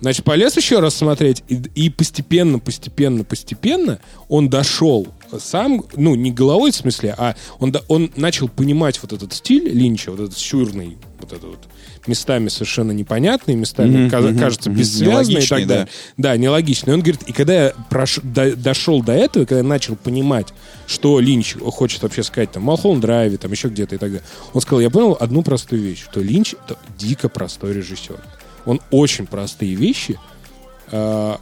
Значит, 0.00 0.24
полез 0.24 0.56
еще 0.56 0.78
раз 0.80 0.94
смотреть, 0.94 1.42
и, 1.48 1.60
и 1.74 1.90
постепенно, 1.90 2.58
постепенно, 2.58 3.24
постепенно 3.24 3.98
он 4.28 4.48
дошел 4.48 5.08
сам, 5.38 5.84
ну, 5.96 6.14
не 6.14 6.30
головой 6.30 6.70
в 6.70 6.76
смысле, 6.76 7.14
а 7.18 7.34
он, 7.58 7.74
он 7.88 8.10
начал 8.16 8.48
понимать 8.48 9.00
вот 9.02 9.12
этот 9.12 9.32
стиль 9.32 9.68
Линча, 9.68 10.10
вот 10.10 10.20
этот 10.20 10.38
сюрный, 10.38 10.96
вот 11.20 11.32
этот 11.32 11.44
вот 11.44 11.58
местами 12.06 12.48
совершенно 12.48 12.92
непонятный, 12.92 13.54
местами 13.54 14.08
каза- 14.08 14.30
мгм, 14.30 14.38
кажется 14.38 14.70
мгм. 14.70 14.78
бессвязный 14.78 15.34
и 15.34 15.36
Нелогичный, 15.36 15.58
так 15.58 15.66
далее. 15.66 15.88
Да, 16.16 16.36
нелогично. 16.38 16.90
И 16.90 16.94
он 16.94 17.00
говорит, 17.00 17.20
и 17.26 17.32
когда 17.32 17.64
я 17.64 17.74
прош- 17.90 18.20
до- 18.22 18.56
дошел 18.56 19.02
до 19.02 19.12
этого, 19.12 19.44
когда 19.44 19.58
я 19.58 19.62
начал 19.62 19.94
понимать, 19.96 20.46
что 20.86 21.20
Линч 21.20 21.56
хочет 21.58 22.02
вообще 22.02 22.22
сказать 22.22 22.50
там, 22.52 22.62
в 22.62 22.66
Малхолланд 22.66 23.02
Драйве, 23.02 23.36
там 23.36 23.52
еще 23.52 23.68
где-то 23.68 23.96
и 23.96 23.98
так 23.98 24.10
далее, 24.10 24.24
он 24.54 24.60
сказал, 24.62 24.80
я 24.80 24.88
понял 24.88 25.18
одну 25.20 25.42
простую 25.42 25.82
вещь, 25.82 26.02
что 26.04 26.20
Линч— 26.20 26.54
это 26.66 26.78
дико 26.96 27.28
простой 27.28 27.74
режиссер. 27.74 28.18
Он 28.68 28.82
очень 28.90 29.26
простые 29.26 29.74
вещи 29.74 30.20
э, 30.92 31.36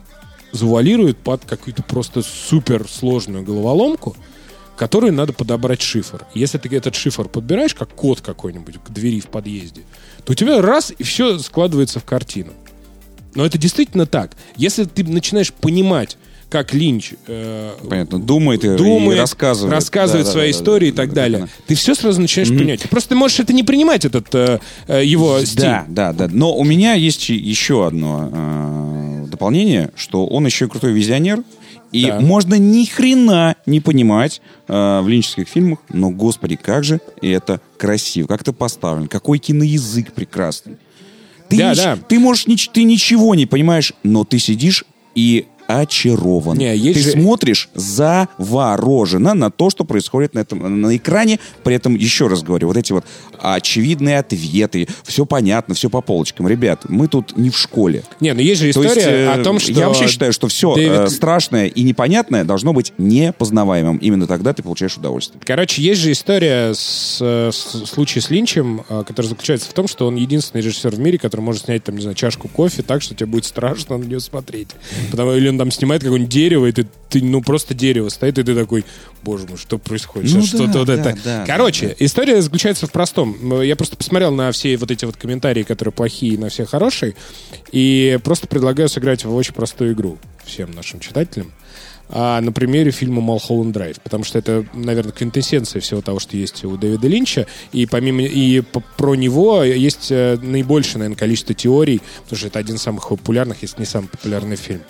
завуалирует 0.52 1.18
под 1.18 1.44
какую-то 1.44 1.82
просто 1.82 2.22
супер 2.22 2.88
сложную 2.88 3.42
головоломку, 3.42 4.16
которую 4.76 5.12
надо 5.12 5.32
подобрать 5.32 5.82
шифр. 5.82 6.24
Если 6.34 6.56
ты 6.58 6.74
этот 6.76 6.94
шифр 6.94 7.26
подбираешь, 7.28 7.74
как 7.74 7.88
код 7.88 8.20
какой-нибудь 8.20 8.76
к 8.76 8.90
двери 8.90 9.18
в 9.18 9.26
подъезде, 9.26 9.82
то 10.24 10.32
у 10.32 10.34
тебя 10.36 10.62
раз, 10.62 10.92
и 10.96 11.02
все 11.02 11.40
складывается 11.40 11.98
в 11.98 12.04
картину. 12.04 12.52
Но 13.34 13.44
это 13.44 13.58
действительно 13.58 14.06
так. 14.06 14.36
Если 14.54 14.84
ты 14.84 15.02
начинаешь 15.02 15.52
понимать, 15.52 16.18
как 16.48 16.72
Линч 16.72 17.14
э, 17.26 17.72
Понятно. 17.88 18.18
Думает 18.20 18.64
и, 18.64 18.76
думает, 18.76 19.16
и 19.16 19.20
рассказывает. 19.20 19.72
рассказывает 19.74 20.26
Да, 20.26 20.32
свои 20.32 20.52
да, 20.52 20.58
истории 20.58 20.90
да, 20.90 20.92
и 20.92 20.96
так 21.06 21.08
да, 21.10 21.14
далее, 21.22 21.38
да. 21.40 21.48
ты 21.66 21.74
все 21.74 21.94
сразу 21.94 22.20
начинаешь 22.20 22.48
понимать. 22.50 22.88
Просто 22.88 23.10
ты 23.10 23.14
можешь 23.16 23.40
это 23.40 23.52
не 23.52 23.62
принимать, 23.64 24.04
этот 24.04 24.32
э, 24.34 24.58
его 25.04 25.44
стиль. 25.44 25.62
Да, 25.62 25.84
да, 25.88 26.12
да. 26.12 26.28
Но 26.32 26.54
у 26.56 26.64
меня 26.64 26.94
есть 26.94 27.28
еще 27.28 27.86
одно 27.86 28.30
э, 28.32 29.26
дополнение, 29.28 29.90
что 29.96 30.26
он 30.26 30.46
еще 30.46 30.66
и 30.66 30.68
крутой 30.68 30.92
визионер. 30.92 31.42
И 31.92 32.06
Да. 32.06 32.20
можно 32.20 32.56
ни 32.56 32.84
хрена 32.84 33.54
не 33.64 33.80
понимать 33.80 34.42
э, 34.68 35.00
в 35.02 35.08
линческих 35.08 35.48
фильмах, 35.48 35.78
но, 35.88 36.10
господи, 36.10 36.56
как 36.56 36.82
же 36.84 37.00
это 37.22 37.60
красиво, 37.78 38.26
как 38.26 38.42
это 38.42 38.52
поставлено, 38.52 39.06
какой 39.08 39.38
киноязык 39.38 40.12
прекрасный. 40.12 40.76
Ты, 41.48 41.58
Да, 41.58 41.72
нич- 41.72 41.76
да. 41.76 41.96
ты 42.08 42.18
можешь, 42.18 42.44
ты 42.72 42.82
ничего 42.82 43.34
не 43.36 43.46
понимаешь, 43.46 43.92
но 44.02 44.24
ты 44.24 44.38
сидишь 44.40 44.84
и 45.14 45.46
очарован. 45.66 46.56
Не, 46.56 46.76
есть 46.76 46.98
ты 46.98 47.04
же- 47.04 47.10
смотришь 47.12 47.68
завороженно 47.74 49.34
на 49.34 49.50
то, 49.50 49.70
что 49.70 49.84
происходит 49.84 50.34
на, 50.34 50.40
этом, 50.40 50.80
на 50.80 50.96
экране. 50.96 51.38
При 51.64 51.74
этом, 51.74 51.94
еще 51.94 52.26
раз 52.28 52.42
говорю, 52.42 52.68
вот 52.68 52.76
эти 52.76 52.92
вот 52.92 53.04
очевидные 53.38 54.18
ответы, 54.18 54.88
все 55.04 55.26
понятно, 55.26 55.74
все 55.74 55.90
по 55.90 56.00
полочкам. 56.00 56.48
Ребят, 56.48 56.82
мы 56.88 57.08
тут 57.08 57.36
не 57.36 57.50
в 57.50 57.58
школе. 57.58 58.02
Не, 58.20 58.32
ну 58.32 58.40
есть 58.40 58.60
же 58.60 58.72
То 58.72 58.80
история 58.80 58.94
есть, 58.94 59.06
э, 59.06 59.40
о 59.40 59.42
том, 59.44 59.58
что... 59.58 59.72
Я 59.72 59.88
вообще 59.88 60.08
считаю, 60.08 60.32
что 60.32 60.48
все 60.48 60.74
Дэвид- 60.74 61.10
страшное 61.10 61.66
и 61.66 61.82
непонятное 61.82 62.44
должно 62.44 62.72
быть 62.72 62.92
непознаваемым. 62.98 63.98
Именно 63.98 64.26
тогда 64.26 64.52
ты 64.52 64.62
получаешь 64.62 64.96
удовольствие. 64.96 65.40
Короче, 65.44 65.82
есть 65.82 66.00
же 66.00 66.12
история 66.12 66.72
с, 66.74 67.18
э, 67.20 67.50
с 67.52 67.86
случай 67.86 68.20
с 68.20 68.30
Линчем, 68.30 68.82
э, 68.88 69.04
которая 69.06 69.30
заключается 69.30 69.70
в 69.70 69.72
том, 69.72 69.88
что 69.88 70.06
он 70.06 70.16
единственный 70.16 70.62
режиссер 70.62 70.94
в 70.94 70.98
мире, 70.98 71.18
который 71.18 71.40
может 71.40 71.64
снять, 71.64 71.84
там, 71.84 71.96
не 71.96 72.02
знаю, 72.02 72.14
чашку 72.14 72.48
кофе 72.48 72.82
так, 72.82 73.02
что 73.02 73.14
тебе 73.14 73.26
будет 73.26 73.44
страшно 73.44 73.98
на 73.98 74.04
нее 74.04 74.20
смотреть. 74.20 74.68
Потому 75.10 75.32
или 75.32 75.48
он 75.56 75.58
там 75.58 75.70
снимает 75.70 76.02
какое-нибудь 76.02 76.32
дерево, 76.32 76.66
и 76.66 76.72
ты, 76.72 76.86
ты, 77.08 77.22
ну, 77.22 77.42
просто 77.42 77.74
дерево 77.74 78.08
стоит, 78.10 78.38
и 78.38 78.42
ты 78.42 78.54
такой, 78.54 78.84
боже 79.22 79.46
мой, 79.46 79.56
что 79.56 79.78
происходит? 79.78 80.32
Ну 80.32 80.40
да, 80.40 80.46
что-то 80.46 80.78
вот 80.78 80.86
да, 80.86 80.94
это. 80.94 81.18
да, 81.24 81.44
Короче, 81.46 81.96
история 81.98 82.40
заключается 82.42 82.86
в 82.86 82.92
простом. 82.92 83.62
Я 83.62 83.76
просто 83.76 83.96
посмотрел 83.96 84.32
на 84.32 84.52
все 84.52 84.76
вот 84.76 84.90
эти 84.90 85.04
вот 85.04 85.16
комментарии, 85.16 85.62
которые 85.62 85.92
плохие, 85.92 86.38
на 86.38 86.50
все 86.50 86.66
хорошие, 86.66 87.14
и 87.72 88.18
просто 88.22 88.46
предлагаю 88.46 88.88
сыграть 88.88 89.24
в 89.24 89.34
очень 89.34 89.54
простую 89.54 89.94
игру 89.94 90.18
всем 90.44 90.70
нашим 90.72 91.00
читателям 91.00 91.52
а, 92.08 92.40
на 92.40 92.52
примере 92.52 92.90
фильма 92.90 93.20
«Малхолланд 93.20 93.72
Драйв», 93.72 94.00
потому 94.00 94.24
что 94.24 94.38
это, 94.38 94.64
наверное, 94.74 95.12
квинтэссенция 95.12 95.80
всего 95.80 96.02
того, 96.02 96.20
что 96.20 96.36
есть 96.36 96.64
у 96.64 96.76
Дэвида 96.76 97.08
Линча, 97.08 97.46
и 97.72 97.86
помимо 97.86 98.22
и 98.22 98.62
про 98.96 99.14
него 99.14 99.64
есть 99.64 100.08
э, 100.10 100.38
наибольшее, 100.40 100.98
наверное, 100.98 101.18
количество 101.18 101.54
теорий, 101.54 102.00
потому 102.24 102.38
что 102.38 102.46
это 102.48 102.58
один 102.58 102.76
из 102.76 102.82
самых 102.82 103.08
популярных, 103.08 103.62
если 103.62 103.80
не 103.80 103.86
самый 103.86 104.08
популярный 104.08 104.56
фильм. 104.56 104.82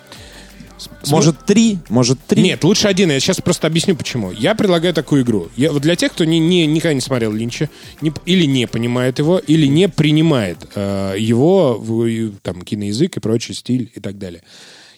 Может, 1.09 1.39
три? 1.47 1.79
Может, 1.89 2.19
три? 2.27 2.43
Нет, 2.43 2.63
лучше 2.65 2.89
один. 2.89 3.11
Я 3.11 3.19
сейчас 3.21 3.41
просто 3.41 3.67
объясню, 3.67 3.97
почему. 3.97 4.31
Я 4.33 4.55
предлагаю 4.55 4.93
такую 4.93 5.23
игру. 5.23 5.49
Я, 5.57 5.73
вот 5.73 5.83
для 5.83 5.97
тех, 5.97 6.13
кто 6.13 6.25
не, 6.25 6.39
не- 6.39 6.67
никогда 6.67 6.93
не 6.95 7.01
смотрел 7.01 7.33
Линча, 7.33 7.71
не- 8.01 8.13
или 8.27 8.45
не 8.45 8.67
понимает 8.67 9.19
его, 9.19 9.39
или 9.39 9.67
не 9.67 9.89
принимает 9.89 10.59
э, 10.75 11.15
его 11.19 11.75
в- 11.79 12.33
там, 12.43 12.63
киноязык 12.63 13.17
и 13.17 13.21
прочий 13.21 13.55
стиль 13.55 13.91
и 13.95 14.01
так 14.01 14.19
далее. 14.19 14.43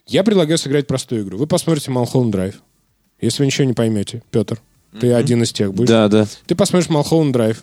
Я 0.06 0.24
предлагаю 0.24 0.58
сыграть 0.58 0.86
простую 0.86 1.22
игру. 1.24 1.38
Вы 1.38 1.46
посмотрите 1.46 1.90
Малхолланд 1.90 2.32
Драйв. 2.32 2.62
Если 3.20 3.42
вы 3.42 3.46
ничего 3.46 3.66
не 3.66 3.74
поймете, 3.74 4.22
Петр, 4.30 4.60
ты 5.00 5.12
один 5.12 5.42
из 5.42 5.52
тех 5.52 5.72
будешь. 5.74 5.88
Да, 5.88 6.08
да. 6.08 6.26
Ты 6.46 6.54
посмотришь 6.54 6.88
Малхолланд 6.88 7.32
Драйв. 7.32 7.62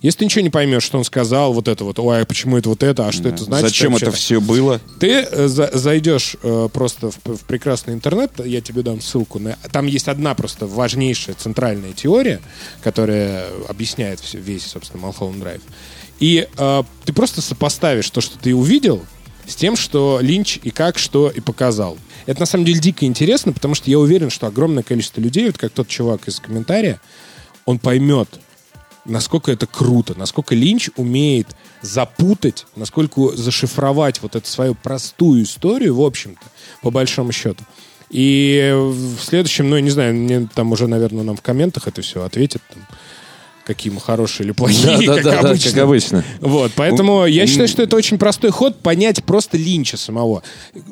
Если 0.00 0.20
ты 0.20 0.24
ничего 0.26 0.42
не 0.42 0.50
поймешь, 0.50 0.82
что 0.82 0.98
он 0.98 1.04
сказал, 1.04 1.52
вот 1.52 1.68
это 1.68 1.84
вот, 1.84 1.98
ой, 1.98 2.22
а 2.22 2.24
почему 2.24 2.56
это 2.58 2.68
вот 2.68 2.82
это, 2.82 3.06
а 3.08 3.12
что 3.12 3.28
это 3.28 3.44
значит? 3.44 3.68
Зачем 3.68 3.94
это 3.96 4.06
вообще-то?» 4.06 4.16
все 4.16 4.40
было? 4.40 4.80
Ты 5.00 5.10
э, 5.30 5.48
за- 5.48 5.70
зайдешь 5.72 6.36
э, 6.42 6.68
просто 6.72 7.10
в, 7.10 7.18
в 7.24 7.44
прекрасный 7.44 7.94
интернет, 7.94 8.32
я 8.44 8.60
тебе 8.60 8.82
дам 8.82 9.00
ссылку 9.00 9.38
на. 9.38 9.56
Там 9.72 9.86
есть 9.86 10.08
одна 10.08 10.34
просто 10.34 10.66
важнейшая 10.66 11.34
центральная 11.36 11.92
теория, 11.92 12.40
которая 12.82 13.46
объясняет 13.68 14.20
всё- 14.20 14.38
весь, 14.38 14.64
собственно, 14.66 15.02
Малхолланд 15.02 15.40
Драйв. 15.40 15.60
И 16.20 16.46
э, 16.56 16.82
ты 17.04 17.12
просто 17.12 17.40
сопоставишь 17.40 18.08
то, 18.10 18.20
что 18.20 18.38
ты 18.38 18.54
увидел, 18.54 19.02
с 19.46 19.56
тем, 19.56 19.76
что 19.76 20.20
Линч 20.22 20.58
и 20.62 20.70
как, 20.70 20.98
что 20.98 21.28
и 21.28 21.40
показал. 21.40 21.98
Это 22.26 22.38
на 22.40 22.46
самом 22.46 22.64
деле 22.64 22.78
дико 22.78 23.04
интересно, 23.04 23.52
потому 23.52 23.74
что 23.74 23.90
я 23.90 23.98
уверен, 23.98 24.30
что 24.30 24.46
огромное 24.46 24.84
количество 24.84 25.20
людей, 25.20 25.46
вот 25.46 25.58
как 25.58 25.72
тот 25.72 25.88
чувак 25.88 26.28
из 26.28 26.38
комментария, 26.38 27.00
он 27.64 27.80
поймет, 27.80 28.28
насколько 29.04 29.50
это 29.50 29.66
круто, 29.66 30.14
насколько 30.16 30.54
Линч 30.54 30.90
умеет 30.96 31.48
запутать, 31.80 32.66
насколько 32.76 33.36
зашифровать 33.36 34.22
вот 34.22 34.36
эту 34.36 34.46
свою 34.46 34.74
простую 34.74 35.42
историю, 35.44 35.96
в 35.96 36.02
общем-то, 36.02 36.44
по 36.82 36.90
большому 36.90 37.32
счету. 37.32 37.64
И 38.10 38.70
в 38.74 39.20
следующем, 39.20 39.70
ну, 39.70 39.76
я 39.76 39.82
не 39.82 39.90
знаю, 39.90 40.14
мне 40.14 40.48
там 40.54 40.72
уже, 40.72 40.86
наверное, 40.86 41.24
нам 41.24 41.36
в 41.36 41.42
комментах 41.42 41.88
это 41.88 42.02
все 42.02 42.22
ответят. 42.22 42.60
Там, 42.68 42.86
какие 43.64 43.92
мы 43.92 44.00
хорошие 44.00 44.44
или 44.46 44.52
плохие, 44.52 45.06
Да, 45.06 45.14
как 45.14 45.24
да, 45.24 45.42
да, 45.42 45.48
обычно. 45.50 45.70
как 45.70 45.80
обычно. 45.80 46.24
Вот, 46.40 46.72
поэтому 46.74 47.26
я 47.26 47.46
считаю, 47.46 47.68
что 47.68 47.82
это 47.82 47.96
очень 47.96 48.18
простой 48.18 48.50
ход 48.50 48.78
понять 48.78 49.22
просто 49.24 49.56
Линча 49.56 49.96
самого. 49.96 50.42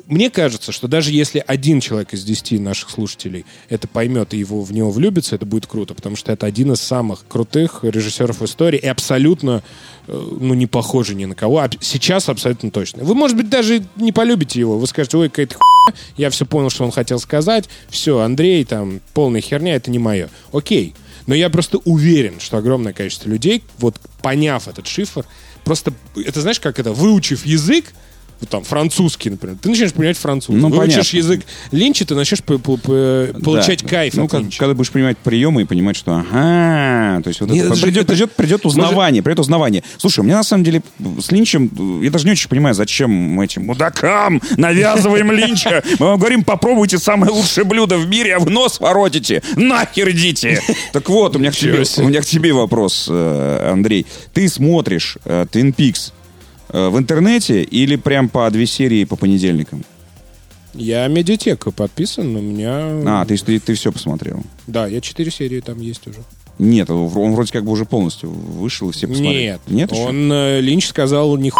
Мне 0.07 0.29
кажется, 0.29 0.71
что 0.71 0.87
даже 0.87 1.11
если 1.11 1.43
один 1.45 1.79
человек 1.79 2.13
из 2.13 2.23
десяти 2.23 2.59
наших 2.59 2.89
слушателей 2.89 3.45
это 3.69 3.87
поймет 3.87 4.33
и 4.33 4.37
его, 4.37 4.61
в 4.61 4.71
него 4.71 4.91
влюбится, 4.91 5.35
это 5.35 5.45
будет 5.45 5.67
круто, 5.67 5.93
потому 5.93 6.15
что 6.15 6.31
это 6.31 6.45
один 6.45 6.71
из 6.71 6.81
самых 6.81 7.25
крутых 7.27 7.79
режиссеров 7.83 8.39
в 8.39 8.45
истории 8.45 8.79
и 8.79 8.87
абсолютно 8.87 9.63
э, 10.07 10.29
ну, 10.39 10.53
не 10.53 10.67
похожий 10.67 11.15
ни 11.15 11.25
на 11.25 11.35
кого. 11.35 11.59
А 11.59 11.69
сейчас 11.79 12.29
абсолютно 12.29 12.71
точно. 12.71 13.03
Вы, 13.03 13.15
может 13.15 13.37
быть, 13.37 13.49
даже 13.49 13.83
не 13.95 14.11
полюбите 14.11 14.59
его. 14.59 14.77
Вы 14.77 14.87
скажете, 14.87 15.17
ой, 15.17 15.29
какая-то 15.29 15.55
хуйня, 15.55 15.99
я 16.17 16.29
все 16.29 16.45
понял, 16.45 16.69
что 16.69 16.83
он 16.83 16.91
хотел 16.91 17.19
сказать. 17.19 17.65
Все, 17.89 18.19
Андрей, 18.19 18.63
там, 18.65 19.01
полная 19.13 19.41
херня, 19.41 19.75
это 19.75 19.91
не 19.91 19.99
мое. 19.99 20.29
Окей. 20.51 20.93
Но 21.27 21.35
я 21.35 21.49
просто 21.49 21.77
уверен, 21.79 22.39
что 22.39 22.57
огромное 22.57 22.93
количество 22.93 23.29
людей, 23.29 23.63
вот 23.77 23.99
поняв 24.21 24.67
этот 24.67 24.87
шифр, 24.87 25.25
просто, 25.63 25.93
это 26.15 26.41
знаешь, 26.41 26.59
как 26.59 26.79
это, 26.79 26.91
выучив 26.91 27.45
язык, 27.45 27.85
там 28.49 28.63
французский, 28.63 29.29
например, 29.29 29.57
ты 29.61 29.69
начинаешь 29.69 29.93
понимать 29.93 30.17
французский. 30.17 30.61
Ну, 30.61 30.69
Выучишь 30.69 30.95
понятно. 31.11 31.17
язык 31.17 31.41
Линча, 31.71 32.05
ты 32.05 32.15
начнешь 32.15 32.43
по- 32.43 32.57
по- 32.57 32.77
по- 32.77 33.27
получать 33.43 33.83
Да. 33.83 33.89
кайф 33.89 34.13
Ну, 34.15 34.25
от 34.25 34.31
как- 34.31 34.41
Линча. 34.41 34.59
когда 34.59 34.73
будешь 34.73 34.91
понимать 34.91 35.17
приемы 35.17 35.61
и 35.63 35.65
понимать, 35.65 35.95
что 35.95 36.13
ага, 36.15 37.21
то 37.23 37.27
есть 37.27 37.39
вот 37.41 37.49
Нет, 37.49 37.65
это, 37.65 37.73
это 37.73 37.81
придет, 37.83 38.03
это- 38.03 38.11
придет, 38.13 38.31
придет 38.33 38.65
узнавание, 38.65 39.21
придет 39.23 39.39
узнавание. 39.39 39.83
Слушай, 39.97 40.21
у 40.21 40.23
меня 40.23 40.37
на 40.37 40.43
самом 40.43 40.63
деле 40.63 40.81
с 41.19 41.31
Линчем, 41.31 42.01
я 42.01 42.09
даже 42.09 42.25
не 42.25 42.31
очень 42.31 42.49
понимаю, 42.49 42.73
зачем 42.75 43.11
мы 43.11 43.45
этим 43.45 43.65
мудакам 43.65 44.41
навязываем 44.57 45.31
Линча. 45.31 45.83
Мы 45.99 46.07
вам 46.07 46.19
говорим, 46.19 46.43
попробуйте 46.43 46.97
самое 46.97 47.31
лучшее 47.31 47.63
блюдо 47.65 47.97
в 47.97 48.07
мире, 48.07 48.35
а 48.35 48.39
вы 48.39 48.49
нос 48.49 48.79
воротите. 48.79 49.41
Нахер 49.55 50.09
идите. 50.11 50.61
Так 50.93 51.09
вот, 51.09 51.35
у 51.35 51.39
меня 51.39 51.51
к 51.51 51.55
тебе, 51.55 51.83
у 51.97 52.07
меня 52.07 52.21
к 52.21 52.25
тебе 52.25 52.53
вопрос, 52.53 53.07
э, 53.09 53.69
Андрей. 53.71 54.05
Ты 54.33 54.47
смотришь 54.49 55.17
э, 55.25 55.45
Twin 55.51 55.73
Peaks 55.75 56.11
в 56.71 56.97
интернете 56.97 57.63
или 57.63 57.95
прям 57.95 58.29
по 58.29 58.49
две 58.49 58.65
серии 58.65 59.03
по 59.03 59.15
понедельникам? 59.15 59.83
Я 60.73 61.07
медиатеку 61.07 61.71
подписан, 61.71 62.35
у 62.35 62.41
меня... 62.41 63.01
А, 63.05 63.25
ты, 63.25 63.35
ты, 63.37 63.59
ты 63.59 63.73
все 63.73 63.91
посмотрел. 63.91 64.41
Да, 64.67 64.87
я 64.87 65.01
четыре 65.01 65.29
серии 65.29 65.59
там 65.59 65.81
есть 65.81 66.07
уже. 66.07 66.19
Нет, 66.61 66.91
он 66.91 67.33
вроде 67.33 67.51
как 67.51 67.65
бы 67.65 67.71
уже 67.71 67.85
полностью 67.85 68.29
вышел 68.29 68.89
и 68.89 68.93
все 68.93 69.07
посмотрели. 69.07 69.43
Нет, 69.43 69.61
Нет 69.67 69.91
еще? 69.91 70.01
он, 70.03 70.31
э, 70.31 70.61
Линч 70.61 70.87
сказал 70.87 71.35
ни 71.37 71.51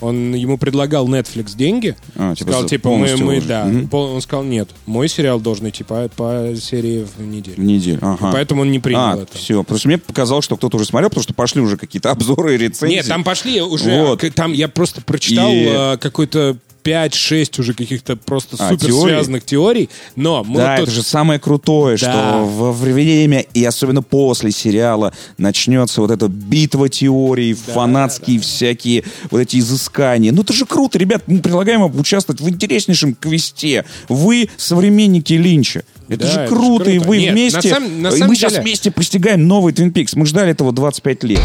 Он 0.00 0.34
ему 0.34 0.58
предлагал 0.58 1.06
Netflix 1.08 1.54
деньги. 1.56 1.94
А, 2.16 2.34
типа, 2.34 2.50
сказал, 2.50 2.62
за- 2.62 2.68
типа, 2.68 2.88
мы, 2.90 3.16
мы, 3.18 3.40
да. 3.40 3.70
Пол- 3.88 4.14
Он 4.14 4.20
сказал, 4.20 4.42
нет, 4.42 4.68
мой 4.86 5.08
сериал 5.08 5.38
должен 5.38 5.68
идти 5.68 5.84
по, 5.84 6.08
по 6.08 6.52
серии 6.60 7.06
в 7.16 7.20
неделю. 7.22 7.56
В 7.56 7.60
неделю. 7.60 7.98
Ага. 8.02 8.30
Поэтому 8.32 8.62
он 8.62 8.72
не 8.72 8.80
принял 8.80 9.00
а, 9.00 9.16
это. 9.22 9.38
все. 9.38 9.62
Просто 9.62 9.86
мне 9.86 9.98
показалось, 9.98 10.44
что 10.44 10.56
кто-то 10.56 10.78
уже 10.78 10.86
смотрел, 10.86 11.10
потому 11.10 11.22
что 11.22 11.34
пошли 11.34 11.60
уже 11.60 11.76
какие-то 11.76 12.10
обзоры 12.10 12.54
и 12.54 12.58
рецензии. 12.58 12.96
Нет, 12.96 13.06
там 13.06 13.22
пошли 13.22 13.60
уже, 13.62 14.04
Вот. 14.04 14.24
там 14.34 14.52
я 14.52 14.66
просто 14.66 15.00
прочитал 15.02 15.52
И- 15.52 15.66
э, 15.68 15.96
какой-то 15.98 16.56
5-6 16.84 17.60
уже 17.60 17.74
каких-то 17.74 18.16
просто 18.16 18.56
А, 18.58 18.68
супер 18.70 18.86
теорий? 18.88 19.12
связанных 19.14 19.44
теорий, 19.44 19.88
но 20.16 20.44
мы 20.44 20.56
Да, 20.58 20.70
вот 20.70 20.76
тут- 20.80 20.88
это 20.88 20.96
же 20.96 21.02
самое 21.02 21.38
крутое, 21.40 21.96
Да. 21.96 22.10
что 22.10 22.44
во 22.44 22.72
время 22.72 23.40
и 23.54 23.64
особенно 23.64 24.02
после 24.02 24.50
сериала 24.50 25.12
начнется 25.38 26.00
вот 26.00 26.10
эта 26.10 26.28
битва 26.28 26.88
теорий, 26.88 27.52
фанатские 27.54 28.40
всякие 28.40 29.04
вот 29.30 29.40
эти 29.40 29.58
изыскания. 29.58 30.32
Ну 30.32 30.42
это 30.42 30.52
же 30.52 30.66
круто, 30.66 30.98
ребят, 30.98 31.22
мы 31.26 31.40
предлагаем 31.40 31.80
вам 31.82 31.98
участвовать 31.98 32.40
в 32.40 32.48
интереснейшем 32.48 33.14
квесте. 33.14 33.84
Вы 34.08 34.48
современники 34.56 35.34
Линча. 35.34 35.82
Это 36.08 36.24
Да, 36.24 36.26
же 36.26 36.40
это 36.40 36.48
же 36.50 36.56
круто, 36.56 36.90
и 36.90 36.94
круто. 36.96 37.08
вы 37.08 37.18
Нет, 37.18 37.32
вместе, 37.32 37.56
на 37.56 37.62
самом- 37.74 38.02
на 38.02 38.10
самом 38.10 38.28
мы 38.28 38.34
сейчас 38.36 38.52
деле- 38.52 38.62
вместе 38.64 38.90
постигаем 38.90 39.46
новый 39.46 39.72
Twin 39.72 39.92
Peaks. 39.92 40.10
Мы 40.14 40.26
ждали 40.26 40.50
этого 40.50 40.72
25 40.72 41.22
лет. 41.22 41.40